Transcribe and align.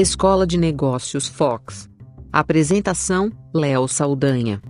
Escola 0.00 0.46
de 0.46 0.56
Negócios 0.56 1.28
Fox. 1.28 1.86
Apresentação: 2.32 3.30
Léo 3.52 3.86
Saldanha. 3.86 4.62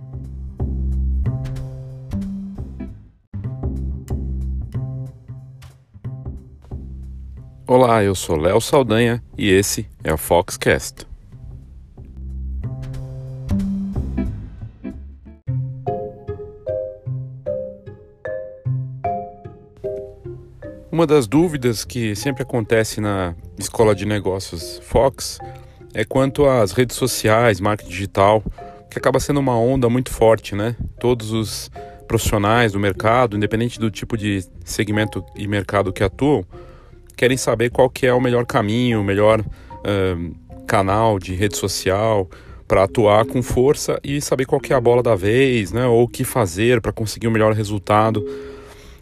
Olá, 7.65 8.03
eu 8.03 8.13
sou 8.13 8.35
Léo 8.35 8.59
Saldanha 8.59 9.23
e 9.37 9.49
esse 9.49 9.87
é 10.03 10.13
o 10.13 10.17
Foxcast. 10.17 11.07
Uma 21.01 21.07
das 21.07 21.25
dúvidas 21.25 21.83
que 21.83 22.15
sempre 22.15 22.43
acontece 22.43 23.01
na 23.01 23.33
Escola 23.57 23.95
de 23.95 24.05
Negócios 24.05 24.79
Fox 24.83 25.39
é 25.95 26.05
quanto 26.05 26.45
às 26.45 26.73
redes 26.73 26.95
sociais, 26.95 27.59
marketing 27.59 27.89
digital, 27.89 28.43
que 28.87 28.99
acaba 28.99 29.19
sendo 29.19 29.39
uma 29.39 29.57
onda 29.57 29.89
muito 29.89 30.11
forte, 30.11 30.53
né? 30.53 30.75
Todos 30.99 31.31
os 31.31 31.71
profissionais 32.07 32.73
do 32.73 32.79
mercado, 32.79 33.35
independente 33.35 33.79
do 33.79 33.89
tipo 33.89 34.15
de 34.15 34.45
segmento 34.63 35.25
e 35.35 35.47
mercado 35.47 35.91
que 35.91 36.03
atuam, 36.03 36.45
querem 37.17 37.35
saber 37.35 37.71
qual 37.71 37.89
que 37.89 38.05
é 38.05 38.13
o 38.13 38.21
melhor 38.21 38.45
caminho, 38.45 39.01
o 39.01 39.03
melhor 39.03 39.41
uh, 39.41 40.65
canal 40.67 41.17
de 41.17 41.33
rede 41.33 41.57
social 41.57 42.29
para 42.67 42.83
atuar 42.83 43.25
com 43.25 43.41
força 43.41 43.99
e 44.03 44.21
saber 44.21 44.45
qual 44.45 44.61
que 44.61 44.71
é 44.71 44.75
a 44.75 44.79
bola 44.79 45.01
da 45.01 45.15
vez, 45.15 45.71
né? 45.71 45.87
Ou 45.87 46.03
o 46.03 46.07
que 46.07 46.23
fazer 46.23 46.79
para 46.79 46.91
conseguir 46.91 47.25
o 47.25 47.31
melhor 47.31 47.53
resultado 47.53 48.23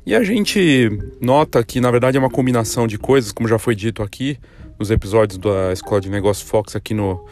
e 0.09 0.16
a 0.16 0.23
gente 0.23 0.90
nota 1.22 1.63
que, 1.63 1.80
na 1.80 1.91
verdade, 1.91 2.18
é 2.18 2.20
uma 2.20 2.31
combinação 2.31 2.88
de 2.88 2.98
coisas, 2.98 3.31
como 3.31 3.48
já 3.48 3.59
foi 3.59 3.76
dito 3.76 4.02
aqui 4.02 4.40
nos 4.80 4.90
episódios 4.90 5.38
da 5.38 5.72
Escola 5.72 6.02
de 6.02 6.09
Negócios 6.09 6.49
Fox 6.49 6.76
aqui 6.76 6.96
no, 6.96 7.24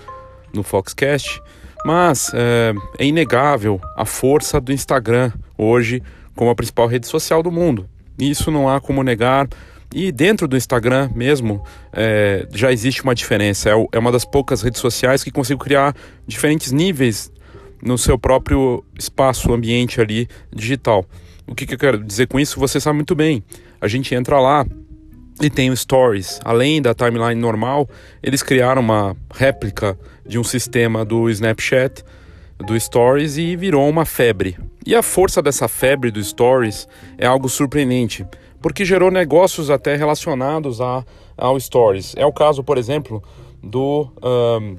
no 0.53 0.61
Foxcast, 0.61 1.41
mas 1.83 2.31
é, 2.35 2.75
é 2.99 3.03
inegável 3.03 3.81
a 3.95 4.05
força 4.05 4.61
do 4.61 4.71
Instagram 4.71 5.31
hoje 5.57 6.03
como 6.35 6.51
a 6.51 6.55
principal 6.55 6.85
rede 6.85 7.07
social 7.07 7.41
do 7.41 7.49
mundo. 7.49 7.89
Isso 8.19 8.51
não 8.51 8.69
há 8.69 8.79
como 8.79 9.01
negar. 9.01 9.47
E 9.91 10.11
dentro 10.11 10.47
do 10.47 10.55
Instagram 10.55 11.09
mesmo 11.15 11.63
é, 11.91 12.47
já 12.53 12.71
existe 12.71 13.01
uma 13.01 13.15
diferença. 13.15 13.71
É, 13.71 13.87
é 13.93 13.97
uma 13.97 14.11
das 14.11 14.23
poucas 14.23 14.61
redes 14.61 14.79
sociais 14.79 15.23
que 15.23 15.31
consigo 15.31 15.59
criar 15.63 15.95
diferentes 16.27 16.71
níveis 16.71 17.31
no 17.81 17.97
seu 17.97 18.19
próprio 18.19 18.85
espaço, 18.95 19.51
ambiente 19.51 19.99
ali 19.99 20.27
digital. 20.53 21.03
O 21.47 21.55
que, 21.55 21.65
que 21.65 21.75
eu 21.75 21.79
quero 21.79 22.03
dizer 22.03 22.27
com 22.27 22.39
isso? 22.39 22.59
Você 22.59 22.79
sabe 22.79 22.97
muito 22.97 23.15
bem. 23.15 23.41
A 23.79 23.87
gente 23.87 24.13
entra 24.13 24.39
lá 24.39 24.65
e 25.41 25.49
tem 25.49 25.69
o 25.69 25.77
Stories. 25.77 26.39
Além 26.43 26.81
da 26.81 26.93
timeline 26.93 27.39
normal, 27.39 27.87
eles 28.21 28.43
criaram 28.43 28.81
uma 28.81 29.15
réplica 29.33 29.97
de 30.25 30.37
um 30.37 30.43
sistema 30.43 31.05
do 31.05 31.29
Snapchat, 31.29 32.03
do 32.57 32.77
Stories, 32.77 33.37
e 33.37 33.55
virou 33.55 33.87
uma 33.87 34.03
febre. 34.05 34.57
E 34.85 34.93
a 34.93 35.01
força 35.01 35.41
dessa 35.41 35.67
febre 35.69 36.11
do 36.11 36.21
Stories 36.21 36.87
é 37.17 37.25
algo 37.25 37.47
surpreendente, 37.47 38.25
porque 38.61 38.83
gerou 38.83 39.09
negócios 39.09 39.69
até 39.69 39.95
relacionados 39.95 40.81
a, 40.81 41.05
ao 41.37 41.57
Stories. 41.59 42.13
É 42.17 42.25
o 42.25 42.33
caso, 42.33 42.63
por 42.63 42.77
exemplo, 42.77 43.23
do, 43.63 44.11
um, 44.21 44.77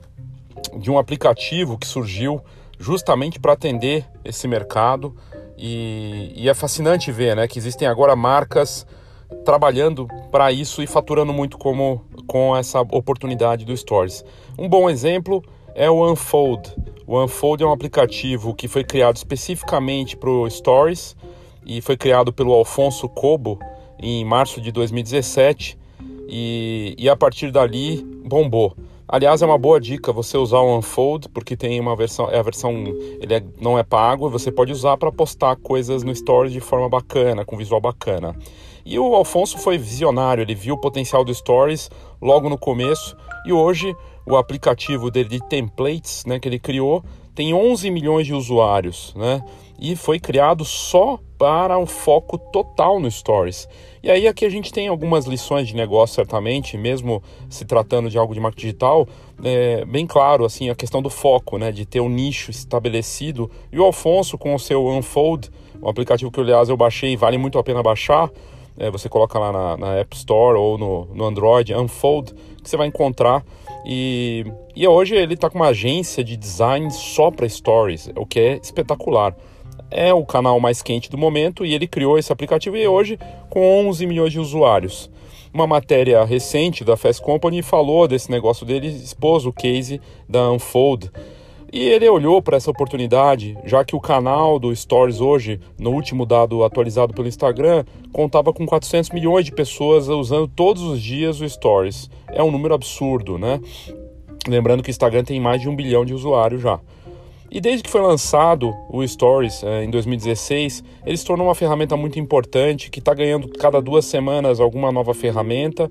de 0.80 0.90
um 0.90 0.98
aplicativo 0.98 1.78
que 1.78 1.86
surgiu 1.86 2.42
justamente 2.78 3.38
para 3.40 3.54
atender 3.54 4.04
esse 4.24 4.46
mercado 4.46 5.14
e, 5.58 6.32
e, 6.36 6.48
é 6.48 6.54
fascinante 6.54 7.10
ver 7.10 7.34
né, 7.34 7.48
que 7.48 7.58
existem 7.58 7.88
agora 7.88 8.14
marcas 8.14 8.86
trabalhando 9.44 10.06
para 10.30 10.52
isso 10.52 10.82
e 10.82 10.86
faturando 10.86 11.32
muito 11.32 11.58
como, 11.58 12.04
com 12.26 12.56
essa 12.56 12.80
oportunidade 12.80 13.64
do 13.64 13.76
Stories. 13.76 14.24
Um 14.58 14.68
bom 14.68 14.88
exemplo 14.88 15.42
é 15.74 15.90
o 15.90 16.10
Unfold. 16.10 16.74
O 17.06 17.22
Unfold 17.22 17.62
é 17.62 17.66
um 17.66 17.72
aplicativo 17.72 18.54
que 18.54 18.68
foi 18.68 18.84
criado 18.84 19.16
especificamente 19.16 20.16
para 20.16 20.30
o 20.30 20.48
Stories 20.48 21.16
e 21.66 21.80
foi 21.80 21.96
criado 21.96 22.32
pelo 22.32 22.52
Alfonso 22.52 23.08
Cobo 23.08 23.58
em 23.98 24.24
março 24.24 24.60
de 24.60 24.70
2017 24.70 25.78
e, 26.28 26.94
e 26.96 27.08
a 27.08 27.16
partir 27.16 27.50
dali 27.50 28.02
bombou. 28.24 28.76
Aliás, 29.10 29.40
é 29.40 29.46
uma 29.46 29.56
boa 29.56 29.80
dica 29.80 30.12
você 30.12 30.36
usar 30.36 30.58
o 30.58 30.76
Unfold, 30.76 31.30
porque 31.30 31.56
tem 31.56 31.80
uma 31.80 31.96
versão, 31.96 32.28
é 32.30 32.38
a 32.38 32.42
versão, 32.42 32.72
ele 33.18 33.34
é, 33.34 33.42
não 33.58 33.78
é 33.78 33.82
pago, 33.82 34.28
você 34.28 34.52
pode 34.52 34.70
usar 34.70 34.98
para 34.98 35.10
postar 35.10 35.56
coisas 35.56 36.02
no 36.02 36.14
Stories 36.14 36.52
de 36.52 36.60
forma 36.60 36.90
bacana, 36.90 37.42
com 37.42 37.56
visual 37.56 37.80
bacana. 37.80 38.36
E 38.84 38.98
o 38.98 39.14
Alfonso 39.14 39.56
foi 39.56 39.78
visionário, 39.78 40.42
ele 40.42 40.54
viu 40.54 40.74
o 40.74 40.80
potencial 40.80 41.24
do 41.24 41.34
Stories 41.34 41.90
logo 42.20 42.50
no 42.50 42.58
começo 42.58 43.16
e 43.46 43.52
hoje 43.52 43.96
o 44.26 44.36
aplicativo 44.36 45.10
dele 45.10 45.30
de 45.30 45.48
templates, 45.48 46.26
né, 46.26 46.38
que 46.38 46.46
ele 46.46 46.58
criou, 46.58 47.02
tem 47.34 47.54
11 47.54 47.90
milhões 47.90 48.26
de 48.26 48.34
usuários, 48.34 49.14
né? 49.16 49.42
E 49.80 49.96
foi 49.96 50.18
criado 50.18 50.64
só 50.66 51.18
para 51.38 51.78
um 51.78 51.86
foco 51.86 52.36
total 52.36 52.98
no 52.98 53.08
Stories. 53.08 53.68
E 54.02 54.10
aí 54.10 54.26
aqui 54.26 54.44
a 54.44 54.50
gente 54.50 54.72
tem 54.72 54.88
algumas 54.88 55.24
lições 55.24 55.68
de 55.68 55.76
negócio, 55.76 56.16
certamente, 56.16 56.76
mesmo 56.76 57.22
se 57.48 57.64
tratando 57.64 58.10
de 58.10 58.18
algo 58.18 58.34
de 58.34 58.40
marketing 58.40 58.66
digital, 58.66 59.08
é, 59.42 59.84
bem 59.84 60.06
claro, 60.06 60.44
assim, 60.44 60.68
a 60.68 60.74
questão 60.74 61.00
do 61.00 61.08
foco, 61.08 61.56
né? 61.56 61.70
De 61.70 61.86
ter 61.86 62.00
um 62.00 62.08
nicho 62.08 62.50
estabelecido. 62.50 63.50
E 63.72 63.78
o 63.78 63.84
Alfonso, 63.84 64.36
com 64.36 64.54
o 64.54 64.58
seu 64.58 64.86
Unfold, 64.88 65.48
um 65.80 65.88
aplicativo 65.88 66.30
que, 66.30 66.40
aliás, 66.40 66.68
eu 66.68 66.76
baixei 66.76 67.12
e 67.12 67.16
vale 67.16 67.38
muito 67.38 67.58
a 67.58 67.62
pena 67.62 67.82
baixar, 67.82 68.28
é, 68.76 68.90
você 68.90 69.08
coloca 69.08 69.38
lá 69.38 69.52
na, 69.52 69.76
na, 69.76 69.94
App 69.96 70.16
Store 70.16 70.56
ou 70.56 70.78
no, 70.78 71.06
no 71.14 71.24
Android, 71.24 71.74
Unfold, 71.74 72.32
que 72.62 72.68
você 72.68 72.76
vai 72.76 72.86
encontrar. 72.86 73.44
E, 73.84 74.44
e 74.74 74.86
hoje 74.86 75.14
ele 75.16 75.34
está 75.34 75.48
com 75.48 75.58
uma 75.58 75.68
agência 75.68 76.22
de 76.22 76.36
design 76.36 76.90
só 76.90 77.30
para 77.30 77.48
stories, 77.48 78.10
o 78.16 78.26
que 78.26 78.38
é 78.38 78.60
espetacular 78.62 79.34
é 79.90 80.12
o 80.12 80.24
canal 80.24 80.58
mais 80.60 80.82
quente 80.82 81.10
do 81.10 81.18
momento 81.18 81.64
e 81.64 81.74
ele 81.74 81.86
criou 81.86 82.18
esse 82.18 82.32
aplicativo 82.32 82.76
e 82.76 82.86
hoje 82.86 83.18
com 83.48 83.88
11 83.88 84.06
milhões 84.06 84.32
de 84.32 84.40
usuários. 84.40 85.10
Uma 85.52 85.66
matéria 85.66 86.24
recente 86.24 86.84
da 86.84 86.96
Fast 86.96 87.22
Company 87.22 87.62
falou 87.62 88.06
desse 88.06 88.30
negócio 88.30 88.66
dele, 88.66 88.88
expôs 88.88 89.46
o 89.46 89.52
case 89.52 90.00
da 90.28 90.50
Unfold. 90.50 91.10
E 91.72 91.80
ele 91.80 92.08
olhou 92.08 92.40
para 92.40 92.56
essa 92.56 92.70
oportunidade, 92.70 93.56
já 93.64 93.84
que 93.84 93.94
o 93.94 94.00
canal 94.00 94.58
do 94.58 94.74
Stories 94.74 95.20
hoje, 95.20 95.60
no 95.78 95.90
último 95.90 96.24
dado 96.24 96.64
atualizado 96.64 97.12
pelo 97.12 97.28
Instagram, 97.28 97.84
contava 98.10 98.52
com 98.52 98.64
400 98.64 99.10
milhões 99.10 99.44
de 99.44 99.52
pessoas 99.52 100.08
usando 100.08 100.48
todos 100.48 100.82
os 100.82 101.00
dias 101.00 101.40
o 101.40 101.48
Stories. 101.48 102.10
É 102.28 102.42
um 102.42 102.50
número 102.50 102.74
absurdo, 102.74 103.36
né? 103.36 103.60
Lembrando 104.46 104.82
que 104.82 104.88
o 104.88 104.92
Instagram 104.92 105.24
tem 105.24 105.38
mais 105.38 105.60
de 105.60 105.68
um 105.68 105.76
bilhão 105.76 106.06
de 106.06 106.14
usuários 106.14 106.62
já. 106.62 106.80
E 107.50 107.60
desde 107.60 107.82
que 107.82 107.90
foi 107.90 108.02
lançado 108.02 108.74
o 108.90 109.06
Stories 109.06 109.62
eh, 109.62 109.84
em 109.84 109.90
2016, 109.90 110.84
ele 111.06 111.16
se 111.16 111.24
tornou 111.24 111.46
uma 111.46 111.54
ferramenta 111.54 111.96
muito 111.96 112.18
importante 112.18 112.90
que 112.90 112.98
está 112.98 113.14
ganhando 113.14 113.48
cada 113.48 113.80
duas 113.80 114.04
semanas 114.04 114.60
alguma 114.60 114.92
nova 114.92 115.14
ferramenta 115.14 115.90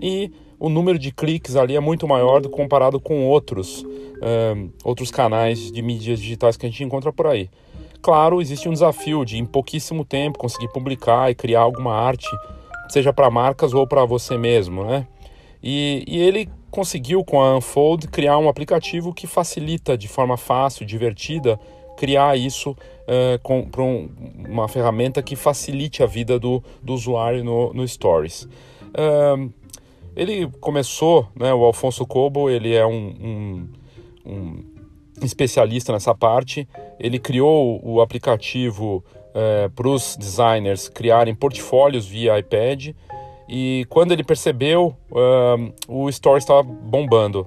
e 0.00 0.30
o 0.60 0.68
número 0.68 0.98
de 0.98 1.10
cliques 1.10 1.56
ali 1.56 1.76
é 1.76 1.80
muito 1.80 2.06
maior 2.06 2.40
do 2.40 2.50
comparado 2.50 3.00
com 3.00 3.26
outros, 3.26 3.86
eh, 4.20 4.66
outros 4.84 5.10
canais 5.10 5.72
de 5.72 5.80
mídias 5.80 6.20
digitais 6.20 6.56
que 6.56 6.66
a 6.66 6.68
gente 6.68 6.84
encontra 6.84 7.10
por 7.10 7.26
aí. 7.26 7.48
Claro, 8.02 8.40
existe 8.40 8.68
um 8.68 8.72
desafio 8.72 9.24
de 9.24 9.38
em 9.38 9.46
pouquíssimo 9.46 10.04
tempo 10.04 10.38
conseguir 10.38 10.68
publicar 10.68 11.30
e 11.30 11.34
criar 11.34 11.60
alguma 11.60 11.94
arte, 11.94 12.28
seja 12.88 13.12
para 13.12 13.30
marcas 13.30 13.72
ou 13.72 13.86
para 13.86 14.04
você 14.04 14.36
mesmo, 14.36 14.84
né? 14.84 15.06
E, 15.62 16.04
e 16.06 16.18
ele 16.18 16.48
conseguiu 16.70 17.24
com 17.24 17.40
a 17.40 17.56
Unfold 17.56 18.08
criar 18.08 18.38
um 18.38 18.48
aplicativo 18.48 19.12
que 19.12 19.26
facilita 19.26 19.96
de 19.96 20.08
forma 20.08 20.36
fácil, 20.36 20.86
divertida, 20.86 21.58
criar 21.96 22.36
isso 22.36 22.70
uh, 22.70 23.38
com 23.42 23.68
um, 23.78 24.08
uma 24.48 24.68
ferramenta 24.68 25.22
que 25.22 25.34
facilite 25.34 26.02
a 26.02 26.06
vida 26.06 26.38
do, 26.38 26.62
do 26.82 26.94
usuário 26.94 27.42
no, 27.42 27.72
no 27.72 27.86
Stories. 27.86 28.48
Ele 30.18 30.48
começou, 30.60 31.28
né, 31.36 31.54
o 31.54 31.62
Alfonso 31.64 32.04
Cobo, 32.04 32.50
ele 32.50 32.74
é 32.74 32.84
um, 32.84 32.92
um, 32.92 33.68
um, 34.26 34.64
especialista 35.22 35.92
nessa 35.92 36.12
parte, 36.12 36.68
ele 36.98 37.20
criou 37.20 37.80
o 37.84 38.00
aplicativo 38.00 39.04
eh, 39.32 39.70
para 39.72 39.88
os 39.88 40.16
designers 40.16 40.88
criarem 40.88 41.32
portfólios 41.32 42.04
via 42.04 42.36
iPad, 42.36 42.88
e 43.48 43.86
quando 43.88 44.12
ele 44.12 44.22
percebeu, 44.22 44.94
uh, 45.10 45.72
o 45.88 46.12
Stories 46.12 46.44
estava 46.44 46.62
bombando. 46.62 47.46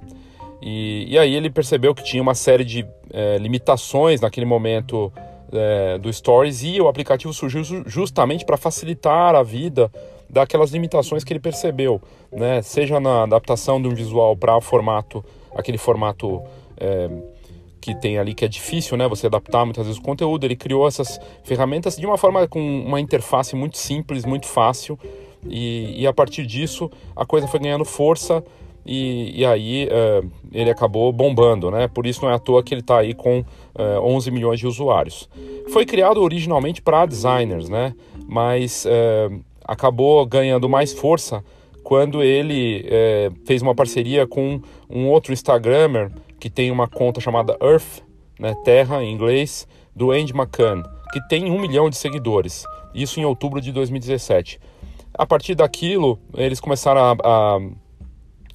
E, 0.61 1.05
e, 1.07 1.17
aí 1.17 1.35
ele 1.35 1.49
percebeu 1.49 1.93
que 1.93 2.03
tinha 2.03 2.21
uma 2.21 2.35
série 2.35 2.63
de 2.63 2.85
é, 3.11 3.37
limitações 3.39 4.21
naquele 4.21 4.45
momento 4.45 5.11
é, 5.51 5.97
do 5.97 6.11
Stories 6.13 6.61
e 6.63 6.79
o 6.79 6.87
aplicativo 6.87 7.33
surgiu 7.33 7.63
justamente 7.87 8.45
para 8.45 8.57
facilitar 8.57 9.33
a 9.33 9.41
vida 9.41 9.91
daquelas 10.29 10.71
limitações 10.71 11.23
que 11.23 11.33
ele 11.33 11.39
percebeu, 11.39 11.99
né? 12.31 12.61
Seja 12.61 12.99
na 12.99 13.23
adaptação 13.23 13.81
de 13.81 13.87
um 13.87 13.95
visual 13.95 14.37
para 14.37 14.61
formato, 14.61 15.25
aquele 15.55 15.79
formato 15.79 16.41
é, 16.77 17.09
que 17.81 17.95
tem 17.95 18.19
ali 18.19 18.35
que 18.35 18.45
é 18.45 18.47
difícil, 18.47 18.95
né? 18.95 19.07
Você 19.07 19.25
adaptar 19.25 19.65
muitas 19.65 19.87
vezes 19.87 19.99
o 19.99 20.03
conteúdo. 20.03 20.45
Ele 20.45 20.55
criou 20.55 20.87
essas 20.87 21.19
ferramentas 21.43 21.97
de 21.97 22.05
uma 22.05 22.19
forma 22.19 22.47
com 22.47 22.59
uma 22.59 23.01
interface 23.01 23.55
muito 23.55 23.77
simples, 23.77 24.25
muito 24.25 24.45
fácil 24.45 24.97
e, 25.47 26.01
e 26.01 26.07
a 26.07 26.13
partir 26.13 26.45
disso 26.45 26.89
a 27.15 27.25
coisa 27.25 27.47
foi 27.47 27.59
ganhando 27.59 27.85
força 27.85 28.43
e, 28.85 29.39
e 29.39 29.45
aí 29.45 29.87
uh, 29.87 30.29
ele 30.51 30.69
acabou 30.69 31.11
bombando, 31.11 31.69
né? 31.69 31.87
Por 31.87 32.05
isso 32.05 32.23
não 32.23 32.31
é 32.31 32.35
à 32.35 32.39
toa 32.39 32.63
que 32.63 32.73
ele 32.73 32.81
está 32.81 32.97
aí 32.99 33.13
com 33.13 33.39
uh, 33.39 33.45
eh, 33.77 33.99
11 33.99 34.31
milhões 34.31 34.59
de 34.59 34.67
usuários. 34.67 35.29
Foi 35.71 35.85
criado 35.85 36.21
originalmente 36.21 36.81
para 36.81 37.05
designers, 37.05 37.69
né? 37.69 37.93
Mas 38.27 38.85
uh, 38.85 39.39
acabou 39.65 40.25
ganhando 40.25 40.67
mais 40.67 40.93
força 40.93 41.43
quando 41.83 42.23
ele 42.23 42.85
fez 43.43 43.61
uma 43.61 43.73
parceria 43.73 44.25
com 44.27 44.61
um 44.89 45.07
outro 45.07 45.33
Instagrammer 45.33 46.11
que 46.39 46.49
tem 46.49 46.71
uma 46.71 46.87
conta 46.87 47.19
chamada 47.19 47.57
Earth, 47.61 48.03
né? 48.39 48.55
Terra 48.63 49.03
em 49.03 49.11
inglês, 49.11 49.67
do 49.95 50.11
Andy 50.11 50.33
McCann, 50.33 50.83
que 51.11 51.19
tem 51.27 51.51
um 51.51 51.59
milhão 51.59 51.89
de 51.89 51.97
seguidores. 51.97 52.63
Isso 52.93 53.19
em 53.19 53.25
outubro 53.25 53.61
de 53.61 53.71
2017. 53.71 54.59
A 55.21 55.25
partir 55.27 55.53
daquilo, 55.53 56.17
eles 56.33 56.59
começaram 56.59 56.99
a, 56.99 57.11
a 57.11 57.59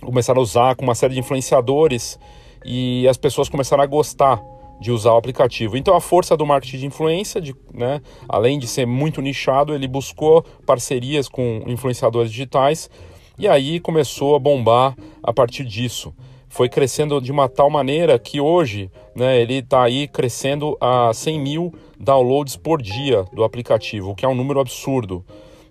começaram 0.04 0.40
a 0.40 0.42
usar 0.42 0.74
com 0.74 0.82
uma 0.82 0.96
série 0.96 1.14
de 1.14 1.20
influenciadores 1.20 2.18
e 2.64 3.06
as 3.06 3.16
pessoas 3.16 3.48
começaram 3.48 3.84
a 3.84 3.86
gostar 3.86 4.42
de 4.80 4.90
usar 4.90 5.12
o 5.12 5.16
aplicativo. 5.16 5.76
Então 5.76 5.94
a 5.94 6.00
força 6.00 6.36
do 6.36 6.44
marketing 6.44 6.78
de 6.78 6.86
influência, 6.86 7.40
de, 7.40 7.54
né, 7.72 8.02
além 8.28 8.58
de 8.58 8.66
ser 8.66 8.84
muito 8.84 9.22
nichado, 9.22 9.76
ele 9.76 9.86
buscou 9.86 10.42
parcerias 10.66 11.28
com 11.28 11.62
influenciadores 11.68 12.32
digitais 12.32 12.90
e 13.38 13.46
aí 13.46 13.78
começou 13.78 14.34
a 14.34 14.40
bombar 14.40 14.96
a 15.22 15.32
partir 15.32 15.64
disso. 15.64 16.12
Foi 16.48 16.68
crescendo 16.68 17.20
de 17.20 17.30
uma 17.30 17.48
tal 17.48 17.70
maneira 17.70 18.18
que 18.18 18.40
hoje 18.40 18.90
né, 19.14 19.40
ele 19.40 19.58
está 19.58 19.84
aí 19.84 20.08
crescendo 20.08 20.76
a 20.80 21.12
100 21.14 21.40
mil 21.40 21.72
downloads 21.96 22.56
por 22.56 22.82
dia 22.82 23.24
do 23.32 23.44
aplicativo, 23.44 24.10
o 24.10 24.14
que 24.16 24.24
é 24.26 24.28
um 24.28 24.34
número 24.34 24.58
absurdo. 24.58 25.24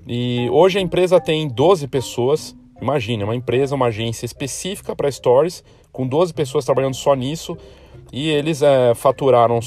E 0.07 0.47
hoje 0.51 0.77
a 0.77 0.81
empresa 0.81 1.19
tem 1.19 1.47
12 1.47 1.87
pessoas 1.87 2.55
Imagine, 2.81 3.23
uma 3.23 3.35
empresa, 3.35 3.73
uma 3.73 3.87
agência 3.87 4.25
específica 4.25 4.95
para 4.95 5.09
stories, 5.09 5.63
com 5.91 6.05
12 6.05 6.33
pessoas 6.33 6.65
trabalhando 6.65 6.93
só 6.93 7.13
nisso, 7.15 7.57
e 8.11 8.29
eles 8.29 8.61
é, 8.61 8.93
faturaram, 8.93 9.59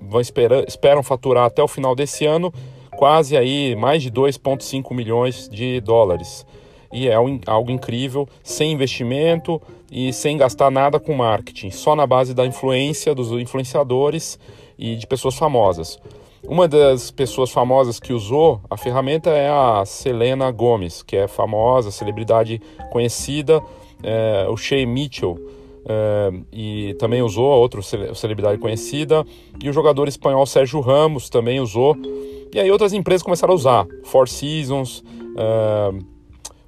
vão 0.00 0.20
esperar, 0.20 0.64
esperam 0.66 1.02
faturar 1.02 1.44
até 1.44 1.62
o 1.62 1.68
final 1.68 1.94
desse 1.94 2.26
ano 2.26 2.52
quase 2.96 3.36
aí 3.36 3.76
mais 3.76 4.02
de 4.02 4.10
2,5 4.10 4.92
milhões 4.92 5.48
de 5.48 5.80
dólares. 5.80 6.44
E 6.92 7.06
é 7.06 7.14
algo 7.14 7.70
incrível, 7.70 8.28
sem 8.42 8.72
investimento 8.72 9.62
e 9.90 10.12
sem 10.12 10.36
gastar 10.36 10.70
nada 10.70 10.98
com 10.98 11.14
marketing, 11.14 11.70
só 11.70 11.94
na 11.94 12.06
base 12.06 12.34
da 12.34 12.44
influência 12.44 13.14
dos 13.14 13.30
influenciadores 13.30 14.38
e 14.76 14.96
de 14.96 15.06
pessoas 15.06 15.36
famosas. 15.36 15.98
Uma 16.46 16.68
das 16.68 17.10
pessoas 17.10 17.50
famosas 17.50 17.98
que 17.98 18.12
usou 18.12 18.60
a 18.70 18.76
ferramenta 18.76 19.30
é 19.30 19.48
a 19.50 19.84
Selena 19.84 20.50
Gomes, 20.50 21.02
que 21.02 21.16
é 21.16 21.26
famosa, 21.26 21.90
celebridade 21.90 22.60
conhecida, 22.90 23.62
é, 24.02 24.46
o 24.48 24.56
Shea 24.56 24.86
Mitchell, 24.86 25.38
é, 25.84 26.30
e 26.52 26.94
também 26.98 27.22
usou, 27.22 27.46
outra 27.46 27.80
celebridade 28.14 28.58
conhecida, 28.58 29.26
e 29.60 29.68
o 29.68 29.72
jogador 29.72 30.06
espanhol 30.06 30.46
Sérgio 30.46 30.80
Ramos 30.80 31.28
também 31.28 31.60
usou, 31.60 31.96
e 32.52 32.60
aí 32.60 32.70
outras 32.70 32.92
empresas 32.92 33.22
começaram 33.22 33.52
a 33.52 33.56
usar, 33.56 33.86
Four 34.04 34.28
Seasons, 34.28 35.02
é, 35.36 36.18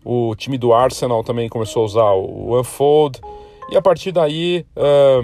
o 0.04 0.34
time 0.34 0.58
do 0.58 0.72
Arsenal 0.72 1.22
também 1.22 1.48
começou 1.48 1.82
a 1.82 1.84
usar 1.84 2.12
o 2.12 2.58
Unfold, 2.58 3.20
e 3.70 3.76
a 3.76 3.82
partir 3.82 4.10
daí 4.10 4.66
é, 4.74 5.20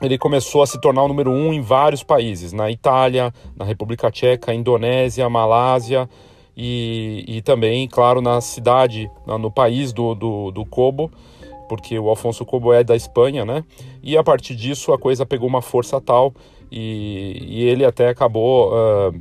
ele 0.00 0.16
começou 0.16 0.62
a 0.62 0.66
se 0.66 0.80
tornar 0.80 1.02
o 1.02 1.08
número 1.08 1.30
um 1.30 1.52
em 1.52 1.60
vários 1.60 2.02
países, 2.02 2.52
na 2.52 2.70
Itália, 2.70 3.32
na 3.56 3.64
República 3.64 4.10
Tcheca, 4.10 4.54
Indonésia, 4.54 5.28
Malásia 5.28 6.08
e, 6.56 7.24
e 7.26 7.42
também, 7.42 7.86
claro, 7.86 8.20
na 8.20 8.40
cidade, 8.40 9.10
no 9.26 9.50
país 9.50 9.92
do, 9.92 10.14
do, 10.14 10.50
do 10.50 10.64
Kobo, 10.64 11.10
porque 11.68 11.98
o 11.98 12.08
Alfonso 12.08 12.44
Kobo 12.44 12.72
é 12.72 12.82
da 12.82 12.96
Espanha, 12.96 13.44
né? 13.44 13.64
E 14.02 14.16
a 14.16 14.24
partir 14.24 14.56
disso 14.56 14.92
a 14.92 14.98
coisa 14.98 15.24
pegou 15.24 15.48
uma 15.48 15.62
força 15.62 16.00
tal 16.00 16.34
e, 16.70 17.46
e 17.48 17.62
ele 17.64 17.84
até 17.84 18.08
acabou 18.08 18.72
uh, 18.72 19.20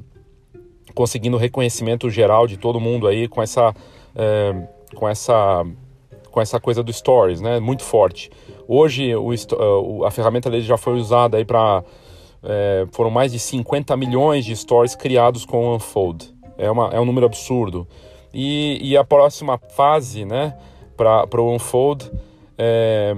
conseguindo 0.95 1.37
reconhecimento 1.37 2.09
geral 2.09 2.47
de 2.47 2.57
todo 2.57 2.79
mundo 2.79 3.07
aí 3.07 3.27
com 3.27 3.41
essa, 3.41 3.69
uh, 3.69 4.95
com 4.95 5.07
essa, 5.07 5.65
com 6.31 6.41
essa 6.41 6.59
coisa 6.59 6.81
do 6.81 6.91
Stories, 6.91 7.41
né? 7.41 7.59
Muito 7.59 7.83
forte. 7.83 8.31
Hoje 8.71 9.15
o, 9.15 10.05
a 10.05 10.11
ferramenta 10.11 10.47
dele 10.47 10.61
já 10.61 10.77
foi 10.77 10.93
usada 10.93 11.37
aí 11.37 11.43
para 11.43 11.83
é, 12.43 12.85
foram 12.91 13.09
mais 13.09 13.31
de 13.31 13.39
50 13.39 13.97
milhões 13.97 14.45
de 14.45 14.55
stories 14.55 14.93
criados 14.93 15.43
com 15.43 15.65
o 15.65 15.75
Unfold. 15.75 16.31
É, 16.55 16.69
uma, 16.69 16.89
é 16.89 16.99
um 16.99 17.05
número 17.05 17.25
absurdo. 17.25 17.87
E, 18.31 18.77
e 18.79 18.95
a 18.95 19.03
próxima 19.03 19.57
fase, 19.57 20.23
né, 20.23 20.55
para 20.95 21.41
o 21.41 21.51
Unfold 21.51 22.11
é, 22.59 23.15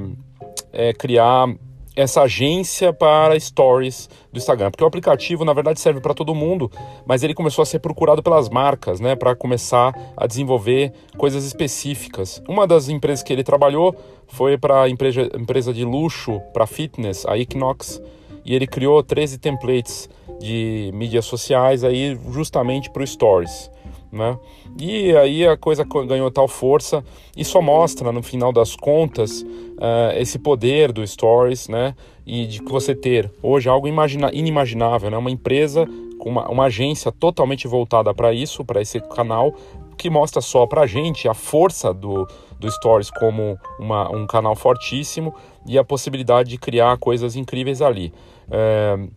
é 0.71 0.94
criar 0.94 1.54
essa 1.96 2.22
agência 2.22 2.94
para 2.94 3.40
stories 3.40 4.10
do 4.32 4.38
Instagram, 4.38 4.72
porque 4.72 4.84
o 4.84 4.88
aplicativo 4.88 5.44
na 5.44 5.54
verdade 5.54 5.80
serve 5.80 6.00
para 6.00 6.14
todo 6.14 6.34
mundo, 6.34 6.72
mas 7.06 7.24
ele 7.24 7.34
começou 7.34 7.64
a 7.64 7.66
ser 7.66 7.80
procurado 7.80 8.24
pelas 8.24 8.50
marcas, 8.50 9.00
né, 9.00 9.16
para 9.16 9.36
começar 9.36 9.94
a 10.16 10.26
desenvolver 10.26 10.94
coisas 11.18 11.44
específicas. 11.44 12.42
Uma 12.48 12.66
das 12.66 12.88
empresas 12.90 13.24
que 13.24 13.34
ele 13.34 13.44
trabalhou 13.44 13.96
foi 14.28 14.58
para 14.58 14.84
a 14.84 14.90
empresa, 14.90 15.30
empresa 15.38 15.74
de 15.74 15.84
luxo, 15.84 16.40
para 16.54 16.66
fitness, 16.66 17.26
a 17.26 17.38
Equinox, 17.38 18.02
e 18.46 18.56
ele 18.56 18.66
criou 18.66 19.04
13 19.04 19.38
templates 19.38 20.10
de 20.40 20.90
mídias 20.94 21.26
sociais 21.26 21.84
aí 21.84 22.18
justamente 22.32 22.90
para 22.90 23.04
o 23.04 23.08
stories. 23.08 23.70
Né? 24.12 24.38
E 24.78 25.16
aí 25.16 25.48
a 25.48 25.56
coisa 25.56 25.86
ganhou 25.86 26.30
tal 26.30 26.48
força 26.48 27.04
e 27.36 27.46
só 27.46 27.62
mostra 27.62 28.12
no 28.12 28.22
final 28.22 28.52
das 28.52 28.75
contas 28.75 29.42
uh, 29.42 30.18
esse 30.18 30.38
poder 30.38 30.92
do 30.92 31.06
Stories, 31.06 31.69
né? 31.69 31.96
E 32.25 32.46
de 32.46 32.62
você 32.62 32.94
ter 32.94 33.31
hoje 33.42 33.69
algo 33.69 33.88
inimaginável, 33.88 35.10
né? 35.10 35.18
Uma 35.18 35.31
empresa 35.31 35.88
com 36.19 36.30
uma, 36.30 36.48
uma 36.50 36.66
agência 36.66 37.12
totalmente 37.12 37.68
voltada 37.68 38.13
para 38.13 38.34
isso, 38.34 38.63
para 38.66 38.81
esse 38.81 39.00
canal, 39.00 39.56
que 39.98 40.10
mostra 40.10 40.42
só 40.42 40.68
para 40.68 40.81
a 40.81 40.88
gente 40.88 41.28
a 41.28 41.34
força 41.34 41.94
do, 41.94 42.28
do 42.60 42.69
Stories 42.69 43.10
como 43.10 43.57
uma, 43.80 44.10
um 44.10 44.28
canal 44.28 44.56
fortíssimo 44.56 45.34
e 45.66 45.78
a 45.78 45.84
possibilidade 45.84 46.50
de 46.50 46.57
criar 46.57 46.98
coisas 46.98 47.36
incríveis 47.36 47.81
ali. 47.81 48.14
Uh, 48.48 49.10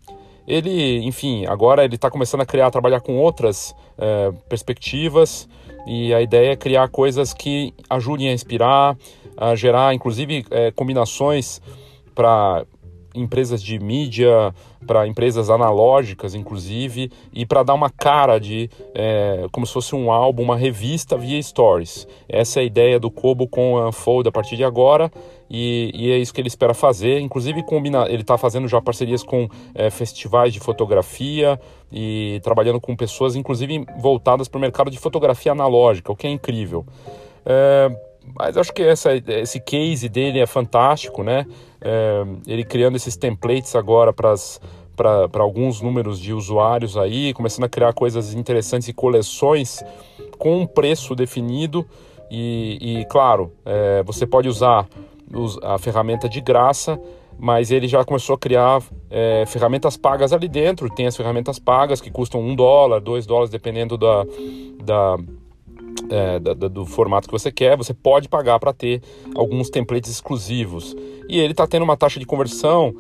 ele, 0.47 0.99
enfim, 1.05 1.47
agora 1.47 1.85
ele 1.85 1.95
está 1.95 2.11
começando 2.11 2.43
a 2.43 2.47
criar, 2.47 2.67
a 2.67 2.71
trabalhar 2.71 3.01
com 3.01 3.17
outras 3.17 3.75
é, 3.99 4.33
perspectivas 4.49 5.49
e 5.87 6.13
a 6.15 6.21
ideia 6.21 6.53
é 6.53 6.57
criar 6.57 6.89
coisas 6.89 7.33
que 7.33 7.75
ajudem 7.89 8.29
a 8.29 8.33
inspirar, 8.33 8.97
a 9.37 9.55
gerar, 9.55 9.95
inclusive, 9.95 10.45
é, 10.51 10.71
combinações 10.71 11.61
para 12.15 12.65
empresas 13.15 13.63
de 13.63 13.79
mídia, 13.79 14.55
para 14.87 15.07
empresas 15.07 15.51
analógicas, 15.51 16.35
inclusive, 16.35 17.11
e 17.33 17.47
para 17.47 17.63
dar 17.63 17.75
uma 17.75 17.91
cara 17.91 18.39
de 18.39 18.69
é, 18.95 19.47
como 19.51 19.67
se 19.67 19.73
fosse 19.73 19.95
um 19.95 20.11
álbum, 20.11 20.43
uma 20.43 20.57
revista 20.57 21.17
via 21.17 21.43
stories. 21.43 22.07
Essa 22.29 22.61
é 22.61 22.63
a 22.63 22.67
ideia 22.67 23.01
do 23.01 23.11
Kobo 23.11 23.47
com 23.49 23.79
a 23.79 23.89
Unfold 23.89 24.29
a 24.29 24.33
partir 24.33 24.57
de 24.57 24.65
agora, 24.65 25.11
e, 25.51 25.91
e 25.95 26.11
é 26.11 26.19
isso 26.19 26.33
que 26.33 26.41
ele 26.41 26.49
espera 26.49 26.75
fazer. 26.75 27.21
Inclusive, 27.21 27.63
combina, 27.63 28.07
ele 28.09 28.23
está 28.23 28.37
fazendo 28.37 28.69
já 28.69 28.81
parcerias 28.81 29.23
com 29.23 29.49
é, 29.75 29.91
festivais 29.91 30.53
de 30.53 30.61
fotografia 30.61 31.59
e 31.93 32.41
trabalhando 32.43 32.81
com 32.81 32.97
pessoas, 32.97 33.37
inclusive 33.37 33.87
voltadas 34.01 34.49
para 34.49 34.59
o 34.59 34.61
mercado 34.61 34.91
de 34.91 34.99
fotografia 34.99 35.53
analógica, 35.53 36.13
o 36.13 36.17
que 36.17 36.27
é 36.27 36.31
incrível. 36.31 36.85
É, 37.47 38.14
mas 38.35 38.57
acho 38.57 38.73
que 38.73 38.83
essa, 38.83 39.11
esse 39.15 39.61
case 39.61 40.09
dele 40.09 40.41
é 40.41 40.47
fantástico, 40.47 41.23
né? 41.23 41.47
É, 41.81 42.25
ele 42.47 42.65
criando 42.65 42.97
esses 42.97 43.17
templates 43.17 43.75
agora 43.75 44.13
para 44.13 44.35
para 44.97 45.43
alguns 45.43 45.81
números 45.81 46.21
de 46.21 46.33
usuários 46.33 46.97
aí, 46.97 47.35
começando 47.35 47.65
a 47.65 47.69
criar 47.69 47.93
coisas 47.93 48.33
interessantes 48.33 48.87
e 48.87 48.93
coleções 48.93 49.83
com 50.39 50.59
um 50.59 50.67
preço 50.69 51.17
definido 51.17 51.85
e, 52.31 52.79
e 52.81 53.05
claro, 53.07 53.53
é, 53.65 54.03
você 54.03 54.27
pode 54.27 54.49
usar 54.49 54.87
a 55.63 55.79
ferramenta 55.79 56.29
de 56.29 56.41
graça, 56.41 57.01
mas 57.39 57.71
ele 57.71 57.89
já 57.89 58.05
começou 58.05 58.35
a 58.35 58.39
criar 58.39 58.83
é, 59.11 59.45
ferramentas 59.47 59.97
pagas 59.97 60.33
ali 60.33 60.49
dentro. 60.49 60.89
Tem 60.89 61.07
as 61.07 61.17
ferramentas 61.17 61.59
pagas 61.59 62.01
que 62.01 62.11
custam 62.11 62.41
um 62.41 62.55
dólar, 62.55 63.01
dois 63.01 63.27
dólares, 63.27 63.51
dependendo 63.51 63.99
da, 63.99 64.25
da 64.83 65.17
é, 66.11 66.39
do 66.39 66.85
formato 66.87 67.29
que 67.29 67.33
você 67.33 67.51
quer, 67.51 67.77
você 67.77 67.95
pode 67.95 68.29
pagar 68.29 68.59
para 68.59 68.73
ter 68.73 69.03
alguns 69.35 69.71
templates 69.71 70.11
exclusivos. 70.11 70.95
E 71.29 71.39
ele 71.39 71.53
está 71.53 71.67
tendo 71.67 71.83
uma 71.83 71.97
taxa 71.97 72.21
de 72.21 72.27
conversão, 72.27 72.95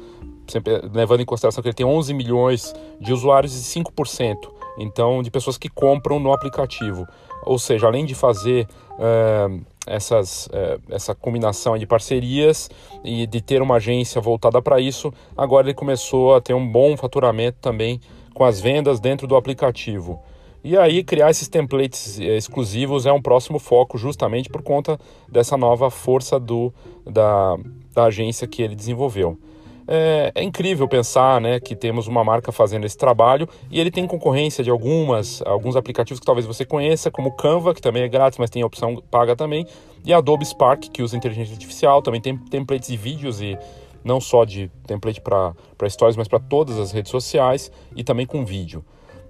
sempre 0.46 0.80
levando 0.92 1.20
em 1.20 1.24
consideração 1.24 1.62
que 1.62 1.68
ele 1.68 1.74
tem 1.74 1.86
11 1.86 2.14
milhões 2.14 2.74
de 3.00 3.12
usuários 3.12 3.54
e 3.54 3.80
5%, 3.80 4.36
então 4.78 5.22
de 5.22 5.30
pessoas 5.30 5.58
que 5.58 5.68
compram 5.68 6.18
no 6.18 6.32
aplicativo. 6.32 7.06
Ou 7.44 7.58
seja, 7.58 7.86
além 7.86 8.04
de 8.04 8.14
fazer 8.14 8.66
é, 8.98 9.46
essas, 9.86 10.48
é, 10.52 10.78
essa 10.90 11.14
combinação 11.14 11.76
de 11.76 11.86
parcerias 11.86 12.70
e 13.04 13.26
de 13.26 13.40
ter 13.40 13.60
uma 13.60 13.76
agência 13.76 14.20
voltada 14.20 14.60
para 14.62 14.80
isso, 14.80 15.12
agora 15.36 15.66
ele 15.66 15.74
começou 15.74 16.34
a 16.34 16.40
ter 16.40 16.54
um 16.54 16.66
bom 16.66 16.96
faturamento 16.96 17.58
também 17.60 18.00
com 18.32 18.44
as 18.44 18.60
vendas 18.60 18.98
dentro 18.98 19.26
do 19.26 19.36
aplicativo. 19.36 20.20
E 20.64 20.78
aí 20.78 21.04
criar 21.04 21.30
esses 21.30 21.46
templates 21.46 22.18
eh, 22.18 22.38
exclusivos 22.38 23.04
é 23.04 23.12
um 23.12 23.20
próximo 23.20 23.58
foco 23.58 23.98
justamente 23.98 24.48
por 24.48 24.62
conta 24.62 24.98
dessa 25.28 25.58
nova 25.58 25.90
força 25.90 26.40
do, 26.40 26.72
da, 27.04 27.58
da 27.92 28.04
agência 28.04 28.48
que 28.48 28.62
ele 28.62 28.74
desenvolveu. 28.74 29.38
É, 29.86 30.32
é, 30.34 30.42
incrível 30.42 30.88
pensar 30.88 31.38
né, 31.38 31.60
que 31.60 31.76
temos 31.76 32.06
uma 32.06 32.24
marca 32.24 32.50
fazendo 32.50 32.86
esse 32.86 32.96
trabalho 32.96 33.46
e 33.70 33.78
ele 33.78 33.90
tem 33.90 34.06
concorrência 34.06 34.64
de 34.64 34.70
algumas, 34.70 35.42
alguns 35.42 35.76
aplicativos 35.76 36.18
que 36.18 36.24
talvez 36.24 36.46
você 36.46 36.64
conheça, 36.64 37.10
como 37.10 37.36
Canva, 37.36 37.74
que 37.74 37.82
também 37.82 38.02
é 38.02 38.08
grátis, 38.08 38.38
mas 38.38 38.48
tem 38.48 38.62
a 38.62 38.66
opção 38.66 38.96
paga 39.10 39.36
também, 39.36 39.66
e 40.02 40.14
Adobe 40.14 40.46
Spark, 40.46 40.88
que 40.88 41.02
usa 41.02 41.14
inteligência 41.14 41.52
artificial, 41.52 42.00
também 42.00 42.22
tem 42.22 42.38
templates 42.38 42.88
de 42.88 42.96
vídeos 42.96 43.42
e 43.42 43.58
não 44.02 44.18
só 44.18 44.46
de 44.46 44.70
template 44.86 45.20
para 45.20 45.54
stories, 45.90 46.16
mas 46.16 46.28
para 46.28 46.40
todas 46.40 46.78
as 46.78 46.90
redes 46.90 47.10
sociais 47.10 47.70
e 47.94 48.02
também 48.02 48.24
com 48.24 48.46
vídeo. 48.46 48.82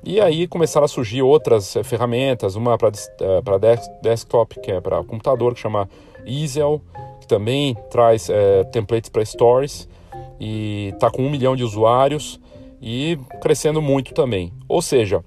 E 0.07 0.21
aí 0.21 0.47
começaram 0.47 0.85
a 0.85 0.89
surgir 0.89 1.23
outras 1.23 1.75
é, 1.77 1.83
ferramentas, 1.83 2.57
uma 2.57 2.77
para 2.77 2.91
é, 2.91 3.77
desktop, 4.03 4.61
que 4.61 4.71
é 4.71 4.81
para 4.81 5.03
computador, 5.03 5.55
que 5.55 5.61
chama 5.61 5.89
Easel, 6.27 6.83
que 7.21 7.27
também 7.27 7.75
traz 7.91 8.29
é, 8.29 8.65
templates 8.65 9.09
para 9.09 9.25
stories 9.25 9.89
e 10.39 10.91
está 10.93 11.11
com 11.11 11.23
um 11.23 11.31
milhão 11.31 11.57
de 11.57 11.65
usuários 11.65 12.39
e 12.83 13.19
crescendo 13.41 13.81
muito 13.81 14.13
também. 14.13 14.53
Ou 14.69 14.83
seja, 14.83 15.25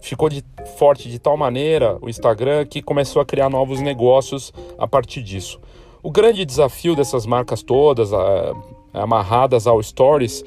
ficou 0.00 0.28
de, 0.28 0.44
forte 0.78 1.08
de 1.08 1.18
tal 1.18 1.36
maneira 1.36 1.98
o 2.00 2.08
Instagram 2.08 2.64
que 2.66 2.80
começou 2.80 3.20
a 3.20 3.24
criar 3.24 3.50
novos 3.50 3.80
negócios 3.80 4.52
a 4.78 4.86
partir 4.86 5.22
disso. 5.22 5.60
O 6.04 6.10
grande 6.10 6.44
desafio 6.44 6.94
dessas 6.94 7.26
marcas 7.26 7.64
todas, 7.64 8.12
a, 8.12 8.54
amarradas 8.92 9.66
ao 9.66 9.82
Stories, 9.82 10.44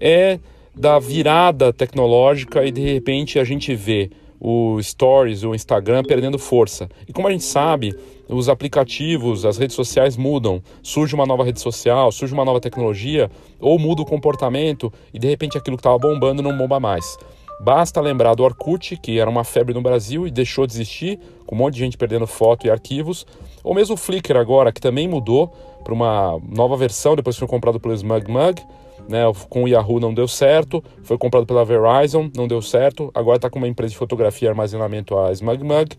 é 0.00 0.38
da 0.74 0.98
virada 0.98 1.72
tecnológica 1.72 2.64
e 2.64 2.70
de 2.70 2.80
repente 2.80 3.38
a 3.38 3.44
gente 3.44 3.74
vê 3.74 4.10
o 4.40 4.80
Stories, 4.82 5.42
o 5.42 5.54
Instagram 5.54 6.02
perdendo 6.02 6.38
força. 6.38 6.88
E 7.06 7.12
como 7.12 7.28
a 7.28 7.30
gente 7.30 7.44
sabe, 7.44 7.94
os 8.28 8.48
aplicativos, 8.48 9.44
as 9.44 9.58
redes 9.58 9.76
sociais 9.76 10.16
mudam. 10.16 10.62
Surge 10.82 11.14
uma 11.14 11.26
nova 11.26 11.44
rede 11.44 11.60
social, 11.60 12.10
surge 12.10 12.32
uma 12.32 12.44
nova 12.44 12.60
tecnologia, 12.60 13.30
ou 13.60 13.78
muda 13.78 14.02
o 14.02 14.06
comportamento 14.06 14.92
e 15.12 15.18
de 15.18 15.28
repente 15.28 15.58
aquilo 15.58 15.76
que 15.76 15.80
estava 15.80 15.98
bombando 15.98 16.42
não 16.42 16.56
bomba 16.56 16.80
mais. 16.80 17.18
Basta 17.62 18.00
lembrar 18.00 18.34
do 18.34 18.42
Orkut, 18.42 18.96
que 18.96 19.18
era 19.18 19.28
uma 19.28 19.44
febre 19.44 19.74
no 19.74 19.82
Brasil 19.82 20.26
e 20.26 20.30
deixou 20.30 20.66
de 20.66 20.72
existir, 20.72 21.18
com 21.44 21.54
um 21.54 21.58
monte 21.58 21.74
de 21.74 21.80
gente 21.80 21.98
perdendo 21.98 22.26
foto 22.26 22.66
e 22.66 22.70
arquivos. 22.70 23.26
Ou 23.62 23.74
mesmo 23.74 23.96
o 23.96 23.98
Flickr 23.98 24.34
agora, 24.38 24.72
que 24.72 24.80
também 24.80 25.06
mudou 25.06 25.52
para 25.84 25.92
uma 25.92 26.40
nova 26.48 26.74
versão, 26.78 27.14
depois 27.14 27.36
foi 27.36 27.46
comprado 27.46 27.78
pelo 27.78 27.92
SmugMug. 27.92 28.62
Né, 29.10 29.22
com 29.48 29.64
o 29.64 29.68
Yahoo 29.68 29.98
não 29.98 30.14
deu 30.14 30.28
certo, 30.28 30.84
foi 31.02 31.18
comprado 31.18 31.44
pela 31.44 31.64
Verizon, 31.64 32.30
não 32.32 32.46
deu 32.46 32.62
certo, 32.62 33.10
agora 33.12 33.38
está 33.38 33.50
com 33.50 33.58
uma 33.58 33.66
empresa 33.66 33.90
de 33.90 33.98
fotografia 33.98 34.46
e 34.46 34.48
armazenamento, 34.48 35.18
a 35.18 35.32
SmugMug, 35.32 35.96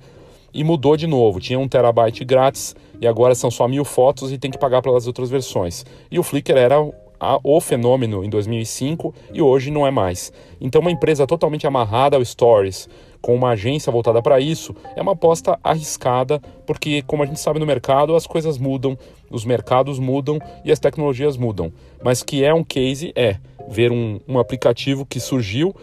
e 0.53 0.63
mudou 0.63 0.95
de 0.95 1.07
novo. 1.07 1.37
Tinha 1.41 1.59
um 1.59 1.67
terabyte 1.67 2.23
grátis 2.23 2.73
e 3.01 3.05
agora 3.05 3.35
são 3.35 3.51
só 3.51 3.67
mil 3.67 3.83
fotos 3.83 4.31
e 4.31 4.37
tem 4.37 4.49
que 4.49 4.57
pagar 4.57 4.81
pelas 4.81 5.07
outras 5.07 5.29
versões. 5.29 5.85
E 6.09 6.17
o 6.17 6.23
Flickr 6.23 6.55
era 6.55 6.77
a, 7.19 7.37
o 7.43 7.59
fenômeno 7.59 8.23
em 8.23 8.29
2005 8.29 9.13
e 9.33 9.41
hoje 9.41 9.69
não 9.71 9.85
é 9.85 9.91
mais. 9.91 10.31
Então, 10.61 10.79
uma 10.79 10.89
empresa 10.89 11.27
totalmente 11.27 11.67
amarrada 11.67 12.15
ao 12.15 12.23
Stories, 12.23 12.87
com 13.21 13.35
uma 13.35 13.51
agência 13.51 13.91
voltada 13.91 14.21
para 14.21 14.39
isso, 14.39 14.75
é 14.95 15.01
uma 15.01 15.11
aposta 15.11 15.59
arriscada, 15.63 16.41
porque, 16.65 17.01
como 17.03 17.23
a 17.23 17.25
gente 17.25 17.39
sabe 17.39 17.59
no 17.59 17.65
mercado, 17.65 18.15
as 18.15 18.25
coisas 18.25 18.57
mudam, 18.57 18.97
os 19.29 19.45
mercados 19.45 19.99
mudam 19.99 20.39
e 20.65 20.71
as 20.71 20.79
tecnologias 20.79 21.37
mudam. 21.37 21.71
Mas 22.03 22.23
que 22.23 22.43
é 22.43 22.53
um 22.53 22.63
case, 22.63 23.13
é 23.15 23.37
ver 23.69 23.91
um, 23.91 24.19
um 24.27 24.39
aplicativo 24.39 25.05
que 25.05 25.19
surgiu 25.19 25.75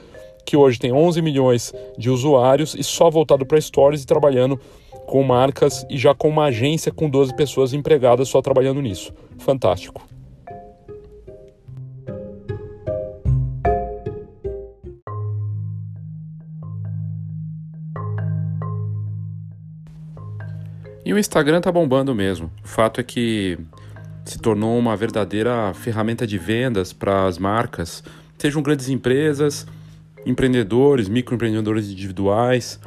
que 0.45 0.57
hoje 0.57 0.79
tem 0.79 0.91
11 0.91 1.21
milhões 1.21 1.75
de 1.99 2.09
usuários 2.09 2.75
e 2.75 2.83
só 2.83 3.11
voltado 3.11 3.45
para 3.45 3.61
stories 3.61 4.03
e 4.03 4.07
trabalhando 4.07 4.59
com 5.07 5.23
marcas 5.23 5.85
e 5.91 5.99
já 5.99 6.15
com 6.15 6.27
uma 6.27 6.47
agência 6.47 6.91
com 6.91 7.09
12 7.09 7.37
pessoas 7.37 7.75
empregadas 7.75 8.31
só 8.31 8.41
trabalhando 8.41 8.81
nisso. 8.81 9.13
Fantástico. 9.39 10.08
E 21.09 21.13
o 21.15 21.19
Instagram 21.19 21.63
tá 21.63 21.73
bombando 21.73 22.15
mesmo. 22.15 22.51
O 22.63 22.69
fato 22.69 23.01
é 23.01 23.03
que 23.03 23.59
se 24.27 24.39
tornou 24.39 24.79
uma 24.79 24.95
verdadeira 24.95 25.73
ferramenta 25.73 26.27
de 26.27 26.37
vendas 26.37 26.93
para 26.93 27.25
as 27.25 27.39
marcas, 27.39 28.05
sejam 28.37 28.61
grandes 28.61 28.91
empresas, 28.91 29.67
empreendedores, 30.27 31.09
microempreendedores 31.09 31.91
individuais, 31.91 32.79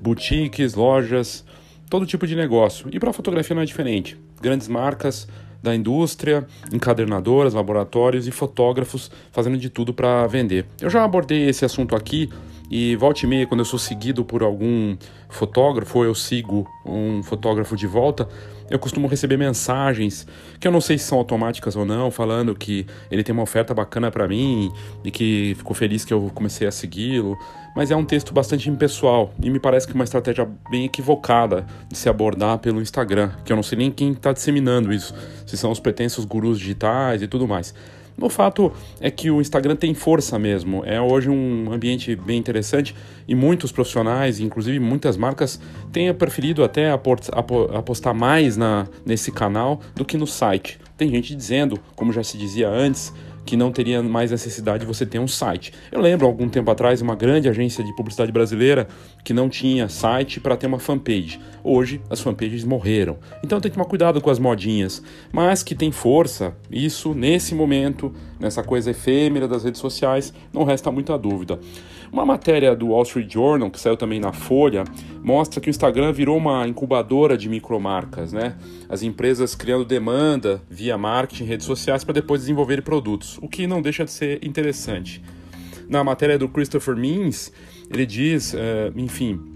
boutiques, 0.00 0.72
lojas, 0.72 1.44
todo 1.90 2.06
tipo 2.06 2.26
de 2.26 2.34
negócio. 2.34 2.88
E 2.90 2.98
para 2.98 3.10
a 3.10 3.12
fotografia 3.12 3.54
não 3.54 3.62
é 3.62 3.66
diferente. 3.66 4.18
Grandes 4.40 4.68
marcas 4.68 5.28
da 5.62 5.76
indústria, 5.76 6.46
encadernadoras, 6.72 7.52
laboratórios 7.52 8.26
e 8.26 8.30
fotógrafos 8.30 9.10
fazendo 9.30 9.58
de 9.58 9.68
tudo 9.68 9.92
para 9.92 10.26
vender. 10.26 10.64
Eu 10.80 10.88
já 10.88 11.04
abordei 11.04 11.46
esse 11.46 11.62
assunto 11.62 11.94
aqui 11.94 12.30
e 12.70 12.96
volta 12.96 13.24
e 13.24 13.28
meia, 13.28 13.46
quando 13.46 13.60
eu 13.60 13.64
sou 13.64 13.78
seguido 13.78 14.24
por 14.24 14.42
algum 14.42 14.96
fotógrafo, 15.28 15.98
ou 15.98 16.04
eu 16.04 16.14
sigo 16.14 16.68
um 16.84 17.22
fotógrafo 17.22 17.76
de 17.76 17.86
volta, 17.86 18.28
eu 18.68 18.78
costumo 18.78 19.06
receber 19.06 19.36
mensagens 19.36 20.26
que 20.58 20.66
eu 20.66 20.72
não 20.72 20.80
sei 20.80 20.98
se 20.98 21.04
são 21.04 21.18
automáticas 21.18 21.76
ou 21.76 21.84
não, 21.84 22.10
falando 22.10 22.54
que 22.54 22.86
ele 23.10 23.22
tem 23.22 23.32
uma 23.32 23.42
oferta 23.42 23.72
bacana 23.72 24.10
para 24.10 24.26
mim 24.26 24.72
e 25.04 25.10
que 25.10 25.54
ficou 25.56 25.74
feliz 25.74 26.04
que 26.04 26.12
eu 26.12 26.30
comecei 26.34 26.66
a 26.66 26.72
segui-lo. 26.72 27.38
Mas 27.76 27.90
é 27.90 27.96
um 27.96 28.04
texto 28.04 28.32
bastante 28.32 28.70
impessoal 28.70 29.32
e 29.40 29.50
me 29.50 29.60
parece 29.60 29.86
que 29.86 29.92
uma 29.92 30.04
estratégia 30.04 30.48
bem 30.70 30.86
equivocada 30.86 31.66
de 31.88 31.96
se 31.96 32.08
abordar 32.08 32.58
pelo 32.58 32.80
Instagram, 32.80 33.30
que 33.44 33.52
eu 33.52 33.56
não 33.56 33.62
sei 33.62 33.78
nem 33.78 33.90
quem 33.90 34.12
está 34.12 34.32
disseminando 34.32 34.92
isso, 34.92 35.14
se 35.46 35.56
são 35.58 35.70
os 35.70 35.78
pretensos 35.78 36.24
gurus 36.24 36.58
digitais 36.58 37.20
e 37.22 37.28
tudo 37.28 37.46
mais. 37.46 37.74
O 38.20 38.30
fato 38.30 38.72
é 38.98 39.10
que 39.10 39.30
o 39.30 39.42
Instagram 39.42 39.76
tem 39.76 39.92
força 39.92 40.38
mesmo. 40.38 40.82
É 40.86 40.98
hoje 41.00 41.28
um 41.28 41.70
ambiente 41.70 42.16
bem 42.16 42.38
interessante 42.38 42.94
e 43.28 43.34
muitos 43.34 43.70
profissionais, 43.70 44.40
inclusive 44.40 44.80
muitas 44.80 45.18
marcas, 45.18 45.60
têm 45.92 46.12
preferido 46.14 46.64
até 46.64 46.90
apostar 46.90 48.14
mais 48.14 48.56
na, 48.56 48.86
nesse 49.04 49.30
canal 49.30 49.80
do 49.94 50.04
que 50.04 50.16
no 50.16 50.26
site. 50.26 50.78
Tem 50.96 51.10
gente 51.10 51.36
dizendo, 51.36 51.78
como 51.94 52.10
já 52.10 52.24
se 52.24 52.38
dizia 52.38 52.70
antes, 52.70 53.12
que 53.46 53.56
não 53.56 53.70
teria 53.70 54.02
mais 54.02 54.32
necessidade 54.32 54.80
de 54.80 54.86
você 54.86 55.06
ter 55.06 55.20
um 55.20 55.28
site. 55.28 55.72
Eu 55.92 56.00
lembro 56.00 56.26
algum 56.26 56.48
tempo 56.48 56.68
atrás 56.70 57.00
uma 57.00 57.14
grande 57.14 57.48
agência 57.48 57.82
de 57.84 57.94
publicidade 57.94 58.32
brasileira 58.32 58.88
que 59.24 59.32
não 59.32 59.48
tinha 59.48 59.88
site 59.88 60.40
para 60.40 60.56
ter 60.56 60.66
uma 60.66 60.80
fanpage. 60.80 61.38
Hoje 61.62 62.00
as 62.10 62.20
fanpages 62.20 62.64
morreram. 62.64 63.16
Então 63.44 63.60
tem 63.60 63.70
que 63.70 63.76
tomar 63.76 63.88
cuidado 63.88 64.20
com 64.20 64.28
as 64.28 64.40
modinhas, 64.40 65.00
mas 65.32 65.62
que 65.62 65.74
tem 65.74 65.92
força, 65.92 66.56
isso 66.70 67.14
nesse 67.14 67.54
momento, 67.54 68.12
nessa 68.40 68.62
coisa 68.62 68.90
efêmera 68.90 69.46
das 69.46 69.62
redes 69.62 69.80
sociais, 69.80 70.34
não 70.52 70.64
resta 70.64 70.90
muita 70.90 71.16
dúvida. 71.16 71.60
Uma 72.12 72.24
matéria 72.24 72.74
do 72.74 72.88
Wall 72.88 73.02
Street 73.02 73.32
Journal, 73.32 73.70
que 73.70 73.80
saiu 73.80 73.96
também 73.96 74.20
na 74.20 74.32
Folha, 74.32 74.84
mostra 75.22 75.60
que 75.60 75.68
o 75.68 75.70
Instagram 75.70 76.12
virou 76.12 76.36
uma 76.36 76.66
incubadora 76.66 77.36
de 77.36 77.48
micromarcas, 77.48 78.32
né? 78.32 78.56
As 78.88 79.02
empresas 79.02 79.54
criando 79.54 79.84
demanda 79.84 80.62
via 80.70 80.96
marketing, 80.96 81.44
redes 81.44 81.66
sociais 81.66 82.04
para 82.04 82.14
depois 82.14 82.42
desenvolver 82.42 82.82
produtos, 82.82 83.38
o 83.42 83.48
que 83.48 83.66
não 83.66 83.82
deixa 83.82 84.04
de 84.04 84.10
ser 84.10 84.44
interessante. 84.44 85.22
Na 85.88 86.02
matéria 86.02 86.38
do 86.38 86.48
Christopher 86.48 86.96
Means, 86.96 87.52
ele 87.90 88.06
diz, 88.06 88.54
uh, 88.54 88.92
enfim, 88.96 89.55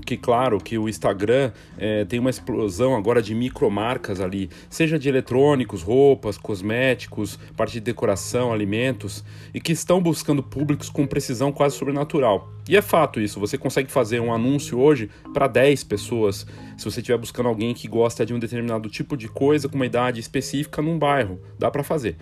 que 0.00 0.16
claro 0.16 0.58
que 0.58 0.78
o 0.78 0.88
Instagram 0.88 1.52
é, 1.78 2.04
tem 2.04 2.18
uma 2.18 2.30
explosão 2.30 2.96
agora 2.96 3.22
de 3.22 3.34
micromarcas 3.34 4.20
ali, 4.20 4.50
seja 4.68 4.98
de 4.98 5.08
eletrônicos, 5.08 5.82
roupas, 5.82 6.36
cosméticos, 6.36 7.38
parte 7.56 7.74
de 7.74 7.80
decoração, 7.80 8.52
alimentos, 8.52 9.24
e 9.52 9.60
que 9.60 9.72
estão 9.72 10.00
buscando 10.00 10.42
públicos 10.42 10.88
com 10.88 11.06
precisão 11.06 11.52
quase 11.52 11.76
sobrenatural. 11.76 12.50
E 12.68 12.76
é 12.76 12.82
fato 12.82 13.20
isso, 13.20 13.40
você 13.40 13.58
consegue 13.58 13.90
fazer 13.90 14.20
um 14.20 14.32
anúncio 14.32 14.78
hoje 14.78 15.10
para 15.32 15.46
10 15.46 15.84
pessoas, 15.84 16.46
se 16.76 16.84
você 16.84 17.00
estiver 17.00 17.18
buscando 17.18 17.48
alguém 17.48 17.74
que 17.74 17.88
gosta 17.88 18.24
de 18.24 18.32
um 18.32 18.38
determinado 18.38 18.88
tipo 18.88 19.16
de 19.16 19.28
coisa 19.28 19.68
com 19.68 19.76
uma 19.76 19.86
idade 19.86 20.20
específica 20.20 20.80
num 20.80 20.98
bairro, 20.98 21.40
dá 21.58 21.70
para 21.70 21.82
fazer. 21.82 22.16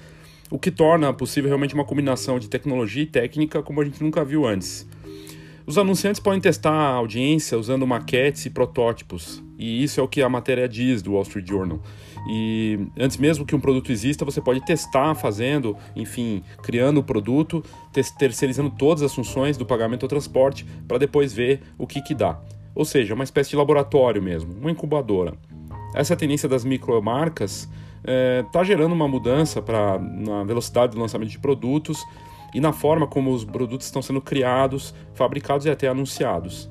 O 0.51 0.59
que 0.59 0.71
torna 0.71 1.13
possível 1.13 1.49
realmente 1.49 1.75
uma 1.75 1.85
combinação 1.85 2.39
de 2.39 2.49
tecnologia 2.49 3.03
e 3.03 3.07
técnica 3.07 3.63
como 3.63 3.83
a 3.83 3.85
gente 3.85 4.03
nunca 4.03 4.25
viu 4.25 4.47
antes. 4.47 4.89
Os 5.69 5.77
anunciantes 5.77 6.19
podem 6.19 6.41
testar 6.41 6.73
a 6.73 6.95
audiência 6.95 7.59
usando 7.59 7.87
maquetes 7.87 8.47
e 8.47 8.49
protótipos, 8.49 9.45
e 9.59 9.85
isso 9.85 10.01
é 10.01 10.03
o 10.03 10.09
que 10.09 10.23
a 10.23 10.29
matéria 10.29 10.67
diz 10.67 11.03
do 11.03 11.13
Wall 11.13 11.25
Street 11.25 11.47
Journal. 11.47 11.79
E 12.27 12.79
antes 12.99 13.19
mesmo 13.19 13.45
que 13.45 13.55
um 13.55 13.61
produto 13.61 13.93
exista, 13.93 14.25
você 14.25 14.41
pode 14.41 14.65
testar 14.65 15.15
fazendo, 15.15 15.77
enfim, 15.95 16.43
criando 16.63 17.01
o 17.01 17.03
produto, 17.03 17.63
terceirizando 18.19 18.71
todas 18.71 19.03
as 19.03 19.15
funções 19.15 19.59
do 19.59 19.67
pagamento 19.67 20.05
ao 20.05 20.09
transporte, 20.09 20.65
para 20.89 20.97
depois 20.97 21.35
ver 21.35 21.61
o 21.77 21.87
que, 21.87 22.01
que 22.01 22.15
dá. 22.15 22.41
Ou 22.75 22.87
seja, 22.87 23.13
uma 23.13 23.25
espécie 23.25 23.51
de 23.51 23.57
laboratório 23.57 24.23
mesmo, 24.23 24.55
uma 24.59 24.71
incubadora. 24.71 25.35
Essa 25.95 26.17
tendência 26.17 26.49
das 26.49 26.65
micromarcas 26.65 27.69
está 27.99 28.61
eh, 28.61 28.63
é, 28.63 28.65
gerando 28.65 28.93
uma 28.93 29.07
mudança 29.07 29.61
pra, 29.61 29.99
na 29.99 30.45
velocidade 30.45 30.95
do 30.95 30.99
lançamento 30.99 31.29
de 31.29 31.39
produtos 31.39 32.03
e 32.55 32.61
na 32.61 32.73
forma 32.73 33.07
como 33.07 33.33
os 33.33 33.45
produtos 33.45 33.87
estão 33.87 34.03
sendo 34.03 34.21
criados, 34.21 34.95
fabricados 35.15 35.67
e 35.67 35.71
até 35.71 35.89
anunciados. 35.89 36.71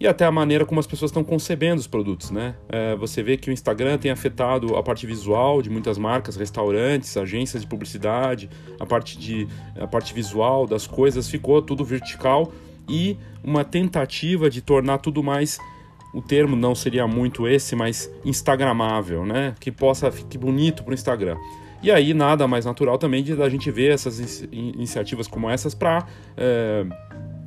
e 0.00 0.06
até 0.06 0.24
a 0.24 0.30
maneira 0.30 0.64
como 0.64 0.78
as 0.78 0.86
pessoas 0.86 1.10
estão 1.10 1.24
concebendo 1.24 1.80
os 1.80 1.88
produtos, 1.88 2.30
né? 2.30 2.54
É, 2.68 2.94
você 2.94 3.20
vê 3.20 3.36
que 3.36 3.50
o 3.50 3.52
Instagram 3.52 3.98
tem 3.98 4.12
afetado 4.12 4.76
a 4.76 4.82
parte 4.82 5.04
visual 5.04 5.60
de 5.60 5.68
muitas 5.68 5.98
marcas, 5.98 6.36
restaurantes, 6.36 7.16
agências 7.16 7.62
de 7.62 7.68
publicidade, 7.68 8.48
a 8.78 8.86
parte 8.86 9.18
de 9.18 9.48
a 9.76 9.88
parte 9.88 10.14
visual 10.14 10.68
das 10.68 10.86
coisas 10.86 11.28
ficou 11.28 11.60
tudo 11.60 11.84
vertical 11.84 12.52
e 12.88 13.16
uma 13.42 13.64
tentativa 13.64 14.48
de 14.48 14.62
tornar 14.62 14.98
tudo 14.98 15.20
mais 15.20 15.58
o 16.12 16.22
termo 16.22 16.56
não 16.56 16.74
seria 16.74 17.06
muito 17.06 17.46
esse, 17.46 17.76
mas 17.76 18.10
instagramável, 18.24 19.26
né? 19.26 19.54
Que 19.60 19.70
possa 19.70 20.10
ficar 20.10 20.38
bonito 20.38 20.82
para 20.82 20.92
o 20.92 20.94
Instagram. 20.94 21.36
E 21.82 21.90
aí 21.90 22.12
nada 22.12 22.48
mais 22.48 22.64
natural 22.64 22.98
também 22.98 23.22
de 23.22 23.40
a 23.40 23.48
gente 23.48 23.70
ver 23.70 23.92
essas 23.92 24.42
iniciativas 24.50 25.28
como 25.28 25.48
essas 25.48 25.74
para 25.74 26.04
é, 26.36 26.84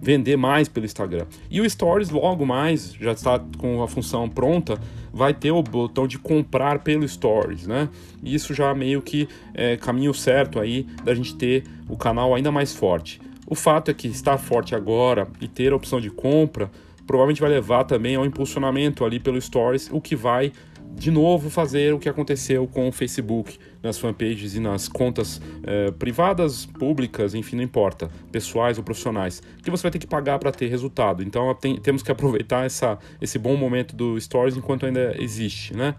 vender 0.01 0.37
mais 0.37 0.67
pelo 0.69 0.85
Instagram. 0.85 1.25
E 1.49 1.59
o 1.59 1.69
Stories 1.69 2.09
logo 2.09 2.45
mais, 2.45 2.93
já 2.93 3.11
está 3.11 3.39
com 3.57 3.83
a 3.83 3.87
função 3.87 4.29
pronta, 4.29 4.79
vai 5.13 5.33
ter 5.33 5.51
o 5.51 5.61
botão 5.61 6.07
de 6.07 6.17
comprar 6.17 6.79
pelo 6.79 7.07
Stories, 7.07 7.67
né? 7.67 7.89
Isso 8.23 8.53
já 8.53 8.73
meio 8.73 9.01
que 9.01 9.27
é 9.53 9.75
caminho 9.75 10.13
certo 10.13 10.59
aí 10.59 10.87
da 11.03 11.13
gente 11.13 11.35
ter 11.35 11.65
o 11.89 11.97
canal 11.97 12.33
ainda 12.33 12.51
mais 12.51 12.73
forte. 12.73 13.21
O 13.45 13.53
fato 13.53 13.91
é 13.91 13.93
que 13.93 14.07
estar 14.07 14.37
forte 14.37 14.73
agora 14.73 15.27
e 15.41 15.47
ter 15.47 15.73
a 15.73 15.75
opção 15.75 15.99
de 15.99 16.09
compra 16.09 16.71
provavelmente 17.05 17.41
vai 17.41 17.49
levar 17.49 17.83
também 17.83 18.15
ao 18.15 18.25
impulsionamento 18.25 19.03
ali 19.03 19.19
pelo 19.19 19.41
Stories, 19.41 19.89
o 19.91 19.99
que 19.99 20.15
vai 20.15 20.53
de 20.95 21.11
novo 21.11 21.49
fazer 21.49 21.93
o 21.93 21.99
que 21.99 22.07
aconteceu 22.07 22.65
com 22.67 22.87
o 22.87 22.91
Facebook 22.91 23.57
nas 23.81 23.97
fanpages 23.97 24.55
e 24.55 24.59
nas 24.59 24.87
contas 24.87 25.41
eh, 25.63 25.91
privadas, 25.91 26.65
públicas, 26.65 27.33
enfim, 27.33 27.55
não 27.55 27.63
importa, 27.63 28.09
pessoais 28.31 28.77
ou 28.77 28.83
profissionais, 28.83 29.41
que 29.63 29.71
você 29.71 29.83
vai 29.83 29.91
ter 29.91 29.99
que 29.99 30.07
pagar 30.07 30.39
para 30.39 30.51
ter 30.51 30.67
resultado. 30.67 31.23
Então 31.23 31.53
tem, 31.55 31.77
temos 31.77 32.03
que 32.03 32.11
aproveitar 32.11 32.65
essa, 32.65 32.99
esse 33.21 33.39
bom 33.39 33.55
momento 33.55 33.95
do 33.95 34.19
Stories 34.19 34.55
enquanto 34.55 34.85
ainda 34.85 35.15
existe, 35.19 35.75
né? 35.75 35.95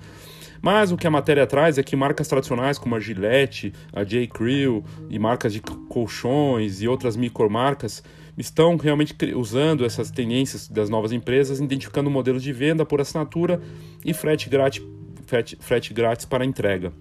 Mas 0.62 0.92
o 0.92 0.96
que 0.96 1.08
a 1.08 1.10
matéria 1.10 1.44
traz 1.44 1.76
é 1.76 1.82
que 1.82 1.96
marcas 1.96 2.28
tradicionais 2.28 2.78
como 2.78 2.94
a 2.94 3.00
Gillette, 3.00 3.72
a 3.92 4.04
J. 4.04 4.28
Crew 4.28 4.84
e 5.10 5.18
marcas 5.18 5.52
de 5.52 5.60
colchões 5.60 6.80
e 6.80 6.86
outras 6.86 7.16
micromarcas 7.16 8.02
estão 8.38 8.76
realmente 8.76 9.14
usando 9.34 9.84
essas 9.84 10.10
tendências 10.12 10.68
das 10.68 10.88
novas 10.88 11.10
empresas, 11.10 11.58
identificando 11.58 12.08
modelos 12.08 12.44
de 12.44 12.52
venda 12.52 12.86
por 12.86 13.00
assinatura 13.00 13.60
e 14.04 14.14
frete 14.14 14.48
grátis, 14.48 14.82
frete, 15.26 15.58
frete 15.60 15.92
grátis 15.92 16.24
para 16.26 16.44
entrega. 16.44 16.92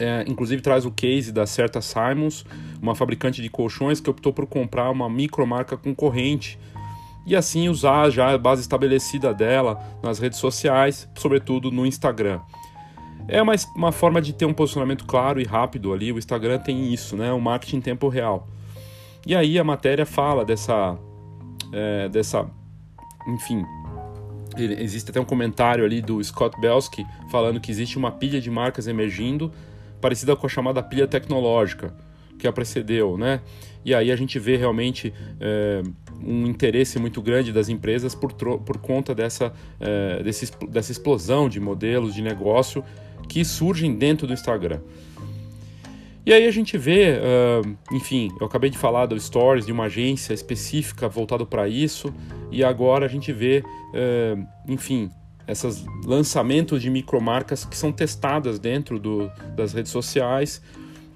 É, 0.00 0.24
inclusive 0.26 0.62
traz 0.62 0.86
o 0.86 0.90
case 0.90 1.30
da 1.30 1.46
Certa 1.46 1.80
Simons, 1.82 2.44
uma 2.80 2.94
fabricante 2.94 3.42
de 3.42 3.50
colchões 3.50 4.00
que 4.00 4.08
optou 4.08 4.32
por 4.32 4.46
comprar 4.46 4.90
uma 4.90 5.10
micromarca 5.10 5.76
concorrente 5.76 6.58
e 7.26 7.36
assim 7.36 7.68
usar 7.68 8.08
já 8.08 8.32
a 8.32 8.38
base 8.38 8.62
estabelecida 8.62 9.34
dela 9.34 9.78
nas 10.02 10.18
redes 10.18 10.38
sociais, 10.38 11.08
sobretudo 11.14 11.70
no 11.70 11.84
Instagram. 11.84 12.40
É 13.28 13.40
uma, 13.40 13.52
uma 13.76 13.92
forma 13.92 14.20
de 14.20 14.32
ter 14.32 14.46
um 14.46 14.54
posicionamento 14.54 15.04
claro 15.04 15.40
e 15.40 15.44
rápido 15.44 15.92
ali. 15.92 16.10
O 16.12 16.18
Instagram 16.18 16.58
tem 16.58 16.92
isso, 16.92 17.16
né? 17.16 17.30
O 17.32 17.40
marketing 17.40 17.76
em 17.76 17.80
tempo 17.80 18.08
real. 18.08 18.48
E 19.26 19.36
aí 19.36 19.58
a 19.58 19.64
matéria 19.64 20.06
fala 20.06 20.44
dessa, 20.44 20.98
é, 21.72 22.08
dessa, 22.08 22.50
enfim, 23.28 23.64
existe 24.56 25.10
até 25.10 25.20
um 25.20 25.24
comentário 25.24 25.84
ali 25.84 26.00
do 26.00 26.22
Scott 26.24 26.58
Belsky 26.60 27.06
falando 27.30 27.60
que 27.60 27.70
existe 27.70 27.98
uma 27.98 28.10
pilha 28.10 28.40
de 28.40 28.50
marcas 28.50 28.86
emergindo, 28.86 29.52
parecida 30.00 30.34
com 30.36 30.46
a 30.46 30.48
chamada 30.48 30.82
pilha 30.82 31.06
tecnológica 31.06 31.94
que 32.38 32.48
a 32.48 32.52
precedeu, 32.52 33.18
né? 33.18 33.40
E 33.84 33.94
aí 33.94 34.10
a 34.10 34.16
gente 34.16 34.38
vê 34.38 34.56
realmente 34.56 35.12
é, 35.38 35.82
um 36.22 36.46
interesse 36.46 36.98
muito 36.98 37.20
grande 37.22 37.52
das 37.52 37.68
empresas 37.68 38.14
por, 38.14 38.32
por 38.32 38.78
conta 38.78 39.14
dessa, 39.14 39.52
é, 39.78 40.22
desse, 40.22 40.50
dessa 40.68 40.90
explosão 40.90 41.48
de 41.48 41.60
modelos 41.60 42.14
de 42.14 42.22
negócio 42.22 42.82
que 43.28 43.44
surgem 43.44 43.94
dentro 43.94 44.26
do 44.26 44.32
Instagram. 44.32 44.80
E 46.24 46.32
aí 46.34 46.46
a 46.46 46.50
gente 46.50 46.76
vê, 46.76 47.14
uh, 47.14 47.76
enfim, 47.92 48.30
eu 48.38 48.46
acabei 48.46 48.68
de 48.68 48.76
falar 48.76 49.06
do 49.06 49.18
Stories, 49.18 49.64
de 49.64 49.72
uma 49.72 49.84
agência 49.84 50.34
específica 50.34 51.08
voltado 51.08 51.46
para 51.46 51.66
isso, 51.66 52.12
e 52.52 52.62
agora 52.62 53.06
a 53.06 53.08
gente 53.08 53.32
vê, 53.32 53.64
uh, 53.64 54.46
enfim, 54.68 55.10
esses 55.46 55.84
lançamentos 56.04 56.80
de 56.80 56.90
micromarcas 56.90 57.64
que 57.64 57.76
são 57.76 57.92
testadas 57.92 58.58
dentro 58.58 58.98
do, 58.98 59.30
das 59.56 59.72
redes 59.72 59.92
sociais, 59.92 60.62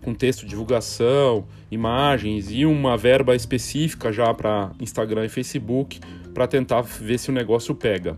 com 0.03 0.15
texto, 0.15 0.47
divulgação, 0.47 1.47
imagens 1.71 2.51
e 2.51 2.67
uma 2.67 2.97
verba 2.97 3.35
específica 3.35 4.13
já 4.13 4.33
para 4.35 4.71
Instagram 4.81 5.25
e 5.25 5.29
Facebook 5.29 5.99
para 6.35 6.47
tentar 6.47 6.83
ver 6.83 7.19
se 7.19 7.31
o 7.31 7.33
negócio 7.33 7.75
pega. 7.75 8.17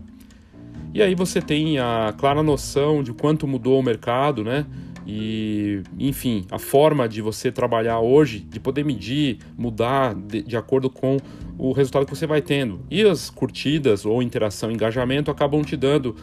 E 0.93 1.01
aí 1.01 1.15
você 1.15 1.41
tem 1.41 1.79
a 1.79 2.13
clara 2.17 2.41
noção 2.41 3.03
de 3.03 3.13
quanto 3.13 3.47
mudou 3.47 3.79
o 3.79 3.83
mercado, 3.83 4.43
né? 4.43 4.65
E, 5.05 5.83
enfim, 5.97 6.45
a 6.51 6.59
forma 6.59 7.07
de 7.07 7.21
você 7.21 7.49
trabalhar 7.49 7.99
hoje, 7.99 8.39
de 8.39 8.59
poder 8.59 8.83
medir, 8.83 9.37
mudar 9.57 10.13
de, 10.13 10.41
de, 10.41 10.57
acordo 10.57 10.89
com 10.89 11.15
o 11.57 11.71
resultado 11.71 12.05
que 12.05 12.15
você 12.15 12.27
vai 12.27 12.41
tendo. 12.41 12.81
E 12.89 13.03
as 13.03 13.29
curtidas 13.29 14.05
ou 14.05 14.21
interação, 14.21 14.71
engajamento 14.71 15.31
acabam 15.31 15.63
te 15.63 15.75
dando 15.75 16.15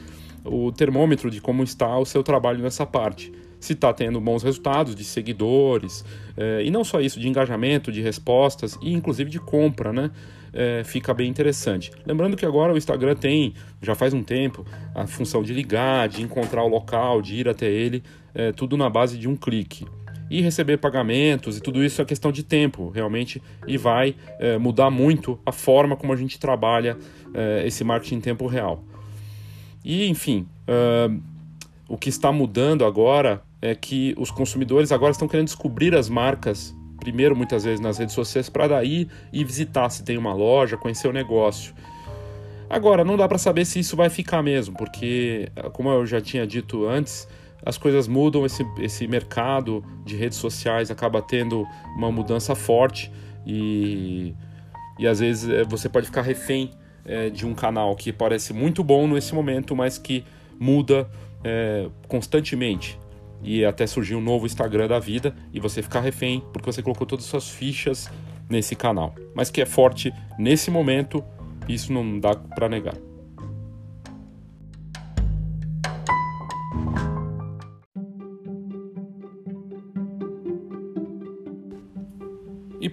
o 0.44 0.70
termômetro 0.70 1.30
de 1.30 1.40
como 1.40 1.62
está 1.62 1.98
o 1.98 2.04
seu 2.04 2.22
trabalho 2.22 2.62
nessa 2.62 2.84
parte 2.84 3.32
se 3.64 3.72
está 3.72 3.92
tendo 3.92 4.20
bons 4.20 4.42
resultados 4.42 4.94
de 4.94 5.04
seguidores, 5.04 6.04
é, 6.36 6.62
e 6.64 6.70
não 6.70 6.84
só 6.84 7.00
isso, 7.00 7.18
de 7.18 7.26
engajamento, 7.26 7.90
de 7.90 8.02
respostas 8.02 8.78
e 8.82 8.92
inclusive 8.92 9.30
de 9.30 9.40
compra, 9.40 9.92
né? 9.92 10.10
É, 10.52 10.84
fica 10.84 11.12
bem 11.12 11.28
interessante. 11.28 11.90
Lembrando 12.06 12.36
que 12.36 12.46
agora 12.46 12.72
o 12.72 12.76
Instagram 12.76 13.16
tem, 13.16 13.54
já 13.82 13.94
faz 13.94 14.14
um 14.14 14.22
tempo, 14.22 14.64
a 14.94 15.04
função 15.06 15.42
de 15.42 15.52
ligar, 15.52 16.08
de 16.08 16.22
encontrar 16.22 16.62
o 16.62 16.68
local, 16.68 17.20
de 17.20 17.34
ir 17.34 17.48
até 17.48 17.66
ele, 17.66 18.04
é, 18.34 18.52
tudo 18.52 18.76
na 18.76 18.88
base 18.88 19.18
de 19.18 19.26
um 19.28 19.34
clique. 19.34 19.84
E 20.34 20.40
receber 20.40 20.78
pagamentos 20.78 21.56
e 21.56 21.60
tudo 21.60 21.84
isso 21.84 22.02
é 22.02 22.04
questão 22.04 22.32
de 22.32 22.42
tempo, 22.42 22.88
realmente, 22.88 23.40
e 23.68 23.78
vai 23.78 24.16
é, 24.40 24.58
mudar 24.58 24.90
muito 24.90 25.38
a 25.46 25.52
forma 25.52 25.94
como 25.94 26.12
a 26.12 26.16
gente 26.16 26.40
trabalha 26.40 26.98
é, 27.32 27.62
esse 27.64 27.84
marketing 27.84 28.16
em 28.16 28.20
tempo 28.20 28.48
real. 28.48 28.82
E, 29.84 30.08
enfim, 30.08 30.44
o 31.88 31.96
que 31.96 32.08
está 32.08 32.32
mudando 32.32 32.84
agora 32.84 33.42
é 33.62 33.76
que 33.76 34.12
os 34.18 34.32
consumidores 34.32 34.90
agora 34.90 35.12
estão 35.12 35.28
querendo 35.28 35.46
descobrir 35.46 35.94
as 35.94 36.08
marcas, 36.08 36.74
primeiro 36.98 37.36
muitas 37.36 37.62
vezes 37.62 37.78
nas 37.78 37.98
redes 37.98 38.16
sociais, 38.16 38.48
para 38.48 38.66
daí 38.66 39.06
ir 39.32 39.44
visitar 39.44 39.88
se 39.88 40.02
tem 40.02 40.18
uma 40.18 40.34
loja, 40.34 40.76
conhecer 40.76 41.06
o 41.06 41.12
negócio. 41.12 41.72
Agora, 42.68 43.04
não 43.04 43.16
dá 43.16 43.28
para 43.28 43.38
saber 43.38 43.64
se 43.66 43.78
isso 43.78 43.94
vai 43.94 44.10
ficar 44.10 44.42
mesmo, 44.42 44.74
porque, 44.76 45.48
como 45.74 45.90
eu 45.90 46.04
já 46.04 46.20
tinha 46.20 46.44
dito 46.44 46.88
antes, 46.88 47.28
as 47.64 47.78
coisas 47.78 48.06
mudam, 48.06 48.44
esse, 48.44 48.64
esse 48.78 49.06
mercado 49.06 49.82
de 50.04 50.16
redes 50.16 50.38
sociais 50.38 50.90
acaba 50.90 51.22
tendo 51.22 51.66
uma 51.96 52.12
mudança 52.12 52.54
forte 52.54 53.10
e, 53.46 54.34
e 54.98 55.06
às 55.06 55.20
vezes 55.20 55.48
eh, 55.48 55.64
você 55.64 55.88
pode 55.88 56.06
ficar 56.06 56.22
refém 56.22 56.70
é, 57.04 57.30
de 57.30 57.46
um 57.46 57.54
canal 57.54 57.94
que 57.96 58.12
parece 58.12 58.52
muito 58.52 58.84
bom 58.84 59.06
nesse 59.06 59.34
momento, 59.34 59.74
mas 59.74 59.98
que 59.98 60.24
muda 60.58 61.08
é, 61.42 61.88
constantemente 62.06 62.98
e 63.42 63.64
até 63.64 63.86
surgir 63.86 64.14
um 64.14 64.20
novo 64.20 64.46
Instagram 64.46 64.88
da 64.88 64.98
vida 64.98 65.34
e 65.52 65.60
você 65.60 65.82
ficar 65.82 66.00
refém 66.00 66.42
porque 66.52 66.70
você 66.70 66.82
colocou 66.82 67.06
todas 67.06 67.24
as 67.24 67.30
suas 67.30 67.48
fichas 67.48 68.10
nesse 68.48 68.76
canal. 68.76 69.14
Mas 69.34 69.50
que 69.50 69.60
é 69.60 69.66
forte 69.66 70.12
nesse 70.38 70.70
momento, 70.70 71.24
isso 71.68 71.92
não 71.92 72.18
dá 72.18 72.34
para 72.34 72.68
negar. 72.68 72.94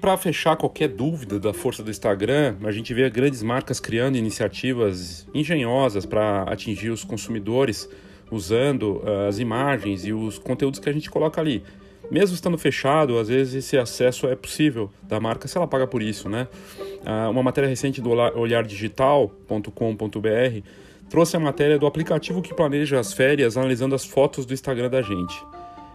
Para 0.02 0.18
fechar 0.18 0.58
qualquer 0.58 0.90
dúvida 0.90 1.40
da 1.40 1.54
força 1.54 1.82
do 1.84 1.92
Instagram, 1.92 2.56
a 2.64 2.72
gente 2.72 2.92
vê 2.92 3.08
grandes 3.08 3.44
marcas 3.44 3.80
criando 3.80 4.18
iniciativas 4.18 5.28
engenhosas 5.32 6.08
para 6.08 6.42
atingir 6.44 6.90
os 6.90 7.04
consumidores 7.04 7.88
usando 8.32 9.04
uh, 9.04 9.28
as 9.30 9.38
imagens 9.38 10.04
e 10.04 10.12
os 10.12 10.40
conteúdos 10.40 10.80
que 10.80 10.90
a 10.90 10.92
gente 10.92 11.08
coloca 11.10 11.40
ali. 11.40 11.64
Mesmo 12.10 12.34
estando 12.34 12.58
fechado, 12.58 13.20
às 13.20 13.28
vezes 13.28 13.54
esse 13.54 13.78
acesso 13.78 14.26
é 14.28 14.36
possível 14.36 14.90
da 15.04 15.20
marca 15.20 15.48
se 15.48 15.56
ela 15.56 15.68
paga 15.68 15.86
por 15.86 16.02
isso, 16.02 16.28
né? 16.28 16.48
Uh, 17.06 17.30
uma 17.30 17.44
matéria 17.44 17.70
recente 17.70 18.02
do 18.02 18.10
olhardigital.com.br 18.10 20.68
trouxe 21.10 21.38
a 21.38 21.40
matéria 21.40 21.78
do 21.78 21.86
aplicativo 21.86 22.42
que 22.42 22.56
planeja 22.56 23.00
as 23.00 23.14
férias 23.14 23.56
analisando 23.56 23.94
as 23.94 24.04
fotos 24.04 24.48
do 24.48 24.54
Instagram 24.54 24.90
da 24.90 25.04
gente. 25.04 25.46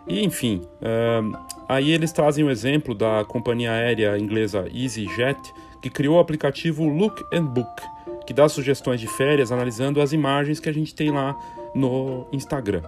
E 0.06 0.24
enfim, 0.24 0.62
uh, 0.80 1.55
aí 1.68 1.90
eles 1.90 2.12
trazem 2.12 2.44
o 2.44 2.50
exemplo 2.50 2.94
da 2.94 3.24
companhia 3.24 3.72
aérea 3.72 4.18
inglesa 4.18 4.66
EasyJet, 4.72 5.38
que 5.80 5.90
criou 5.90 6.16
o 6.16 6.20
aplicativo 6.20 6.84
Look 6.88 7.22
and 7.32 7.44
Book, 7.44 7.82
que 8.26 8.32
dá 8.32 8.48
sugestões 8.48 9.00
de 9.00 9.06
férias 9.06 9.52
analisando 9.52 10.00
as 10.00 10.12
imagens 10.12 10.58
que 10.58 10.68
a 10.68 10.72
gente 10.72 10.94
tem 10.94 11.10
lá 11.10 11.36
no 11.74 12.26
Instagram. 12.32 12.82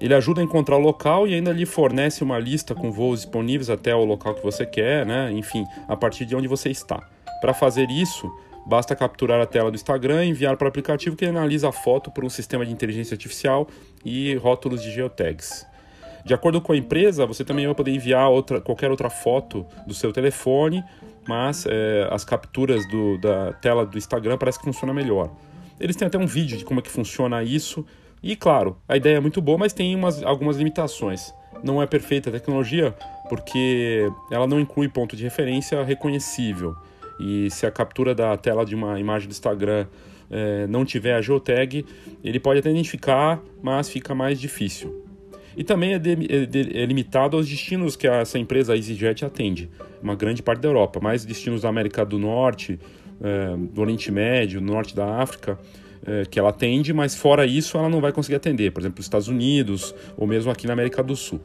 Ele 0.00 0.14
ajuda 0.14 0.40
a 0.40 0.44
encontrar 0.44 0.76
o 0.76 0.80
local 0.80 1.28
e 1.28 1.34
ainda 1.34 1.52
lhe 1.52 1.66
fornece 1.66 2.24
uma 2.24 2.38
lista 2.38 2.74
com 2.74 2.90
voos 2.90 3.20
disponíveis 3.20 3.68
até 3.68 3.94
o 3.94 4.04
local 4.04 4.34
que 4.34 4.42
você 4.42 4.64
quer, 4.64 5.04
né? 5.04 5.30
Enfim, 5.32 5.66
a 5.86 5.94
partir 5.94 6.24
de 6.24 6.34
onde 6.34 6.48
você 6.48 6.70
está. 6.70 7.06
Para 7.40 7.52
fazer 7.52 7.90
isso, 7.90 8.30
basta 8.66 8.96
capturar 8.96 9.40
a 9.40 9.46
tela 9.46 9.70
do 9.70 9.74
Instagram 9.74 10.24
e 10.24 10.28
enviar 10.30 10.56
para 10.56 10.64
o 10.64 10.68
aplicativo 10.68 11.16
que 11.16 11.26
analisa 11.26 11.68
a 11.68 11.72
foto 11.72 12.10
por 12.10 12.24
um 12.24 12.30
sistema 12.30 12.64
de 12.64 12.72
inteligência 12.72 13.14
artificial 13.14 13.68
e 14.02 14.34
rótulos 14.36 14.82
de 14.82 14.90
geotags. 14.90 15.66
De 16.24 16.34
acordo 16.34 16.60
com 16.60 16.72
a 16.72 16.76
empresa, 16.76 17.26
você 17.26 17.44
também 17.44 17.66
vai 17.66 17.74
poder 17.74 17.92
enviar 17.92 18.28
outra, 18.28 18.60
qualquer 18.60 18.90
outra 18.90 19.08
foto 19.08 19.66
do 19.86 19.94
seu 19.94 20.12
telefone, 20.12 20.84
mas 21.26 21.66
é, 21.66 22.08
as 22.10 22.24
capturas 22.24 22.86
do, 22.88 23.18
da 23.18 23.52
tela 23.54 23.86
do 23.86 23.96
Instagram 23.96 24.36
parece 24.36 24.58
que 24.58 24.64
funciona 24.64 24.92
melhor. 24.92 25.30
Eles 25.78 25.96
têm 25.96 26.06
até 26.06 26.18
um 26.18 26.26
vídeo 26.26 26.58
de 26.58 26.64
como 26.64 26.80
é 26.80 26.82
que 26.82 26.90
funciona 26.90 27.42
isso. 27.42 27.84
E 28.22 28.36
claro, 28.36 28.76
a 28.86 28.96
ideia 28.96 29.16
é 29.16 29.20
muito 29.20 29.40
boa, 29.40 29.56
mas 29.56 29.72
tem 29.72 29.94
umas, 29.94 30.22
algumas 30.22 30.56
limitações. 30.56 31.32
Não 31.62 31.82
é 31.82 31.86
perfeita 31.86 32.28
a 32.28 32.32
tecnologia 32.32 32.94
porque 33.28 34.10
ela 34.30 34.46
não 34.46 34.60
inclui 34.60 34.88
ponto 34.88 35.16
de 35.16 35.22
referência 35.22 35.82
reconhecível. 35.82 36.74
E 37.18 37.50
se 37.50 37.66
a 37.66 37.70
captura 37.70 38.14
da 38.14 38.36
tela 38.36 38.64
de 38.64 38.74
uma 38.74 38.98
imagem 38.98 39.28
do 39.28 39.32
Instagram 39.32 39.86
é, 40.30 40.66
não 40.66 40.84
tiver 40.84 41.14
a 41.14 41.22
geotag, 41.22 41.84
ele 42.24 42.40
pode 42.40 42.60
até 42.60 42.70
identificar, 42.70 43.40
mas 43.62 43.88
fica 43.88 44.14
mais 44.14 44.40
difícil. 44.40 44.99
E 45.56 45.64
também 45.64 45.94
é, 45.94 45.98
de, 45.98 46.12
é, 46.12 46.46
de, 46.46 46.78
é, 46.78 46.84
limitado 46.86 47.36
aos 47.36 47.48
destinos 47.48 47.96
que 47.96 48.06
essa 48.06 48.38
empresa 48.38 48.76
EasyJet 48.76 49.24
atende, 49.24 49.68
uma 50.02 50.14
grande 50.14 50.42
parte 50.42 50.60
da 50.60 50.68
Europa, 50.68 51.00
mais 51.00 51.24
destinos 51.24 51.62
da 51.62 51.68
América 51.68 52.04
do 52.04 52.18
Norte, 52.18 52.78
é, 53.20 53.56
do 53.56 53.80
Oriente 53.80 54.10
Médio, 54.10 54.60
Norte 54.60 54.94
da 54.94 55.20
África, 55.20 55.58
é, 56.06 56.24
que 56.24 56.38
ela 56.38 56.50
atende, 56.50 56.92
mas 56.92 57.14
fora 57.14 57.44
isso 57.44 57.76
ela 57.76 57.88
não 57.88 58.00
vai 58.00 58.12
conseguir 58.12 58.36
atender, 58.36 58.72
por 58.72 58.80
exemplo, 58.80 59.00
os 59.00 59.06
Estados 59.06 59.28
Unidos 59.28 59.94
ou 60.16 60.26
mesmo 60.26 60.50
aqui 60.50 60.66
na 60.66 60.72
América 60.72 61.02
do 61.02 61.14
Sul. 61.14 61.40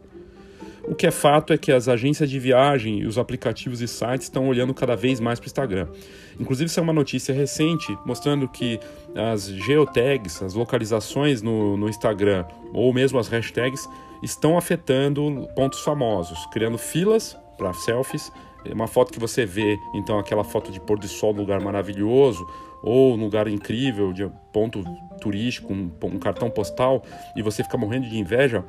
O 0.88 0.94
que 0.94 1.08
é 1.08 1.12
fato 1.12 1.52
é 1.52 1.58
que 1.58 1.72
as 1.72 1.88
agências 1.88 2.30
de 2.30 2.40
viagem 2.40 3.00
e 3.00 3.06
os 3.08 3.18
aplicativos 3.18 3.82
e 3.82 3.88
sites 3.88 4.28
estão 4.28 4.48
olhando 4.48 4.74
cada 4.74 4.96
vez 4.96 5.20
mais 5.20 5.40
para 5.40 5.46
o 5.46 5.48
Instagram. 5.48 5.88
Inclusive, 6.40 6.70
isso 6.70 6.80
é 6.80 6.84
uma 6.84 6.94
notícia 6.94 7.34
recente 7.34 7.98
mostrando 8.06 8.48
que 8.48 8.80
as 9.16 9.48
geotags, 9.48 10.44
as 10.44 10.54
localizações 10.54 11.42
no, 11.42 11.76
no 11.76 11.90
Instagram 11.90 12.46
ou 12.72 12.94
mesmo 12.94 13.18
as 13.18 13.28
hashtags 13.28 13.90
estão 14.22 14.58
afetando 14.58 15.48
pontos 15.56 15.80
famosos, 15.80 16.46
criando 16.48 16.78
filas 16.78 17.36
para 17.58 17.74
selfies. 17.74 18.32
Uma 18.72 18.88
foto 18.88 19.12
que 19.12 19.20
você 19.20 19.46
vê, 19.46 19.78
então, 19.94 20.18
aquela 20.18 20.44
foto 20.44 20.72
de 20.72 20.80
pôr 20.80 20.98
do 20.98 21.08
sol 21.08 21.34
num 21.34 21.42
lugar 21.42 21.62
maravilhoso 21.62 22.46
ou 22.84 23.14
um 23.14 23.18
lugar 23.18 23.48
incrível, 23.48 24.14
de 24.14 24.30
ponto 24.52 24.84
turístico, 25.20 25.74
um, 25.74 25.92
um 26.04 26.20
cartão 26.20 26.50
postal, 26.50 27.04
e 27.36 27.42
você 27.42 27.64
fica 27.64 27.78
morrendo 27.78 28.08
de 28.08 28.18
inveja 28.18 28.64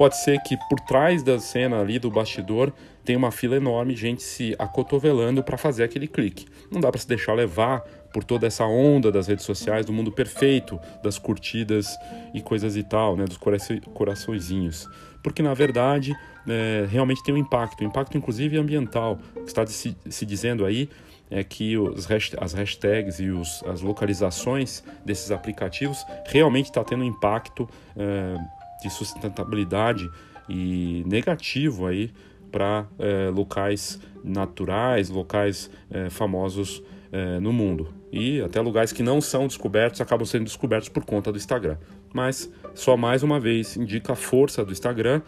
Pode 0.00 0.16
ser 0.16 0.40
que 0.40 0.56
por 0.56 0.80
trás 0.80 1.22
da 1.22 1.38
cena 1.38 1.78
ali 1.78 1.98
do 1.98 2.10
bastidor 2.10 2.72
tem 3.04 3.14
uma 3.14 3.30
fila 3.30 3.56
enorme, 3.56 3.94
gente 3.94 4.22
se 4.22 4.56
acotovelando 4.58 5.44
para 5.44 5.58
fazer 5.58 5.84
aquele 5.84 6.08
clique. 6.08 6.46
Não 6.70 6.80
dá 6.80 6.90
para 6.90 6.98
se 6.98 7.06
deixar 7.06 7.34
levar 7.34 7.80
por 8.10 8.24
toda 8.24 8.46
essa 8.46 8.64
onda 8.64 9.12
das 9.12 9.26
redes 9.26 9.44
sociais, 9.44 9.84
do 9.84 9.92
mundo 9.92 10.10
perfeito, 10.10 10.80
das 11.02 11.18
curtidas 11.18 11.98
e 12.32 12.40
coisas 12.40 12.78
e 12.78 12.82
tal, 12.82 13.14
né, 13.14 13.26
dos 13.26 13.38
coraçõezinhos. 13.92 14.88
Porque 15.22 15.42
na 15.42 15.52
verdade 15.52 16.16
é, 16.48 16.86
realmente 16.90 17.22
tem 17.22 17.34
um 17.34 17.38
impacto, 17.38 17.84
um 17.84 17.86
impacto 17.86 18.16
inclusive 18.16 18.56
ambiental. 18.56 19.18
Que 19.34 19.48
está 19.48 19.66
se, 19.66 19.94
se 20.08 20.24
dizendo 20.24 20.64
aí 20.64 20.88
é 21.30 21.44
que 21.44 21.76
os 21.76 22.08
as 22.40 22.54
hashtags 22.54 23.20
e 23.20 23.28
os, 23.28 23.62
as 23.64 23.82
localizações 23.82 24.82
desses 25.04 25.30
aplicativos 25.30 26.02
realmente 26.24 26.70
está 26.70 26.82
tendo 26.82 27.02
um 27.02 27.06
impacto. 27.06 27.68
É, 27.94 28.59
de 28.82 28.90
sustentabilidade 28.90 30.10
e 30.48 31.04
negativo 31.06 31.86
aí 31.86 32.10
para 32.50 32.86
é, 32.98 33.30
locais 33.30 34.00
naturais, 34.22 35.08
locais 35.08 35.70
é, 35.90 36.10
famosos 36.10 36.82
é, 37.12 37.38
no 37.40 37.52
mundo. 37.52 37.88
E 38.12 38.40
até 38.40 38.60
lugares 38.60 38.92
que 38.92 39.02
não 39.02 39.20
são 39.20 39.46
descobertos 39.46 40.00
acabam 40.00 40.26
sendo 40.26 40.44
descobertos 40.44 40.88
por 40.88 41.04
conta 41.04 41.30
do 41.30 41.38
Instagram. 41.38 41.76
Mas 42.12 42.50
só 42.74 42.96
mais 42.96 43.22
uma 43.22 43.38
vez 43.38 43.76
indica 43.76 44.12
a 44.12 44.16
força 44.16 44.64
do 44.64 44.72
Instagram, 44.72 45.22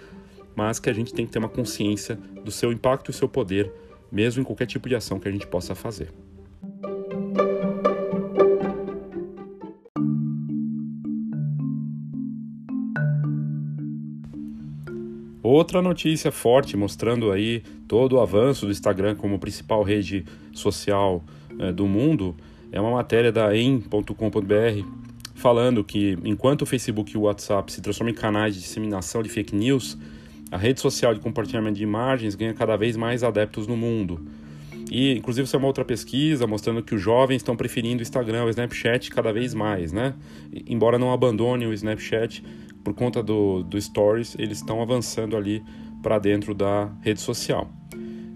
mas 0.55 0.79
que 0.79 0.91
a 0.91 0.93
gente 0.93 1.15
tem 1.15 1.25
que 1.25 1.33
ter 1.33 1.39
uma 1.39 1.49
consciência 1.49 2.17
do 2.45 2.51
seu 2.51 2.73
impacto 2.73 3.11
e 3.11 3.15
seu 3.15 3.29
poder, 3.29 3.73
mesmo 4.11 4.43
em 4.43 4.45
qualquer 4.45 4.67
tipo 4.67 4.89
de 4.89 4.95
ação 4.95 5.19
que 5.19 5.29
a 5.29 5.33
gente 5.33 5.47
possa 5.47 5.75
fazer. 5.75 6.09
Outra 15.53 15.83
notícia 15.83 16.33
forte 16.33 16.79
mostrando 16.79 17.31
aí 17.31 17.63
todo 17.87 18.15
o 18.15 18.21
avanço 18.21 18.65
do 18.65 18.73
Instagram 18.73 19.15
como 19.17 19.39
principal 19.39 19.83
rede 19.83 20.25
social 20.51 21.23
é, 21.59 21.71
do 21.71 21.87
mundo 21.87 22.35
é 22.73 22.81
uma 22.81 22.93
matéria 22.93 23.31
da 23.31 23.55
em.com.br 23.55 24.89
falando 25.35 25.85
que 25.85 26.17
enquanto 26.25 26.63
o 26.63 26.67
Facebook 26.67 27.13
e 27.13 27.19
o 27.19 27.25
WhatsApp 27.25 27.71
se 27.71 27.83
transformam 27.83 28.15
em 28.15 28.17
canais 28.17 28.55
de 28.55 28.63
disseminação 28.63 29.23
de 29.23 29.29
fake 29.29 29.55
news, 29.55 29.99
a 30.51 30.57
rede 30.57 30.81
social 30.81 31.13
de 31.13 31.21
compartilhamento 31.21 31.77
de 31.77 31.83
imagens 31.83 32.35
ganha 32.35 32.55
cada 32.55 32.75
vez 32.75 32.97
mais 32.97 33.23
adeptos 33.23 33.67
no 33.67 33.77
mundo. 33.77 34.27
E, 34.91 35.13
inclusive, 35.13 35.45
isso 35.45 35.55
é 35.55 35.59
uma 35.59 35.69
outra 35.69 35.85
pesquisa 35.85 36.47
mostrando 36.47 36.83
que 36.83 36.95
os 36.95 37.01
jovens 37.01 37.37
estão 37.37 37.57
preferindo 37.57 38.01
o 38.01 38.03
Instagram, 38.03 38.45
o 38.45 38.49
Snapchat 38.49 39.11
cada 39.11 39.31
vez 39.33 39.53
mais, 39.53 39.93
né? 39.93 40.15
Embora 40.67 40.99
não 40.99 41.13
abandonem 41.13 41.69
o 41.69 41.75
Snapchat, 41.75 42.43
por 42.83 42.95
conta 42.95 43.23
do, 43.23 43.63
do 43.63 43.81
Stories, 43.81 44.37
eles 44.39 44.59
estão 44.59 44.83
avançando 44.83 45.37
ali 45.37 45.63
para 46.03 46.19
dentro 46.19 46.55
da 46.55 46.91
rede 47.01 47.21
social. 47.21 47.71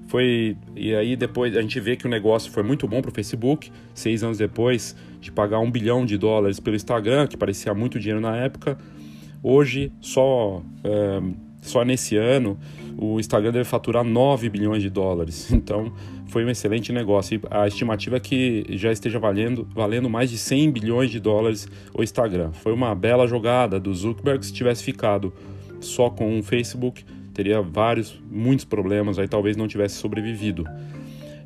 Foi 0.07 0.57
e 0.77 0.95
aí 0.95 1.17
depois 1.17 1.57
a 1.57 1.61
gente 1.61 1.81
vê 1.81 1.97
que 1.97 2.07
o 2.07 2.09
negócio 2.09 2.51
foi 2.53 2.63
muito 2.63 2.87
bom 2.87 3.03
para 3.03 3.11
o 3.11 3.15
Facebook. 3.15 3.73
Seis 3.93 4.23
anos 4.23 4.39
depois 4.39 4.95
de 5.21 5.33
pagar 5.33 5.59
um 5.59 5.71
bilhão 5.71 6.07
de 6.07 6.17
dólares 6.17 6.61
pelo 6.61 6.77
Instagram, 6.77 7.27
que 7.27 7.37
parecia 7.37 7.75
muito 7.75 7.99
dinheiro 7.99 8.21
na 8.21 8.37
época, 8.37 8.79
hoje 9.43 9.93
só 10.01 10.63
é, 10.85 11.21
só 11.61 11.85
nesse 11.85 12.17
ano 12.17 12.57
o 12.97 13.21
Instagram 13.21 13.53
deve 13.53 13.65
faturar 13.65 14.05
9 14.05 14.49
bilhões 14.49 14.83
de 14.83 14.89
dólares. 14.89 15.51
Então 15.57 15.93
foi 16.29 16.45
um 16.45 16.51
excelente 16.51 16.93
negócio. 16.93 17.41
E 17.41 17.41
a 17.51 17.67
estimativa 17.67 18.17
é 18.17 18.21
que 18.21 18.65
já 18.71 18.93
esteja 18.93 19.19
valendo, 19.19 19.67
valendo 19.75 20.09
mais 20.09 20.31
de 20.31 20.39
100 20.39 20.71
bilhões 20.71 21.11
de 21.11 21.21
dólares 21.21 21.69
o 21.95 22.03
Instagram. 22.03 22.53
Foi 22.53 22.73
uma 22.73 22.95
bela 22.95 23.27
jogada 23.27 23.79
do 23.79 23.95
Zuckerberg. 23.95 24.45
Se 24.45 24.53
tivesse 24.53 24.83
ficado 24.83 25.33
só 25.81 26.11
com 26.11 26.39
o 26.39 26.43
Facebook, 26.43 27.05
teria 27.33 27.61
vários, 27.61 28.21
muitos 28.31 28.65
problemas, 28.65 29.19
aí 29.19 29.29
talvez 29.29 29.57
não 29.57 29.69
tivesse 29.69 29.97
sobrevivido. 29.97 30.65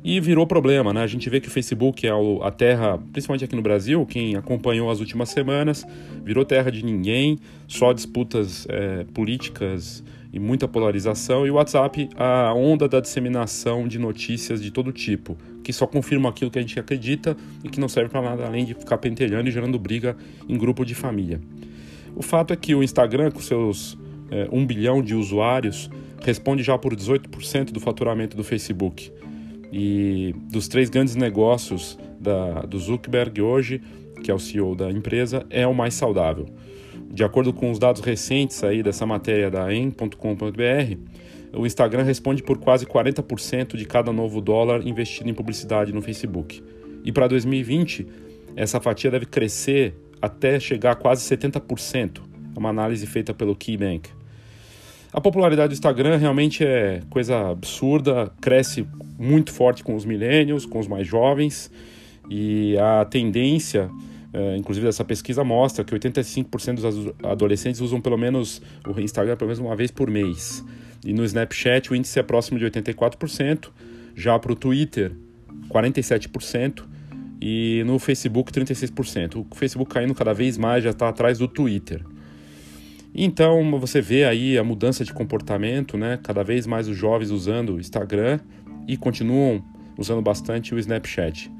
E 0.03 0.19
virou 0.19 0.47
problema, 0.47 0.91
né? 0.91 1.03
A 1.03 1.07
gente 1.07 1.29
vê 1.29 1.39
que 1.39 1.47
o 1.47 1.51
Facebook 1.51 2.07
é 2.07 2.11
a 2.41 2.49
terra, 2.49 2.97
principalmente 3.11 3.45
aqui 3.45 3.55
no 3.55 3.61
Brasil, 3.61 4.03
quem 4.05 4.35
acompanhou 4.35 4.89
as 4.89 4.99
últimas 4.99 5.29
semanas, 5.29 5.85
virou 6.23 6.43
terra 6.43 6.71
de 6.71 6.83
ninguém, 6.83 7.37
só 7.67 7.93
disputas 7.93 8.65
é, 8.67 9.05
políticas 9.13 10.03
e 10.33 10.39
muita 10.39 10.67
polarização, 10.67 11.45
e 11.45 11.51
o 11.51 11.55
WhatsApp, 11.55 12.09
a 12.15 12.53
onda 12.53 12.87
da 12.87 12.99
disseminação 12.99 13.87
de 13.87 13.99
notícias 13.99 14.61
de 14.61 14.71
todo 14.71 14.91
tipo, 14.91 15.37
que 15.63 15.73
só 15.73 15.85
confirma 15.85 16.29
aquilo 16.29 16.49
que 16.49 16.57
a 16.57 16.61
gente 16.61 16.79
acredita 16.79 17.35
e 17.63 17.69
que 17.69 17.79
não 17.79 17.89
serve 17.89 18.09
para 18.09 18.21
nada 18.21 18.45
além 18.45 18.63
de 18.65 18.73
ficar 18.73 18.97
pentelhando 18.97 19.49
e 19.49 19.51
gerando 19.51 19.77
briga 19.77 20.15
em 20.47 20.57
grupo 20.57 20.85
de 20.85 20.95
família. 20.95 21.41
O 22.15 22.21
fato 22.21 22.53
é 22.53 22.55
que 22.55 22.73
o 22.73 22.81
Instagram, 22.81 23.31
com 23.31 23.41
seus 23.41 23.97
é, 24.29 24.47
1 24.51 24.65
bilhão 24.65 25.01
de 25.01 25.15
usuários, 25.15 25.89
responde 26.21 26.63
já 26.63 26.77
por 26.77 26.95
18% 26.95 27.71
do 27.71 27.79
faturamento 27.79 28.37
do 28.37 28.43
Facebook. 28.43 29.11
E 29.71 30.35
dos 30.49 30.67
três 30.67 30.89
grandes 30.89 31.15
negócios 31.15 31.97
da, 32.19 32.61
do 32.61 32.77
Zuckerberg 32.77 33.41
hoje, 33.41 33.81
que 34.23 34.29
é 34.29 34.33
o 34.33 34.39
CEO 34.39 34.75
da 34.75 34.91
empresa, 34.91 35.45
é 35.49 35.65
o 35.65 35.73
mais 35.73 35.93
saudável. 35.93 36.47
De 37.13 37.23
acordo 37.23 37.51
com 37.51 37.69
os 37.69 37.77
dados 37.77 38.01
recentes 38.01 38.63
aí 38.63 38.81
dessa 38.81 39.05
matéria 39.05 39.51
da 39.51 39.73
em.com.br, 39.73 40.97
o 41.53 41.65
Instagram 41.65 42.03
responde 42.03 42.41
por 42.41 42.57
quase 42.57 42.85
40% 42.85 43.75
de 43.75 43.85
cada 43.85 44.13
novo 44.13 44.39
dólar 44.39 44.87
investido 44.87 45.29
em 45.29 45.33
publicidade 45.33 45.91
no 45.91 46.01
Facebook. 46.01 46.63
E 47.03 47.11
para 47.11 47.27
2020, 47.27 48.07
essa 48.55 48.79
fatia 48.79 49.11
deve 49.11 49.25
crescer 49.25 49.93
até 50.21 50.59
chegar 50.59 50.91
a 50.91 50.95
quase 50.95 51.23
70%, 51.23 52.21
é 52.55 52.59
uma 52.59 52.69
análise 52.69 53.05
feita 53.05 53.33
pelo 53.33 53.55
KeyBank. 53.55 54.09
A 55.11 55.19
popularidade 55.19 55.69
do 55.69 55.73
Instagram 55.73 56.15
realmente 56.15 56.63
é 56.63 57.01
coisa 57.09 57.49
absurda, 57.49 58.31
cresce 58.39 58.87
muito 59.19 59.51
forte 59.51 59.83
com 59.83 59.95
os 59.95 60.05
millennials, 60.05 60.65
com 60.65 60.79
os 60.79 60.87
mais 60.87 61.05
jovens, 61.05 61.69
e 62.29 62.77
a 62.77 63.03
tendência 63.03 63.89
é, 64.33 64.55
inclusive, 64.57 64.87
essa 64.87 65.03
pesquisa 65.03 65.43
mostra 65.43 65.83
que 65.83 65.93
85% 65.93 66.75
dos 66.75 67.13
adolescentes 67.23 67.81
usam 67.81 67.99
pelo 67.99 68.17
menos 68.17 68.61
o 68.87 68.99
Instagram 68.99 69.35
pelo 69.35 69.49
menos 69.49 69.59
uma 69.59 69.75
vez 69.75 69.91
por 69.91 70.09
mês. 70.09 70.63
E 71.05 71.13
no 71.13 71.25
Snapchat 71.25 71.91
o 71.91 71.95
índice 71.95 72.19
é 72.19 72.23
próximo 72.23 72.59
de 72.59 72.65
84%, 72.65 73.69
já 74.15 74.37
para 74.37 74.51
o 74.51 74.55
Twitter 74.55 75.11
47% 75.69 76.83
e 77.41 77.83
no 77.85 77.97
Facebook 77.97 78.51
36%. 78.51 79.45
O 79.49 79.55
Facebook 79.55 79.91
caindo 79.91 80.13
cada 80.13 80.33
vez 80.33 80.57
mais, 80.57 80.83
já 80.83 80.91
está 80.91 81.09
atrás 81.09 81.39
do 81.39 81.47
Twitter. 81.47 82.03
Então 83.13 83.77
você 83.79 83.99
vê 83.99 84.25
aí 84.25 84.57
a 84.57 84.63
mudança 84.63 85.03
de 85.03 85.11
comportamento, 85.11 85.97
né? 85.97 86.19
Cada 86.21 86.43
vez 86.43 86.65
mais 86.65 86.87
os 86.87 86.95
jovens 86.95 87.31
usando 87.31 87.75
o 87.75 87.79
Instagram 87.79 88.39
e 88.87 88.95
continuam 88.95 89.63
usando 89.97 90.21
bastante 90.21 90.73
o 90.73 90.79
Snapchat. 90.79 91.51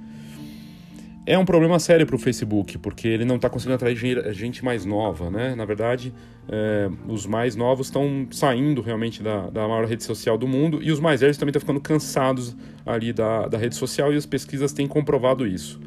É 1.26 1.38
um 1.38 1.46
problema 1.46 1.78
sério 1.78 2.06
para 2.06 2.16
o 2.16 2.20
Facebook, 2.20 2.78
porque 2.80 3.08
ele 3.08 3.26
não 3.26 3.36
está 3.36 3.50
conseguindo 3.50 3.76
atrair 3.76 3.96
gente 4.34 4.66
mais 4.66 4.86
nova, 4.86 5.30
né? 5.30 5.54
Na 5.54 5.66
verdade, 5.66 6.14
é, 6.50 6.90
os 7.08 7.28
mais 7.28 7.56
novos 7.56 7.88
estão 7.88 8.28
saindo 8.32 8.82
realmente 8.82 9.22
da, 9.22 9.50
da 9.50 9.68
maior 9.68 9.86
rede 9.86 10.04
social 10.04 10.38
do 10.38 10.48
mundo 10.48 10.82
e 10.82 10.92
os 10.92 11.00
mais 11.00 11.22
velhos 11.22 11.38
também 11.38 11.52
estão 11.52 11.62
ficando 11.62 11.80
cansados 11.80 12.56
ali 12.86 13.14
da, 13.14 13.48
da 13.48 13.58
rede 13.58 13.76
social 13.76 14.12
e 14.12 14.18
as 14.18 14.26
pesquisas 14.26 14.74
têm 14.74 14.88
comprovado 14.88 15.46
isso. 15.46 15.80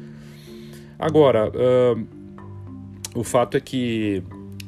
Agora, 0.97 1.49
uh, 1.49 2.07
o 3.13 3.23
fato 3.23 3.57
é 3.57 3.59
que 3.59 4.23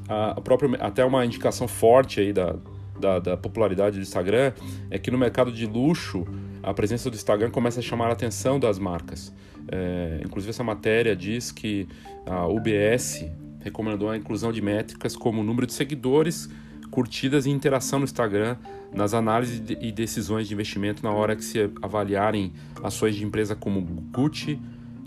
a, 0.07 0.39
própria, 0.41 0.69
até 0.81 1.03
uma 1.05 1.25
indicação 1.25 1.67
forte 1.67 2.19
aí 2.19 2.33
da, 2.33 2.55
da, 2.99 3.19
da, 3.19 3.37
popularidade 3.37 3.97
do 3.97 4.01
Instagram 4.01 4.51
é 4.91 4.99
que 4.99 5.09
no 5.09 5.17
mercado 5.17 5.51
de 5.51 5.65
luxo 5.65 6.27
a 6.61 6.73
presença 6.73 7.09
do 7.09 7.15
Instagram 7.15 7.49
começa 7.51 7.79
a 7.79 7.83
chamar 7.83 8.07
a 8.07 8.11
atenção 8.11 8.59
das 8.59 8.77
marcas. 8.77 9.33
É, 9.69 10.21
inclusive, 10.23 10.49
essa 10.49 10.63
matéria 10.63 11.15
diz 11.15 11.51
que 11.51 11.87
a 12.25 12.47
UBS 12.47 13.25
recomendou 13.61 14.09
a 14.09 14.17
inclusão 14.17 14.51
de 14.51 14.61
métricas 14.61 15.15
como 15.15 15.43
número 15.43 15.67
de 15.67 15.73
seguidores, 15.73 16.49
curtidas 16.89 17.45
e 17.45 17.49
interação 17.49 17.99
no 17.99 18.05
Instagram 18.05 18.57
nas 18.93 19.13
análises 19.13 19.61
e 19.81 19.91
decisões 19.91 20.47
de 20.47 20.53
investimento 20.53 21.03
na 21.03 21.11
hora 21.11 21.35
que 21.35 21.43
se 21.43 21.69
avaliarem 21.81 22.53
ações 22.81 23.15
de 23.15 23.25
empresa 23.25 23.55
como 23.55 23.81
Gucci, 23.81 24.59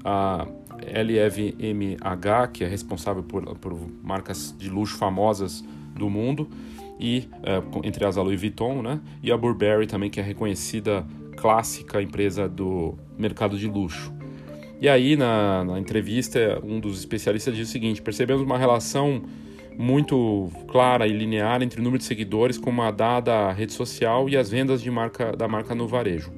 a 0.05 0.47
LVMH, 0.83 2.49
que 2.53 2.65
é 2.65 2.69
responsável 2.69 3.23
por, 3.23 3.43
por 3.59 3.79
marcas 4.03 4.55
de 4.59 4.69
luxo 4.69 4.97
famosas 4.97 5.65
do 5.95 6.09
mundo, 6.09 6.49
e 6.99 7.29
é, 7.43 7.63
entre 7.83 8.05
as 8.05 8.19
a 8.19 8.23
Louis 8.23 8.39
Vuitton, 8.39 8.83
né? 8.83 9.01
E 9.23 9.33
a 9.33 9.37
Burberry 9.37 9.87
também, 9.87 10.11
que 10.11 10.21
é 10.21 10.23
reconhecida 10.23 11.07
clássica 11.37 12.03
empresa 12.03 12.47
do 12.49 12.99
mercado 13.19 13.59
de 13.59 13.67
luxo. 13.67 14.20
E 14.81 14.89
aí, 14.89 15.15
na, 15.15 15.63
na 15.63 15.79
entrevista, 15.79 16.59
um 16.65 16.81
dos 16.81 16.99
especialistas 16.99 17.55
diz 17.55 17.69
o 17.69 17.73
seguinte: 17.73 18.01
percebemos 18.01 18.43
uma 18.43 18.57
relação 18.57 19.23
muito 19.77 20.51
clara 20.69 21.07
e 21.07 21.13
linear 21.13 21.63
entre 21.63 21.81
o 21.81 21.83
número 21.83 21.99
de 21.99 22.05
seguidores 22.05 22.57
com 22.57 22.71
uma 22.71 22.91
dada 22.91 23.53
rede 23.53 23.73
social 23.73 24.29
e 24.29 24.37
as 24.37 24.51
vendas 24.51 24.83
de 24.83 24.91
marca, 24.91 25.37
da 25.37 25.47
marca 25.47 25.75
no 25.75 25.87
varejo. 25.87 26.33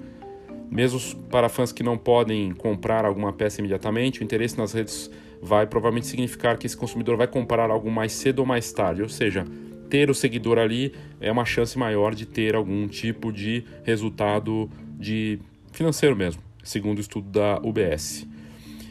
Mesmo 0.70 0.98
para 1.30 1.48
fãs 1.48 1.70
que 1.70 1.82
não 1.82 1.96
podem 1.96 2.52
comprar 2.52 3.04
alguma 3.04 3.32
peça 3.32 3.60
imediatamente, 3.60 4.20
o 4.20 4.24
interesse 4.24 4.58
nas 4.58 4.72
redes 4.72 5.10
vai 5.40 5.66
provavelmente 5.66 6.06
significar 6.06 6.56
que 6.56 6.66
esse 6.66 6.76
consumidor 6.76 7.16
vai 7.16 7.26
comprar 7.26 7.70
algo 7.70 7.90
mais 7.90 8.12
cedo 8.12 8.40
ou 8.40 8.46
mais 8.46 8.72
tarde, 8.72 9.02
ou 9.02 9.08
seja, 9.08 9.44
ter 9.90 10.08
o 10.08 10.14
seguidor 10.14 10.58
ali 10.58 10.94
é 11.20 11.30
uma 11.30 11.44
chance 11.44 11.78
maior 11.78 12.14
de 12.14 12.26
ter 12.26 12.54
algum 12.54 12.88
tipo 12.88 13.30
de 13.32 13.64
resultado 13.84 14.70
de 14.98 15.38
financeiro 15.72 16.16
mesmo, 16.16 16.42
segundo 16.64 16.98
o 16.98 17.00
estudo 17.00 17.28
da 17.28 17.58
UBS. 17.58 18.31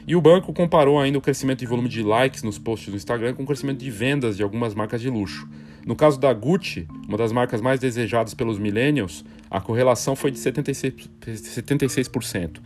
E 0.08 0.16
o 0.16 0.22
banco 0.22 0.52
comparou 0.54 1.00
ainda 1.00 1.18
o 1.18 1.22
crescimento 1.22 1.60
de 1.60 1.66
volume 1.66 1.88
de 1.88 2.02
likes 2.02 2.44
nos 2.44 2.58
posts 2.58 2.90
do 2.90 2.96
Instagram 2.96 3.34
com 3.34 3.44
o 3.44 3.46
crescimento 3.46 3.80
de 3.80 3.92
vendas 3.92 4.36
de 4.36 4.44
algumas 4.44 4.74
marcas 4.74 5.02
de 5.02 5.10
luxo. 5.10 5.48
No 5.86 5.96
caso 5.96 6.20
da 6.20 6.34
Gucci, 6.34 6.88
uma 7.08 7.18
das 7.18 7.32
marcas 7.32 7.62
mais 7.62 7.80
desejadas 7.80 8.34
pelos 8.34 8.60
millennials, 8.60 9.24
a 9.50 9.60
correlação 9.60 10.16
foi 10.16 10.32
de 10.32 10.38
76%, 10.38 11.10
76% 11.22 12.60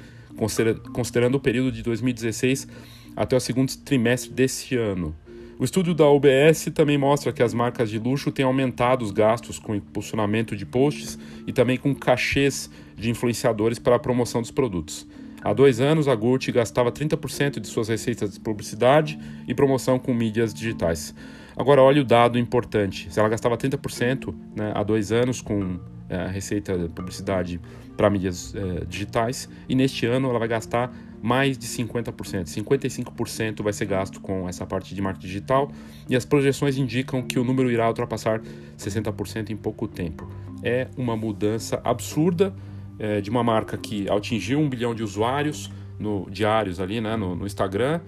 considerando 0.93 1.35
o 1.35 1.39
período 1.39 1.71
de 1.71 1.81
2016 1.81 2.67
até 3.15 3.35
o 3.35 3.39
segundo 3.39 3.75
trimestre 3.77 4.31
desse 4.31 4.75
ano. 4.75 5.15
O 5.57 5.63
estudo 5.63 5.93
da 5.93 6.09
UBS 6.09 6.65
também 6.73 6.97
mostra 6.97 7.31
que 7.31 7.41
as 7.41 7.53
marcas 7.53 7.89
de 7.89 7.97
luxo 7.97 8.29
têm 8.29 8.43
aumentado 8.43 9.05
os 9.05 9.11
gastos 9.11 9.57
com 9.57 9.73
impulsionamento 9.73 10.53
de 10.53 10.65
posts 10.65 11.17
e 11.47 11.53
também 11.53 11.77
com 11.77 11.95
cachês 11.95 12.69
de 12.97 13.09
influenciadores 13.09 13.79
para 13.79 13.95
a 13.95 13.99
promoção 13.99 14.41
dos 14.41 14.51
produtos. 14.51 15.07
Há 15.45 15.53
dois 15.53 15.79
anos, 15.79 16.07
a 16.07 16.15
Gucci 16.15 16.51
gastava 16.51 16.91
30% 16.91 17.59
de 17.59 17.67
suas 17.67 17.87
receitas 17.87 18.33
de 18.33 18.39
publicidade 18.39 19.19
e 19.47 19.53
promoção 19.53 19.99
com 19.99 20.11
mídias 20.11 20.51
digitais. 20.51 21.13
Agora, 21.55 21.83
olha 21.83 22.01
o 22.01 22.03
dado 22.03 22.39
importante: 22.39 23.13
se 23.13 23.19
ela 23.19 23.29
gastava 23.29 23.55
30% 23.55 24.33
né, 24.55 24.71
há 24.73 24.81
dois 24.81 25.11
anos 25.11 25.41
com 25.41 25.79
é, 26.09 26.25
receita 26.25 26.75
de 26.75 26.89
publicidade 26.89 27.61
para 27.95 28.09
mídias 28.09 28.55
é, 28.55 28.85
digitais, 28.85 29.47
e 29.69 29.75
neste 29.75 30.07
ano 30.07 30.31
ela 30.31 30.39
vai 30.39 30.47
gastar 30.47 30.91
mais 31.21 31.59
de 31.59 31.67
50%. 31.67 32.45
55% 32.45 33.61
vai 33.61 33.71
ser 33.71 33.85
gasto 33.85 34.19
com 34.19 34.49
essa 34.49 34.65
parte 34.65 34.95
de 34.95 35.01
marketing 35.01 35.27
digital, 35.27 35.71
e 36.09 36.15
as 36.15 36.25
projeções 36.25 36.75
indicam 36.75 37.21
que 37.21 37.37
o 37.37 37.43
número 37.43 37.69
irá 37.69 37.87
ultrapassar 37.87 38.41
60% 38.79 39.51
em 39.51 39.55
pouco 39.55 39.87
tempo. 39.87 40.27
É 40.63 40.87
uma 40.97 41.15
mudança 41.15 41.79
absurda 41.83 42.51
é, 42.97 43.21
de 43.21 43.29
uma 43.29 43.43
marca 43.43 43.77
que 43.77 44.09
atingiu 44.09 44.59
um 44.59 44.69
bilhão 44.69 44.93
de 44.95 45.03
usuários 45.03 45.69
no, 45.99 46.27
diários 46.29 46.79
ali, 46.79 47.01
né, 47.01 47.15
no, 47.15 47.35
no 47.35 47.45
Instagram, 47.45 48.01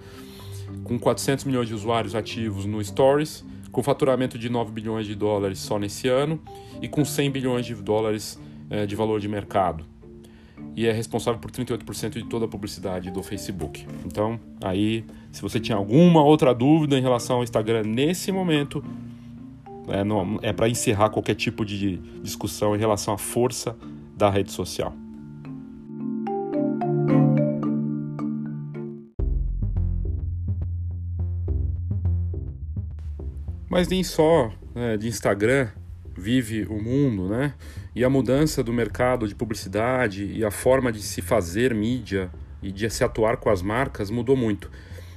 com 0.84 0.98
400 0.98 1.44
milhões 1.44 1.68
de 1.68 1.74
usuários 1.74 2.14
ativos 2.14 2.64
no 2.64 2.82
Stories, 2.82 3.44
com 3.70 3.82
faturamento 3.82 4.38
de 4.38 4.48
9 4.48 4.72
bilhões 4.72 5.06
de 5.06 5.14
dólares 5.14 5.58
só 5.58 5.78
nesse 5.78 6.08
ano 6.08 6.40
e 6.80 6.88
com 6.88 7.04
100 7.04 7.30
bilhões 7.30 7.66
de 7.66 7.74
dólares 7.74 8.38
é, 8.70 8.86
de 8.86 8.94
valor 8.94 9.20
de 9.20 9.28
mercado. 9.28 9.84
E 10.74 10.86
é 10.86 10.92
responsável 10.92 11.40
por 11.40 11.50
38% 11.50 12.14
de 12.14 12.24
toda 12.24 12.44
a 12.44 12.48
publicidade 12.48 13.10
do 13.10 13.22
Facebook. 13.22 13.86
Então, 14.06 14.38
aí, 14.62 15.04
se 15.30 15.42
você 15.42 15.58
tinha 15.58 15.76
alguma 15.76 16.22
outra 16.22 16.54
dúvida 16.54 16.96
em 16.96 17.02
relação 17.02 17.36
ao 17.36 17.44
Instagram 17.44 17.82
nesse 17.84 18.30
momento, 18.30 18.82
é, 19.88 20.48
é 20.48 20.52
para 20.52 20.68
encerrar 20.68 21.10
qualquer 21.10 21.34
tipo 21.34 21.64
de 21.64 21.96
discussão 22.22 22.76
em 22.76 22.78
relação 22.78 23.14
à 23.14 23.18
força 23.18 23.76
da 24.18 24.28
rede 24.28 24.50
social. 24.52 24.92
Mas 33.70 33.86
nem 33.86 34.02
só 34.02 34.50
né, 34.74 34.96
de 34.96 35.06
Instagram 35.06 35.68
vive 36.16 36.66
o 36.68 36.82
mundo, 36.82 37.28
né? 37.28 37.54
E 37.94 38.04
a 38.04 38.10
mudança 38.10 38.62
do 38.62 38.72
mercado 38.72 39.28
de 39.28 39.34
publicidade 39.34 40.24
e 40.24 40.44
a 40.44 40.50
forma 40.50 40.90
de 40.90 41.00
se 41.00 41.22
fazer 41.22 41.72
mídia 41.72 42.30
e 42.60 42.72
de 42.72 42.90
se 42.90 43.04
atuar 43.04 43.36
com 43.36 43.50
as 43.50 43.62
marcas 43.62 44.10
mudou 44.10 44.36
muito. 44.36 44.70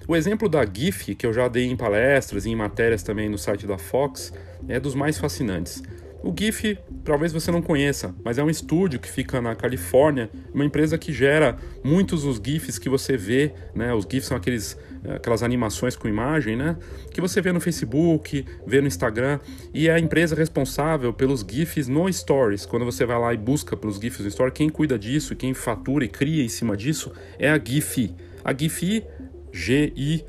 O 0.07 0.15
exemplo 0.15 0.49
da 0.49 0.65
GIF, 0.65 1.15
que 1.15 1.25
eu 1.25 1.33
já 1.33 1.47
dei 1.47 1.65
em 1.65 1.75
palestras 1.75 2.45
e 2.45 2.49
em 2.49 2.55
matérias 2.55 3.01
também 3.01 3.29
no 3.29 3.37
site 3.37 3.65
da 3.65 3.77
Fox, 3.77 4.33
é 4.67 4.79
dos 4.79 4.93
mais 4.93 5.17
fascinantes. 5.17 5.81
O 6.23 6.31
GIF, 6.37 6.77
talvez 7.03 7.33
você 7.33 7.49
não 7.51 7.63
conheça, 7.63 8.13
mas 8.23 8.37
é 8.37 8.43
um 8.43 8.49
estúdio 8.49 8.99
que 8.99 9.09
fica 9.09 9.41
na 9.41 9.55
Califórnia, 9.55 10.29
uma 10.53 10.63
empresa 10.63 10.95
que 10.95 11.11
gera 11.11 11.57
muitos 11.83 12.21
dos 12.21 12.39
GIFs 12.43 12.77
que 12.77 12.87
você 12.87 13.17
vê, 13.17 13.51
né? 13.73 13.91
Os 13.91 14.05
GIFs 14.05 14.27
são 14.27 14.37
aqueles, 14.37 14.77
eh, 15.03 15.15
aquelas 15.15 15.41
animações 15.41 15.95
com 15.95 16.07
imagem, 16.07 16.55
né? 16.55 16.77
Que 17.11 17.19
você 17.19 17.41
vê 17.41 17.51
no 17.51 17.59
Facebook, 17.59 18.45
vê 18.67 18.81
no 18.81 18.87
Instagram, 18.87 19.39
e 19.73 19.87
é 19.87 19.93
a 19.93 19.99
empresa 19.99 20.35
responsável 20.35 21.11
pelos 21.11 21.41
GIFs 21.41 21.87
no 21.87 22.11
Stories. 22.13 22.67
Quando 22.67 22.85
você 22.85 23.03
vai 23.03 23.17
lá 23.19 23.33
e 23.33 23.37
busca 23.37 23.75
pelos 23.75 23.97
GIFs 23.97 24.23
no 24.23 24.29
Stories, 24.29 24.53
quem 24.53 24.69
cuida 24.69 24.99
disso, 24.99 25.35
quem 25.35 25.55
fatura 25.55 26.05
e 26.05 26.07
cria 26.07 26.43
em 26.43 26.49
cima 26.49 26.77
disso 26.77 27.11
é 27.39 27.49
a 27.49 27.59
GIF. 27.59 28.13
A 28.43 28.53
GIF, 28.55 29.03
G-I-P-H-Y, 29.51 30.21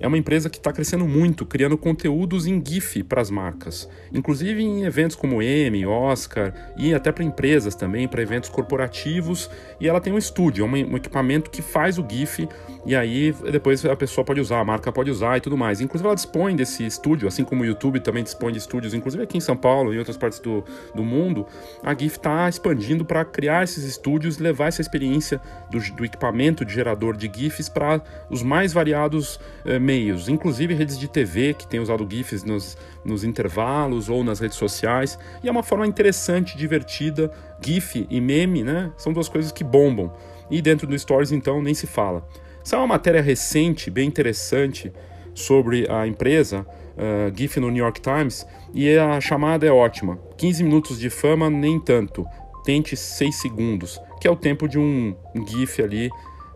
é 0.00 0.06
uma 0.06 0.16
empresa 0.16 0.48
que 0.48 0.56
está 0.56 0.72
crescendo 0.72 1.06
muito, 1.06 1.44
criando 1.44 1.76
conteúdos 1.76 2.46
em 2.46 2.60
GIF 2.64 3.02
para 3.04 3.20
as 3.20 3.30
marcas, 3.30 3.88
inclusive 4.12 4.62
em 4.62 4.84
eventos 4.84 5.14
como 5.14 5.42
Emmy, 5.42 5.84
Oscar 5.86 6.72
e 6.76 6.94
até 6.94 7.12
para 7.12 7.22
empresas 7.22 7.74
também, 7.74 8.08
para 8.08 8.22
eventos 8.22 8.48
corporativos. 8.48 9.50
E 9.78 9.86
ela 9.86 10.00
tem 10.00 10.12
um 10.12 10.18
estúdio, 10.18 10.64
um 10.64 10.96
equipamento 10.96 11.50
que 11.50 11.60
faz 11.60 11.98
o 11.98 12.06
GIF 12.08 12.48
e 12.84 12.96
aí 12.96 13.32
depois 13.52 13.84
a 13.84 13.94
pessoa 13.94 14.24
pode 14.24 14.40
usar, 14.40 14.60
a 14.60 14.64
marca 14.64 14.90
pode 14.90 15.10
usar 15.10 15.36
e 15.36 15.40
tudo 15.40 15.56
mais. 15.56 15.80
Inclusive 15.80 16.06
ela 16.06 16.14
dispõe 16.14 16.56
desse 16.56 16.84
estúdio, 16.86 17.28
assim 17.28 17.44
como 17.44 17.62
o 17.62 17.66
YouTube 17.66 18.00
também 18.00 18.24
dispõe 18.24 18.52
de 18.52 18.58
estúdios, 18.58 18.94
inclusive 18.94 19.22
aqui 19.22 19.36
em 19.36 19.40
São 19.40 19.56
Paulo 19.56 19.92
e 19.92 19.96
em 19.96 19.98
outras 19.98 20.16
partes 20.16 20.40
do, 20.40 20.64
do 20.94 21.04
mundo. 21.04 21.46
A 21.82 21.94
GIF 21.94 22.16
está 22.16 22.48
expandindo 22.48 23.04
para 23.04 23.24
criar 23.24 23.64
esses 23.64 23.84
estúdios 23.84 24.38
levar 24.38 24.68
essa 24.68 24.80
experiência 24.80 25.40
do, 25.70 25.78
do 25.94 26.04
equipamento 26.04 26.64
de 26.64 26.72
gerador 26.72 27.16
de 27.16 27.30
GIFs 27.32 27.68
para 27.68 28.02
os 28.30 28.42
mais 28.42 28.72
variados 28.72 29.38
eh, 29.64 29.78
meios, 29.78 30.28
inclusive 30.28 30.72
redes 30.74 30.98
de 30.98 31.08
TV 31.08 31.54
que 31.54 31.66
têm 31.66 31.80
usado 31.80 32.06
GIFs 32.10 32.44
nos, 32.44 32.76
nos 33.04 33.24
intervalos 33.24 34.08
ou 34.08 34.24
nas 34.24 34.40
redes 34.40 34.56
sociais. 34.56 35.18
E 35.42 35.48
é 35.48 35.50
uma 35.50 35.62
forma 35.62 35.86
interessante, 35.86 36.56
divertida. 36.56 37.30
GIF 37.62 38.06
e 38.08 38.20
meme, 38.20 38.64
né? 38.64 38.90
São 38.96 39.12
duas 39.12 39.28
coisas 39.28 39.52
que 39.52 39.62
bombam. 39.62 40.12
E 40.50 40.60
dentro 40.62 40.86
do 40.86 40.98
Stories, 40.98 41.30
então, 41.30 41.62
nem 41.62 41.74
se 41.74 41.86
fala. 41.86 42.26
É 42.72 42.76
uma 42.76 42.86
matéria 42.86 43.20
recente, 43.20 43.90
bem 43.90 44.06
interessante, 44.06 44.92
sobre 45.34 45.90
a 45.90 46.06
empresa, 46.06 46.66
uh, 46.96 47.36
GIF 47.36 47.58
no 47.58 47.70
New 47.70 47.82
York 47.82 48.00
Times, 48.00 48.46
e 48.72 48.96
a 48.96 49.20
chamada 49.20 49.66
é 49.66 49.72
ótima. 49.72 50.18
15 50.36 50.62
minutos 50.62 50.98
de 50.98 51.10
fama, 51.10 51.50
nem 51.50 51.80
tanto. 51.80 52.24
Tente 52.64 52.96
6 52.96 53.34
segundos, 53.36 54.00
que 54.20 54.28
é 54.28 54.30
o 54.30 54.36
tempo 54.36 54.68
de 54.68 54.78
um 54.78 55.14
GIF 55.48 55.82
ali 55.82 56.10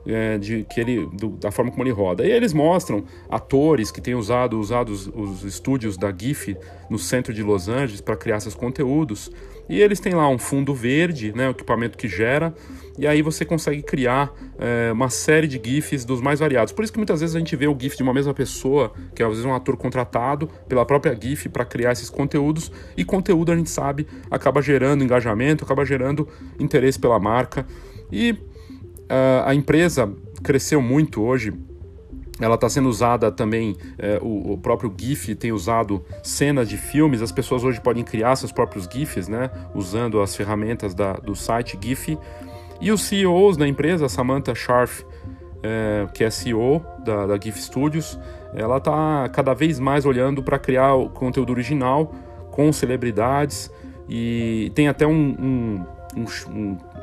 é, 0.07 0.39
de 0.39 0.65
que 0.65 0.81
ele 0.81 1.07
do, 1.13 1.31
da 1.31 1.51
forma 1.51 1.71
como 1.71 1.83
ele 1.83 1.91
roda. 1.91 2.27
E 2.27 2.31
eles 2.31 2.53
mostram 2.53 3.05
atores 3.29 3.91
que 3.91 4.01
têm 4.01 4.15
usado, 4.15 4.59
usado 4.59 4.91
os, 4.91 5.07
os 5.07 5.45
estúdios 5.45 5.97
da 5.97 6.13
GIF 6.17 6.57
no 6.91 6.99
centro 6.99 7.33
de 7.33 7.43
Los 7.43 7.69
Angeles 7.69 8.01
para 8.01 8.17
criar 8.17 8.41
seus 8.41 8.55
conteúdos. 8.55 9.31
E 9.69 9.81
eles 9.81 9.99
têm 9.99 10.15
lá 10.15 10.29
um 10.29 10.39
fundo 10.39 10.75
verde, 10.75 11.33
né, 11.35 11.49
o 11.49 11.53
equipamento 11.53 11.97
que 11.97 12.07
gera, 12.07 12.55
e 12.99 13.07
aí 13.07 13.23
você 13.23 13.47
consegue 13.47 13.83
criar 13.83 14.33
é, 14.59 14.93
uma 14.93 15.09
série 15.09 15.47
de 15.49 15.61
GIFs 15.63 16.05
dos 16.05 16.21
mais 16.21 16.39
variados. 16.39 16.73
Por 16.73 16.85
isso 16.85 16.93
que 16.93 16.99
muitas 16.99 17.21
vezes 17.21 17.35
a 17.35 17.39
gente 17.39 17.57
vê 17.57 17.67
o 17.67 17.77
GIF 17.79 17.97
de 17.97 18.03
uma 18.03 18.13
mesma 18.13 18.35
pessoa, 18.35 18.93
que 19.15 19.23
é 19.23 19.27
às 19.27 19.33
vezes 19.33 19.45
um 19.45 19.55
ator 19.55 19.77
contratado 19.77 20.49
pela 20.69 20.85
própria 20.85 21.17
GIF 21.19 21.49
para 21.49 21.65
criar 21.65 21.93
esses 21.93 22.11
conteúdos, 22.11 22.71
e 22.95 23.05
conteúdo 23.05 23.53
a 23.53 23.57
gente 23.57 23.71
sabe 23.71 24.07
acaba 24.31 24.61
gerando 24.61 25.03
engajamento, 25.03 25.65
acaba 25.65 25.85
gerando 25.85 26.29
interesse 26.59 26.99
pela 26.99 27.19
marca. 27.19 27.67
E 28.13 28.37
uh, 29.05 29.45
a 29.45 29.55
empresa 29.55 30.13
cresceu 30.43 30.81
muito 30.81 31.23
hoje. 31.23 31.53
Ela 32.41 32.57
está 32.57 32.69
sendo 32.69 32.89
usada 32.89 33.31
também, 33.31 33.77
é, 33.97 34.19
o, 34.21 34.55
o, 34.55 34.59
próprio 34.59 34.93
GIF 34.99 35.37
tem 35.37 35.53
usado 35.53 36.05
cenas 36.21 36.69
de 36.69 36.77
filmes, 36.77 37.23
as 37.23 37.31
pessoas 37.31 37.63
hoje 37.63 37.81
podem 37.81 38.03
criar 38.03 38.35
seus 38.35 38.51
próprios 38.51 38.89
GIFs, 38.93 39.29
né, 39.29 39.49
usando 39.73 40.21
as 40.21 40.35
ferramentas 40.35 40.95
da, 40.95 41.13
do 41.13 41.37
site 41.37 41.79
GIF. 41.81 42.19
E 42.81 42.91
os 42.91 43.03
CEOs 43.03 43.57
da 43.57 43.69
empresa, 43.69 44.09
Samantha 44.09 44.53
Scharf, 44.53 45.05
é, 45.63 46.07
que 46.13 46.25
é 46.25 46.31
CEO 46.31 46.85
da, 47.05 47.25
da 47.27 47.39
GIF 47.41 47.57
Studios, 47.63 48.19
ela 48.55 48.79
está 48.79 49.29
cada 49.33 49.55
vez 49.55 49.79
mais 49.79 50.05
olhando 50.05 50.43
para 50.43 50.59
criar 50.59 50.95
o 50.95 51.09
conteúdo 51.09 51.51
original 51.51 52.13
com 52.51 52.73
celebridades. 52.73 53.71
E 54.09 54.71
tem 54.75 54.87
até 54.87 55.07
um, 55.07 55.13
um, 55.13 55.87
um, 56.17 56.25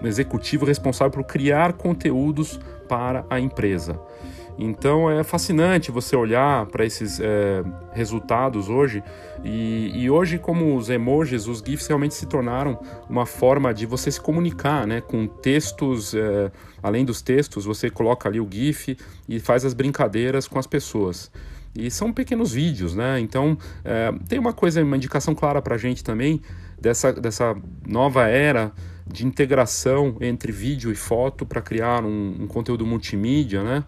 um 0.01 0.07
executivo 0.07 0.65
responsável 0.65 1.11
por 1.11 1.23
criar 1.23 1.73
conteúdos 1.73 2.59
para 2.87 3.25
a 3.29 3.39
empresa. 3.39 3.99
Então 4.57 5.09
é 5.09 5.23
fascinante 5.23 5.91
você 5.91 6.15
olhar 6.15 6.65
para 6.67 6.85
esses 6.85 7.19
é, 7.19 7.63
resultados 7.93 8.69
hoje. 8.69 9.03
E, 9.43 9.91
e, 9.95 10.09
hoje, 10.09 10.37
como 10.37 10.75
os 10.75 10.89
emojis, 10.89 11.47
os 11.47 11.63
GIFs 11.65 11.87
realmente 11.87 12.13
se 12.13 12.27
tornaram 12.27 12.79
uma 13.09 13.25
forma 13.25 13.73
de 13.73 13.87
você 13.87 14.11
se 14.11 14.21
comunicar, 14.21 14.85
né? 14.85 15.01
Com 15.01 15.25
textos, 15.25 16.13
é, 16.13 16.51
além 16.83 17.03
dos 17.03 17.21
textos, 17.21 17.65
você 17.65 17.89
coloca 17.89 18.29
ali 18.29 18.39
o 18.39 18.47
GIF 18.49 18.95
e 19.27 19.39
faz 19.39 19.65
as 19.65 19.73
brincadeiras 19.73 20.47
com 20.47 20.59
as 20.59 20.67
pessoas. 20.67 21.31
E 21.73 21.89
são 21.89 22.11
pequenos 22.11 22.51
vídeos, 22.51 22.93
né? 22.93 23.19
Então 23.19 23.57
é, 23.83 24.13
tem 24.27 24.37
uma 24.37 24.53
coisa, 24.53 24.83
uma 24.83 24.97
indicação 24.97 25.33
clara 25.33 25.61
para 25.61 25.75
a 25.75 25.77
gente 25.77 26.03
também 26.03 26.41
dessa, 26.79 27.13
dessa 27.13 27.55
nova 27.87 28.27
era 28.27 28.71
de 29.11 29.25
integração 29.25 30.15
entre 30.21 30.51
vídeo 30.51 30.91
e 30.91 30.95
foto 30.95 31.45
para 31.45 31.61
criar 31.61 32.03
um, 32.03 32.35
um 32.41 32.47
conteúdo 32.47 32.85
multimídia, 32.85 33.63
né? 33.63 33.83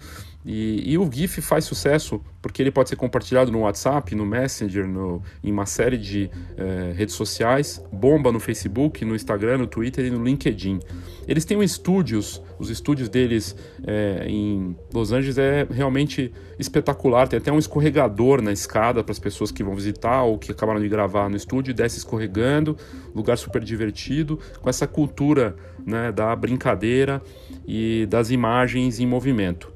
E, 0.45 0.91
e, 0.91 0.97
o 0.97 1.09
GIF 1.09 1.41
faz 1.41 1.63
sucesso 1.63 2.21
porque 2.41 2.61
ele 2.61 2.71
pode 2.71 2.89
ser 2.89 2.97
compartilhado 2.97 3.49
no 3.49 3.61
WhatsApp, 3.61 4.13
no 4.13 4.25
Messenger, 4.25 4.85
no, 4.85 5.21
em 5.41 5.49
uma 5.49 5.65
série 5.65 5.97
de 5.97 6.29
eh, 6.57 6.93
redes 6.93 7.15
sociais, 7.15 7.81
bomba 7.89 8.33
no 8.33 8.39
Facebook, 8.41 9.05
no 9.05 9.15
Instagram, 9.15 9.59
no 9.59 9.67
Twitter 9.67 10.05
e 10.05 10.09
no 10.09 10.21
LinkedIn. 10.21 10.81
Eles 11.25 11.45
têm 11.45 11.55
um 11.55 11.63
estúdios, 11.63 12.41
os 12.59 12.69
estúdios 12.69 13.07
deles 13.07 13.55
eh, 13.87 14.25
em 14.27 14.75
Los 14.93 15.13
Angeles 15.13 15.37
é 15.37 15.65
realmente 15.71 16.33
espetacular. 16.59 17.29
Tem 17.29 17.39
até 17.39 17.49
um 17.49 17.57
escorregador 17.57 18.41
na 18.41 18.51
escada 18.51 19.01
para 19.01 19.13
as 19.13 19.19
pessoas 19.19 19.49
que 19.49 19.63
vão 19.63 19.73
visitar 19.73 20.23
ou 20.23 20.37
que 20.37 20.51
acabaram 20.51 20.81
de 20.81 20.89
gravar 20.89 21.29
no 21.29 21.37
estúdio, 21.37 21.71
e 21.71 21.73
desce 21.73 21.97
escorregando, 21.97 22.75
lugar 23.15 23.37
super 23.37 23.63
divertido, 23.63 24.37
com 24.61 24.69
essa 24.69 24.85
cultura 24.85 25.55
né, 25.85 26.11
da 26.11 26.35
brincadeira 26.35 27.21
e 27.65 28.05
das 28.09 28.31
imagens 28.31 28.99
em 28.99 29.07
movimento. 29.07 29.72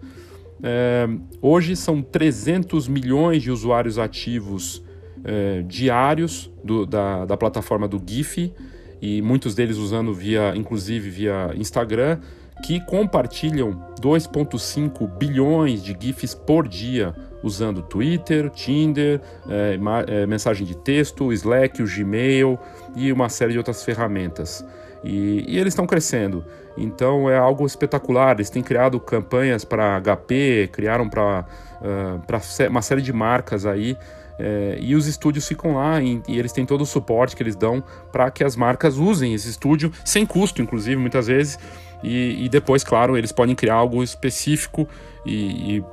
É, 0.64 1.08
hoje 1.42 1.76
são 1.76 2.02
300 2.02 2.88
milhões 2.88 3.44
de 3.44 3.52
usuários 3.52 4.00
ativos 4.00 4.84
é, 5.24 5.62
diários 5.64 6.52
do, 6.64 6.86
da, 6.86 7.26
da 7.26 7.38
plataforma 7.38 7.88
do 7.88 8.02
GIF 8.04 8.54
e 9.02 9.22
muitos 9.22 9.54
deles 9.54 9.78
usando 9.78 10.14
via, 10.14 10.54
inclusive 10.56 11.10
via 11.10 11.52
Instagram, 11.56 12.20
que 12.66 12.80
compartilham 12.82 13.72
2,5 14.02 15.08
bilhões 15.18 15.84
de 15.84 15.96
GIFs 16.00 16.34
por 16.34 16.68
dia 16.68 17.14
usando 17.44 17.84
Twitter, 17.84 18.50
Tinder, 18.50 19.22
é, 19.48 19.78
é, 20.08 20.26
mensagem 20.26 20.66
de 20.66 20.76
texto, 20.76 21.32
Slack, 21.32 21.82
o 21.82 21.86
Gmail 21.86 22.58
e 22.96 23.12
uma 23.12 23.30
série 23.30 23.52
de 23.52 23.58
outras 23.58 23.84
ferramentas. 23.84 24.66
E, 25.04 25.46
e 25.48 25.60
eles 25.60 25.74
estão 25.74 25.86
crescendo. 25.86 26.44
Então 26.78 27.30
é 27.30 27.38
algo 27.38 27.66
espetacular. 27.66 28.36
Eles 28.36 28.50
têm 28.50 28.62
criado 28.62 29.00
campanhas 29.00 29.66
para 29.66 30.00
HP, 30.00 30.70
criaram 30.72 31.10
para 31.10 31.46
uh, 31.82 32.70
uma 32.70 32.82
série 32.82 33.02
de 33.02 33.12
marcas 33.12 33.66
aí. 33.66 33.98
É, 34.40 34.78
e 34.80 34.96
os 34.96 35.08
estúdios 35.08 35.48
ficam 35.48 35.74
lá 35.74 36.00
e, 36.00 36.22
e, 36.28 36.38
eles 36.38 36.52
têm 36.52 36.64
todo 36.64 36.82
o 36.82 36.86
suporte 36.86 37.36
que 37.36 37.42
eles 37.42 37.56
dão 37.56 37.84
para 38.12 38.30
que 38.30 38.44
as 38.44 38.56
marcas 38.56 38.96
usem 38.98 39.34
esse 39.34 39.50
estúdio, 39.50 39.92
sem 40.06 40.28
custo, 40.28 40.62
inclusive, 40.62 40.96
muitas 40.96 41.26
vezes. 41.26 41.58
E, 42.04 42.46
e 42.46 42.50
depois, 42.50 42.84
claro, 42.84 43.18
eles 43.18 43.32
podem 43.32 43.56
criar 43.56 43.74
algo 43.74 44.04
específico 44.04 44.88
e, 45.26 45.78
e 45.78 45.86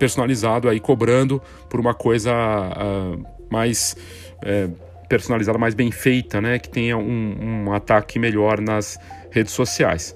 personalizado 0.00 0.68
aí, 0.68 0.80
cobrando 0.80 1.40
por 1.70 1.78
uma 1.78 1.94
coisa 1.94 2.32
uh, 2.32 3.24
mais. 3.48 3.96
É, 4.44 4.68
personalizada, 5.08 5.58
mais 5.58 5.74
bem 5.74 5.90
feita, 5.90 6.40
né? 6.40 6.58
Que 6.58 6.70
tenha 6.70 6.96
um, 6.96 7.66
um 7.66 7.72
ataque 7.74 8.18
melhor 8.18 8.62
nas 8.62 8.98
redes 9.32 9.52
sociais. 9.52 10.14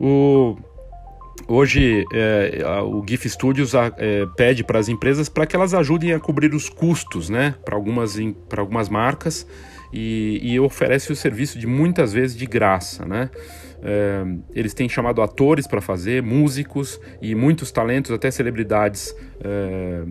O, 0.00 0.56
hoje 1.46 2.04
é, 2.12 2.64
o 2.82 3.04
GIF 3.06 3.28
Studios 3.28 3.74
é, 3.74 4.26
pede 4.36 4.64
para 4.64 4.78
as 4.78 4.88
empresas 4.88 5.28
para 5.28 5.46
que 5.46 5.54
elas 5.54 5.74
ajudem 5.74 6.12
a 6.12 6.20
cobrir 6.20 6.54
os 6.54 6.68
custos, 6.68 7.28
né? 7.28 7.54
Para 7.64 7.76
algumas, 7.76 8.16
algumas 8.56 8.88
marcas 8.88 9.46
e, 9.92 10.40
e 10.42 10.58
oferece 10.58 11.12
o 11.12 11.16
serviço 11.16 11.58
de 11.58 11.66
muitas 11.66 12.12
vezes 12.12 12.36
de 12.36 12.46
graça, 12.46 13.04
né? 13.04 13.30
É, 13.82 14.24
eles 14.54 14.72
têm 14.72 14.88
chamado 14.88 15.20
atores 15.20 15.66
para 15.66 15.80
fazer, 15.80 16.22
músicos 16.22 16.98
e 17.20 17.34
muitos 17.34 17.70
talentos, 17.70 18.10
até 18.10 18.30
celebridades 18.30 19.14
é, 19.40 20.04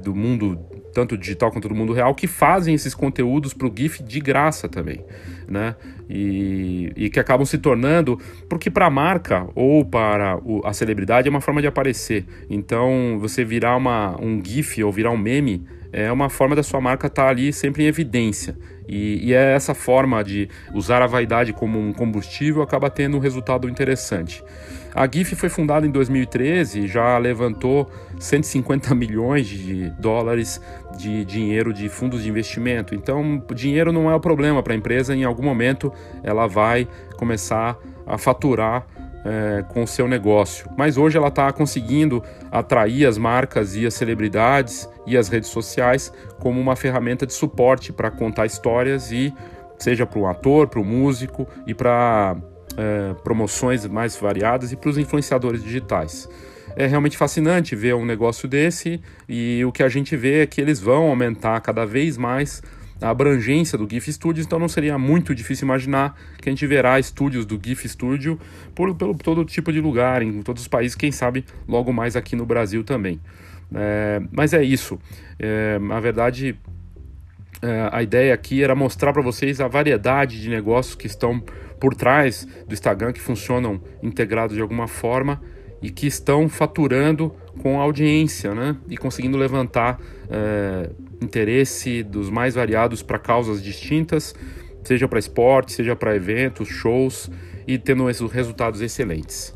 do 0.00 0.14
mundo 0.14 0.71
tanto 0.92 1.16
digital 1.16 1.50
quanto 1.50 1.68
do 1.68 1.74
mundo 1.74 1.92
real, 1.92 2.14
que 2.14 2.26
fazem 2.26 2.74
esses 2.74 2.94
conteúdos 2.94 3.54
para 3.54 3.66
o 3.66 3.72
GIF 3.74 4.02
de 4.02 4.20
graça 4.20 4.68
também, 4.68 5.04
né? 5.48 5.74
E, 6.08 6.92
e 6.96 7.10
que 7.10 7.18
acabam 7.18 7.46
se 7.46 7.58
tornando, 7.58 8.18
porque 8.48 8.70
para 8.70 8.86
a 8.86 8.90
marca 8.90 9.48
ou 9.54 9.84
para 9.84 10.36
o, 10.38 10.60
a 10.64 10.72
celebridade 10.72 11.28
é 11.28 11.30
uma 11.30 11.40
forma 11.40 11.60
de 11.60 11.66
aparecer. 11.66 12.26
Então, 12.50 13.16
você 13.18 13.44
virar 13.44 13.76
uma, 13.76 14.20
um 14.20 14.42
GIF 14.44 14.82
ou 14.82 14.92
virar 14.92 15.10
um 15.10 15.16
meme 15.16 15.64
é 15.92 16.10
uma 16.10 16.30
forma 16.30 16.56
da 16.56 16.62
sua 16.62 16.80
marca 16.80 17.06
estar 17.06 17.24
tá 17.24 17.28
ali 17.28 17.52
sempre 17.52 17.84
em 17.84 17.86
evidência. 17.86 18.56
E, 18.88 19.28
e, 19.28 19.34
é 19.34 19.54
essa 19.54 19.74
forma 19.74 20.22
de 20.24 20.48
usar 20.74 21.02
a 21.02 21.06
vaidade 21.06 21.52
como 21.52 21.78
um 21.78 21.92
combustível 21.92 22.62
acaba 22.62 22.90
tendo 22.90 23.16
um 23.16 23.20
resultado 23.20 23.68
interessante. 23.68 24.42
A 24.94 25.08
GIF 25.10 25.34
foi 25.34 25.48
fundada 25.48 25.86
em 25.86 25.90
2013 25.90 26.86
já 26.86 27.16
levantou 27.18 27.90
150 28.18 28.94
milhões 28.96 29.46
de 29.46 29.90
dólares 29.98 30.60
de 30.96 31.24
dinheiro 31.24 31.72
de 31.72 31.88
fundos 31.88 32.22
de 32.22 32.28
investimento. 32.28 32.94
Então, 32.94 33.42
dinheiro 33.54 33.92
não 33.92 34.10
é 34.10 34.14
o 34.14 34.20
problema 34.20 34.62
para 34.62 34.74
a 34.74 34.76
empresa, 34.76 35.14
em 35.14 35.24
algum 35.24 35.42
momento 35.42 35.92
ela 36.22 36.46
vai 36.46 36.86
começar 37.16 37.78
a 38.06 38.18
faturar 38.18 38.86
é, 39.24 39.64
com 39.68 39.82
o 39.82 39.86
seu 39.86 40.08
negócio. 40.08 40.68
Mas 40.76 40.96
hoje 40.96 41.16
ela 41.16 41.28
está 41.28 41.50
conseguindo 41.52 42.22
atrair 42.50 43.06
as 43.06 43.16
marcas 43.16 43.76
e 43.76 43.86
as 43.86 43.94
celebridades 43.94 44.88
e 45.06 45.16
as 45.16 45.28
redes 45.28 45.48
sociais 45.48 46.12
como 46.38 46.60
uma 46.60 46.76
ferramenta 46.76 47.26
de 47.26 47.32
suporte 47.32 47.92
para 47.92 48.10
contar 48.10 48.46
histórias 48.46 49.10
e 49.12 49.32
seja 49.78 50.06
para 50.06 50.18
um 50.18 50.26
ator, 50.26 50.68
para 50.68 50.80
um 50.80 50.84
músico 50.84 51.46
e 51.66 51.74
para 51.74 52.36
é, 52.76 53.14
promoções 53.22 53.86
mais 53.86 54.16
variadas 54.16 54.72
e 54.72 54.76
para 54.76 54.90
os 54.90 54.98
influenciadores 54.98 55.62
digitais. 55.62 56.28
É 56.74 56.86
realmente 56.86 57.16
fascinante 57.18 57.76
ver 57.76 57.94
um 57.94 58.04
negócio 58.04 58.48
desse 58.48 59.00
e 59.28 59.62
o 59.64 59.70
que 59.70 59.82
a 59.82 59.88
gente 59.88 60.16
vê 60.16 60.42
é 60.42 60.46
que 60.46 60.60
eles 60.60 60.80
vão 60.80 61.08
aumentar 61.08 61.60
cada 61.60 61.84
vez 61.84 62.16
mais 62.16 62.62
a 63.00 63.10
abrangência 63.10 63.76
do 63.76 63.88
GIF 63.88 64.12
Studios, 64.12 64.46
então 64.46 64.58
não 64.58 64.68
seria 64.68 64.96
muito 64.96 65.34
difícil 65.34 65.66
imaginar 65.66 66.16
que 66.40 66.48
a 66.48 66.52
gente 66.52 66.66
verá 66.66 66.98
estúdios 66.98 67.44
do 67.44 67.60
GIF 67.62 67.88
Studio 67.88 68.38
por, 68.74 68.94
pelo 68.94 69.14
todo 69.14 69.44
tipo 69.44 69.72
de 69.72 69.80
lugar, 69.80 70.22
em 70.22 70.40
todos 70.42 70.62
os 70.62 70.68
países, 70.68 70.94
quem 70.94 71.10
sabe 71.10 71.44
logo 71.66 71.92
mais 71.92 72.16
aqui 72.16 72.36
no 72.36 72.46
Brasil 72.46 72.84
também. 72.84 73.20
É, 73.74 74.22
mas 74.30 74.52
é 74.52 74.62
isso. 74.62 74.98
É, 75.38 75.78
na 75.78 75.98
verdade, 75.98 76.56
a 77.90 78.02
ideia 78.02 78.34
aqui 78.34 78.62
era 78.62 78.74
mostrar 78.74 79.12
para 79.12 79.22
vocês 79.22 79.60
a 79.60 79.68
variedade 79.68 80.40
de 80.40 80.48
negócios 80.48 80.94
que 80.94 81.06
estão 81.06 81.40
por 81.78 81.94
trás 81.94 82.46
do 82.66 82.72
Instagram, 82.72 83.12
que 83.12 83.20
funcionam 83.20 83.80
integrados 84.02 84.56
de 84.56 84.62
alguma 84.62 84.88
forma 84.88 85.40
e 85.80 85.90
que 85.90 86.06
estão 86.06 86.48
faturando 86.48 87.34
com 87.60 87.80
audiência, 87.80 88.54
né? 88.54 88.76
E 88.88 88.96
conseguindo 88.96 89.36
levantar 89.36 90.00
é, 90.30 90.90
interesse 91.20 92.02
dos 92.02 92.30
mais 92.30 92.54
variados 92.54 93.02
para 93.02 93.18
causas 93.18 93.62
distintas, 93.62 94.34
seja 94.84 95.08
para 95.08 95.18
esporte, 95.18 95.72
seja 95.72 95.96
para 95.96 96.14
eventos, 96.14 96.68
shows 96.68 97.30
e 97.66 97.78
tendo 97.78 98.08
esses 98.08 98.30
resultados 98.30 98.80
excelentes. 98.80 99.54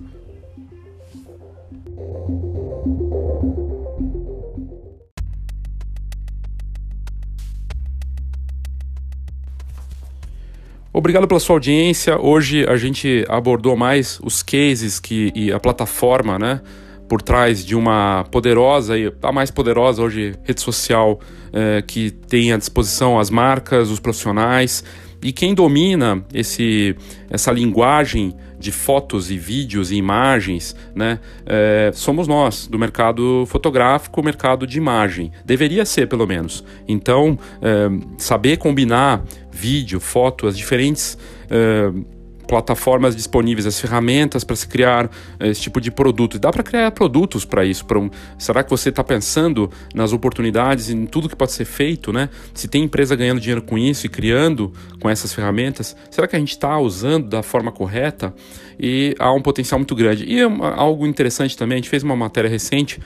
Obrigado 10.99 11.29
pela 11.29 11.39
sua 11.39 11.57
audiência. 11.57 12.19
Hoje 12.19 12.67
a 12.67 12.75
gente 12.79 13.23
abordou 13.29 13.77
mais 13.77 14.19
os 14.25 14.43
cases 14.43 14.99
que, 14.99 15.31
e 15.35 15.53
a 15.53 15.61
plataforma, 15.61 16.39
né? 16.39 16.63
Por 17.07 17.21
trás 17.21 17.63
de 17.63 17.77
uma 17.77 18.25
poderosa 18.31 18.97
e 18.97 19.13
a 19.23 19.31
mais 19.31 19.51
poderosa 19.51 20.03
hoje 20.03 20.33
rede 20.43 20.63
social 20.63 21.21
eh, 21.53 21.85
que 21.87 22.11
tem 22.11 22.51
à 22.51 22.57
disposição 22.57 23.21
as 23.21 23.29
marcas, 23.29 23.91
os 23.91 24.01
profissionais 24.01 24.83
e 25.23 25.33
quem 25.33 25.55
domina 25.55 26.25
esse, 26.33 26.97
essa 27.29 27.53
linguagem 27.53 28.35
de 28.67 28.73
fotos 28.73 29.31
e 29.31 29.39
vídeos 29.39 29.93
e 29.93 29.97
imagens, 29.97 30.75
né, 30.93 31.21
é, 31.47 31.93
somos 31.95 32.27
nós, 32.27 32.67
do 32.67 32.77
mercado 32.77 33.45
fotográfico, 33.47 34.21
mercado 34.25 34.67
de 34.67 34.77
imagem. 34.77 35.31
Deveria 35.45 35.85
ser, 35.85 36.09
pelo 36.09 36.27
menos. 36.27 36.65
Então, 36.89 37.39
é, 37.63 37.89
saber 38.19 38.57
combinar 38.57 39.23
vídeo, 39.53 40.01
foto, 40.01 40.49
as 40.49 40.59
diferentes. 40.59 41.17
É, 41.49 42.16
plataformas 42.47 43.15
disponíveis, 43.17 43.67
as 43.67 43.81
ferramentas 43.81 44.45
para 44.45 44.57
se 44.57 44.67
criar 44.67 45.11
eh, 45.39 45.49
esse 45.49 45.61
tipo 45.61 45.81
de 45.81 45.91
produto. 45.91 46.39
Dá 46.39 46.51
para 46.51 46.63
criar 46.63 46.91
produtos 46.93 47.45
para 47.45 47.65
isso. 47.65 47.85
Pra 47.85 47.99
um... 47.99 48.11
Será 48.39 48.63
que 48.63 48.71
você 48.71 48.89
está 48.91 49.03
pensando 49.03 49.71
nas 49.95 50.13
oportunidades, 50.13 50.91
em 50.91 51.07
tudo 51.07 51.29
que 51.29 51.37
pode 51.37 51.53
ser 51.53 51.65
feito, 51.65 52.13
né? 52.13 52.29
Se 52.55 52.69
tem 52.69 52.85
empresa 52.85 53.17
ganhando 53.17 53.41
dinheiro 53.41 53.63
com 53.63 53.77
isso 53.77 54.07
e 54.07 54.09
criando 54.09 54.73
com 55.01 55.11
essas 55.11 55.33
ferramentas, 55.33 55.97
será 56.11 56.27
que 56.27 56.37
a 56.37 56.39
gente 56.39 56.53
está 56.53 56.79
usando 56.79 57.29
da 57.29 57.43
forma 57.43 57.73
correta? 57.73 58.35
E 58.79 59.15
há 59.19 59.33
um 59.33 59.43
potencial 59.43 59.79
muito 59.79 59.95
grande. 59.95 60.25
E 60.25 60.41
algo 60.41 61.07
interessante 61.07 61.57
também, 61.57 61.77
a 61.77 61.79
gente 61.79 61.89
fez 61.89 62.03
uma 62.03 62.17
matéria 62.17 62.49
recente 62.49 63.01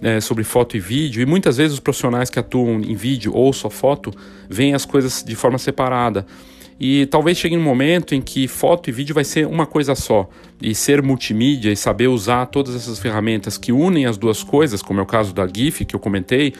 é, 0.00 0.20
sobre 0.20 0.44
foto 0.44 0.76
e 0.76 0.80
vídeo, 0.80 1.22
e 1.22 1.26
muitas 1.26 1.56
vezes 1.56 1.74
os 1.74 1.80
profissionais 1.80 2.30
que 2.30 2.38
atuam 2.38 2.80
em 2.80 2.94
vídeo 2.94 3.32
ou 3.34 3.52
só 3.52 3.68
foto 3.68 4.12
veem 4.48 4.74
as 4.74 4.84
coisas 4.84 5.24
de 5.26 5.34
forma 5.34 5.58
separada. 5.58 6.24
E 6.80 7.06
talvez 7.06 7.36
chegue 7.38 7.56
um 7.56 7.62
momento 7.62 8.14
em 8.14 8.20
que 8.20 8.46
foto 8.46 8.88
e 8.88 8.92
vídeo 8.92 9.14
vai 9.14 9.24
ser 9.24 9.46
uma 9.46 9.66
coisa 9.66 9.94
só. 9.94 10.28
E 10.62 10.74
ser 10.74 11.02
multimídia 11.02 11.72
e 11.72 11.76
saber 11.76 12.08
usar 12.08 12.46
todas 12.46 12.74
essas 12.74 12.98
ferramentas 12.98 13.58
que 13.58 13.72
unem 13.72 14.06
as 14.06 14.16
duas 14.16 14.42
coisas, 14.42 14.80
como 14.80 15.00
é 15.00 15.02
o 15.02 15.06
caso 15.06 15.34
da 15.34 15.46
GIF 15.46 15.84
que 15.84 15.94
eu 15.94 16.00
comentei, 16.00 16.54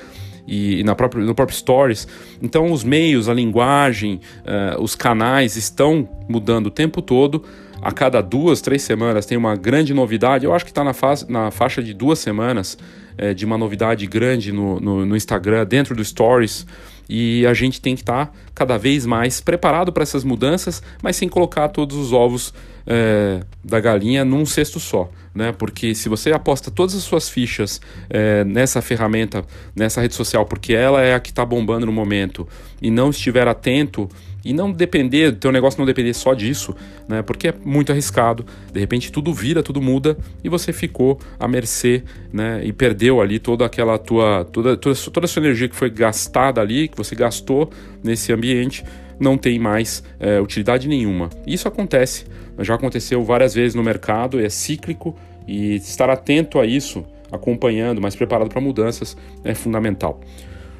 e, 0.49 0.83
na 0.83 0.95
própria, 0.95 1.23
no 1.23 1.35
próprio 1.35 1.57
Stories. 1.57 2.09
Então, 2.43 2.73
os 2.73 2.83
meios, 2.83 3.29
a 3.29 3.35
linguagem, 3.35 4.21
uh, 4.41 4.83
os 4.83 4.95
canais 4.95 5.57
estão 5.57 6.09
mudando 6.29 6.69
o 6.69 6.71
tempo 6.71 7.03
todo. 7.03 7.45
A 7.81 7.93
cada 7.93 8.21
duas, 8.21 8.61
três 8.61 8.83
semanas 8.83 9.27
tem 9.27 9.39
uma 9.39 9.55
grande 9.55 9.95
novidade. 9.95 10.45
Eu 10.45 10.55
acho 10.55 10.64
que 10.64 10.71
está 10.71 10.83
na, 10.83 10.93
na, 11.29 11.51
faixa 11.51 11.81
de 11.81 11.95
duas 11.95 12.19
semanas 12.19 12.77
é, 13.16 13.33
de 13.33 13.45
uma 13.45 13.57
novidade 13.57 14.05
grande 14.07 14.51
no, 14.51 14.81
no, 14.81 15.07
no 15.07 15.16
Instagram, 15.16 15.64
dentro 15.64 15.95
do 15.95 16.05
Stories. 16.05 16.66
E 17.09 17.47
a 17.47 17.55
gente 17.55 17.81
tem 17.81 17.95
que 17.95 18.03
estar 18.03 18.27
tá 18.27 18.33
cada 18.55 18.77
vez 18.77 19.07
mais 19.07 19.41
preparado 19.41 19.93
para 19.93 20.03
essas 20.03 20.25
mudanças, 20.25 20.83
mas 21.03 21.17
sem 21.17 21.29
colocar 21.29 21.69
todos 21.69 21.97
os 21.97 22.13
ovos 22.13 22.53
é, 22.87 23.41
da 23.65 23.81
galinha 23.81 24.25
num 24.25 24.45
cesto 24.45 24.79
só. 24.79 25.11
Né? 25.35 25.53
Porque 25.57 25.95
se 25.95 26.09
você 26.09 26.33
aposta 26.33 26.71
todas 26.71 26.95
as 26.95 27.03
suas 27.03 27.29
fichas 27.29 27.81
é, 28.11 28.45
nessa 28.45 28.83
ferramenta, 28.83 29.45
nessa 29.75 30.01
rede 30.01 30.15
social, 30.15 30.45
porque 30.45 30.73
ela 30.75 31.03
é 31.03 31.15
a 31.15 31.21
que 31.21 31.31
está 31.31 31.45
bombando 31.45 31.87
no 31.87 31.93
momento, 31.93 32.49
e 32.81 32.91
não 32.91 33.11
estiver 33.11 33.47
atento 33.47 34.09
e 34.45 34.53
não 34.53 34.70
depender, 34.72 35.32
teu 35.32 35.51
negócio 35.51 35.78
não 35.78 35.86
depender 35.86 36.14
só 36.14 36.32
disso, 36.32 36.74
né? 37.09 37.22
Porque 37.22 37.49
é 37.49 37.55
muito 37.64 37.93
arriscado. 37.93 38.47
De 38.72 38.78
repente 38.78 39.11
tudo 39.11 39.32
vira, 39.32 39.62
tudo 39.62 39.80
muda 39.80 40.16
e 40.43 40.49
você 40.49 40.72
ficou 40.72 41.18
à 41.39 41.49
mercê, 41.49 42.03
né? 42.32 42.61
E 42.64 42.72
perdeu 42.72 43.20
ali 43.20 43.39
toda 43.39 43.66
aquela 43.66 43.99
tua 43.99 44.45
toda 44.45 44.76
toda, 44.76 44.97
toda 45.12 45.24
a 45.26 45.28
sua 45.28 45.41
energia 45.41 45.68
que 45.68 45.76
foi 45.76 45.91
gastada 45.91 46.61
ali, 46.61 46.89
que 46.89 46.97
você 46.97 47.14
gastou 47.14 47.70
nesse 48.03 48.32
ambiente, 48.32 48.84
não 49.18 49.36
tem 49.36 49.59
mais 49.59 50.03
é, 50.20 50.41
utilidade 50.41 50.89
nenhuma. 50.89 51.30
Isso 51.47 51.66
acontece, 51.66 52.24
já 52.61 52.74
aconteceu 52.74 53.22
várias 53.24 53.55
vezes 53.55 53.74
no 53.74 53.82
mercado, 53.82 54.41
é 54.41 54.49
cíclico 54.49 55.16
e 55.47 55.76
estar 55.76 56.09
atento 56.11 56.61
a 56.61 56.66
isso, 56.66 57.05
acompanhando, 57.32 58.01
mas 58.01 58.14
preparado 58.14 58.49
para 58.49 58.61
mudanças 58.61 59.16
é 59.43 59.55
fundamental. 59.55 60.20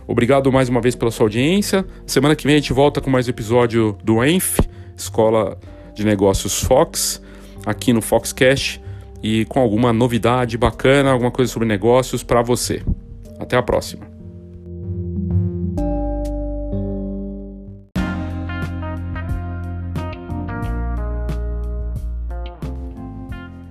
Obrigado 0.09 0.51
mais 0.51 0.71
uma 0.71 0.81
vez 0.81 0.97
pela 0.97 1.11
sua 1.11 1.27
audiência. 1.27 1.85
Semana 2.07 2.35
que 2.35 2.47
vem 2.47 2.57
a 2.57 2.59
gente 2.59 2.73
volta 2.73 2.99
com 2.99 3.11
mais 3.11 3.27
um 3.27 3.31
episódio 3.31 3.95
do 4.03 4.25
ENF, 4.25 4.59
Escola 4.97 5.59
de 5.95 6.03
Negócios 6.03 6.63
Fox, 6.63 7.21
aqui 7.67 7.93
no 7.93 8.01
Foxcast 8.01 8.81
e 9.23 9.45
com 9.45 9.61
alguma 9.61 9.93
novidade 9.93 10.57
bacana, 10.57 11.11
alguma 11.11 11.31
coisa 11.31 11.53
sobre 11.53 11.69
negócios 11.69 12.23
para 12.23 12.41
você. 12.41 12.83
Até 13.39 13.59
a 13.59 13.63
próxima. 13.63 14.07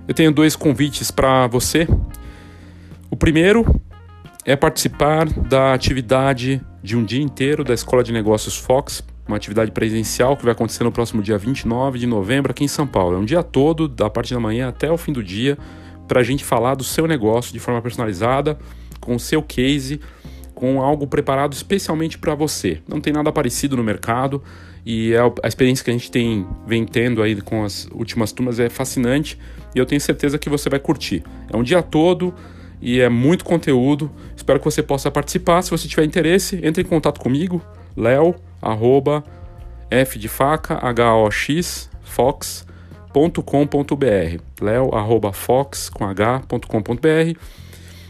Eu 0.08 0.14
tenho 0.14 0.32
dois 0.32 0.56
convites 0.56 1.10
para 1.10 1.48
você. 1.48 1.88
O 3.10 3.16
primeiro 3.16 3.66
é 4.48 4.56
participar 4.56 5.28
da 5.28 5.74
atividade 5.74 6.62
de 6.82 6.96
um 6.96 7.04
dia 7.04 7.22
inteiro 7.22 7.66
da 7.66 7.74
Escola 7.74 8.02
de 8.02 8.14
Negócios 8.14 8.56
Fox, 8.56 9.04
uma 9.28 9.36
atividade 9.36 9.72
presencial 9.72 10.38
que 10.38 10.46
vai 10.46 10.54
acontecer 10.54 10.86
no 10.86 10.92
próximo 10.92 11.22
dia 11.22 11.38
29 11.38 12.00
de 12.00 12.08
novembro 12.08 12.52
aqui 12.52 12.64
em 12.64 12.68
São 12.68 12.88
Paulo. 12.88 13.18
É 13.18 13.20
um 13.20 13.26
dia 13.26 13.44
todo, 13.44 13.90
da 13.90 14.10
parte 14.10 14.34
da 14.34 14.40
manhã 14.40 14.70
até 14.70 14.90
o 14.90 14.96
fim 14.96 15.12
do 15.12 15.22
dia, 15.22 15.58
para 16.08 16.22
a 16.22 16.24
gente 16.24 16.46
falar 16.46 16.76
do 16.76 16.84
seu 16.86 17.06
negócio 17.06 17.52
de 17.52 17.60
forma 17.60 17.82
personalizada, 17.82 18.58
com 19.02 19.16
o 19.16 19.20
seu 19.20 19.44
case, 19.44 20.00
com 20.56 20.82
algo 20.82 21.06
preparado 21.08 21.52
especialmente 21.52 22.18
para 22.18 22.34
você. 22.34 22.82
Não 22.88 23.02
tem 23.02 23.12
nada 23.12 23.34
parecido 23.34 23.76
no 23.76 23.84
mercado 23.84 24.42
e 24.86 25.12
é 25.12 25.20
a 25.44 25.48
experiência 25.50 25.84
que 25.84 25.92
a 25.92 25.94
gente 25.94 26.10
tem 26.10 26.48
vem 26.66 26.86
tendo 26.86 27.22
aí 27.22 27.42
com 27.42 27.66
as 27.66 27.90
últimas 27.92 28.32
turmas 28.32 28.62
é 28.62 28.70
fascinante 28.70 29.38
e 29.76 29.78
eu 29.78 29.86
tenho 29.86 30.00
certeza 30.00 30.40
que 30.40 30.50
você 30.50 30.70
vai 30.70 30.80
curtir. 30.80 31.22
É 31.52 31.58
um 31.58 31.64
dia 31.64 31.84
todo 31.84 32.34
e 32.82 33.00
é 33.00 33.10
muito 33.10 33.44
conteúdo. 33.46 34.12
Espero 34.36 34.60
que 34.60 34.66
você 34.66 34.84
possa 34.84 35.10
participar. 35.12 35.62
Se 35.62 35.72
você 35.72 35.88
tiver 35.88 36.04
interesse, 36.04 36.60
entre 36.64 36.84
em 36.84 36.86
contato 36.86 37.20
comigo, 37.20 37.62
leo, 37.96 38.36
arroba, 38.62 39.24
f 39.90 40.20
de 40.20 40.28
faca, 40.28 40.76
h-o-x, 40.76 41.90
fox.com.br 42.04 42.68
leo, 44.62 44.96
arroba, 44.96 45.32
fox, 45.32 45.90
com 45.90 46.06
h.com.br 46.06 47.38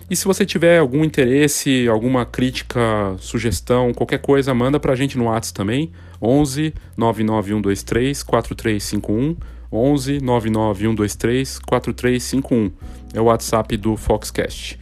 e 0.10 0.16
se 0.16 0.24
você 0.24 0.46
tiver 0.46 0.80
algum 0.80 1.04
interesse, 1.04 1.86
alguma 1.90 2.26
crítica, 2.26 2.80
sugestão, 3.20 3.94
qualquer 3.94 4.20
coisa, 4.20 4.54
manda 4.54 4.80
pra 4.80 4.96
gente 4.96 5.18
no 5.18 5.26
WhatsApp 5.26 5.54
também, 5.54 5.92
11 6.22 6.74
99123 6.96 8.24
4351 8.24 9.36
11 9.72 10.20
99123 10.22 11.60
4351. 11.60 12.72
É 13.14 13.22
o 13.22 13.26
WhatsApp 13.26 13.76
do 13.78 13.96
Foxcast. 13.96 14.80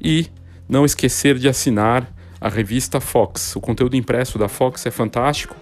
E 0.00 0.26
não 0.68 0.84
esquecer 0.84 1.38
de 1.38 1.48
assinar 1.48 2.12
a 2.40 2.48
revista 2.48 3.00
Fox. 3.00 3.54
O 3.54 3.60
conteúdo 3.60 3.96
impresso 3.96 4.38
da 4.38 4.48
Fox 4.48 4.84
é 4.86 4.90
fantástico, 4.90 5.54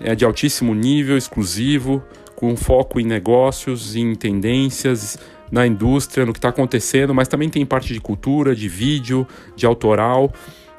é 0.00 0.14
de 0.14 0.24
altíssimo 0.24 0.74
nível, 0.74 1.16
exclusivo, 1.16 2.02
com 2.36 2.56
foco 2.56 2.98
em 3.00 3.04
negócios, 3.04 3.96
em 3.96 4.14
tendências, 4.14 5.18
na 5.50 5.66
indústria, 5.66 6.24
no 6.24 6.32
que 6.32 6.38
está 6.38 6.48
acontecendo, 6.48 7.14
mas 7.14 7.28
também 7.28 7.48
tem 7.48 7.64
parte 7.66 7.92
de 7.92 8.00
cultura, 8.00 8.54
de 8.54 8.68
vídeo, 8.68 9.26
de 9.56 9.66
autoral. 9.66 10.32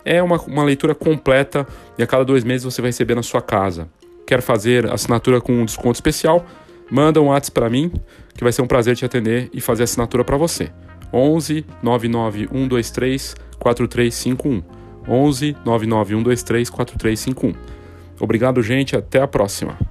É 0.03 0.21
uma, 0.23 0.39
uma 0.41 0.63
leitura 0.63 0.95
completa 0.95 1.67
e 1.97 2.03
a 2.03 2.07
cada 2.07 2.23
dois 2.23 2.43
meses 2.43 2.63
você 2.63 2.81
vai 2.81 2.89
receber 2.89 3.15
na 3.15 3.23
sua 3.23 3.41
casa. 3.41 3.89
Quer 4.25 4.41
fazer 4.41 4.91
assinatura 4.91 5.41
com 5.41 5.53
um 5.53 5.65
desconto 5.65 5.95
especial? 5.95 6.45
Manda 6.91 7.21
um 7.21 7.27
WhatsApp 7.27 7.53
para 7.53 7.69
mim, 7.69 7.91
que 8.35 8.43
vai 8.43 8.51
ser 8.51 8.61
um 8.61 8.67
prazer 8.67 8.95
te 8.95 9.05
atender 9.05 9.49
e 9.53 9.61
fazer 9.61 9.83
assinatura 9.83 10.23
para 10.23 10.37
você. 10.37 10.69
11 11.13 11.65
99 11.81 12.47
123 12.47 13.35
4351. 13.57 14.61
11 15.07 15.57
99 15.65 16.15
123 16.15 16.69
4351. 16.69 17.53
Obrigado, 18.19 18.61
gente. 18.61 18.95
Até 18.95 19.21
a 19.21 19.27
próxima. 19.27 19.90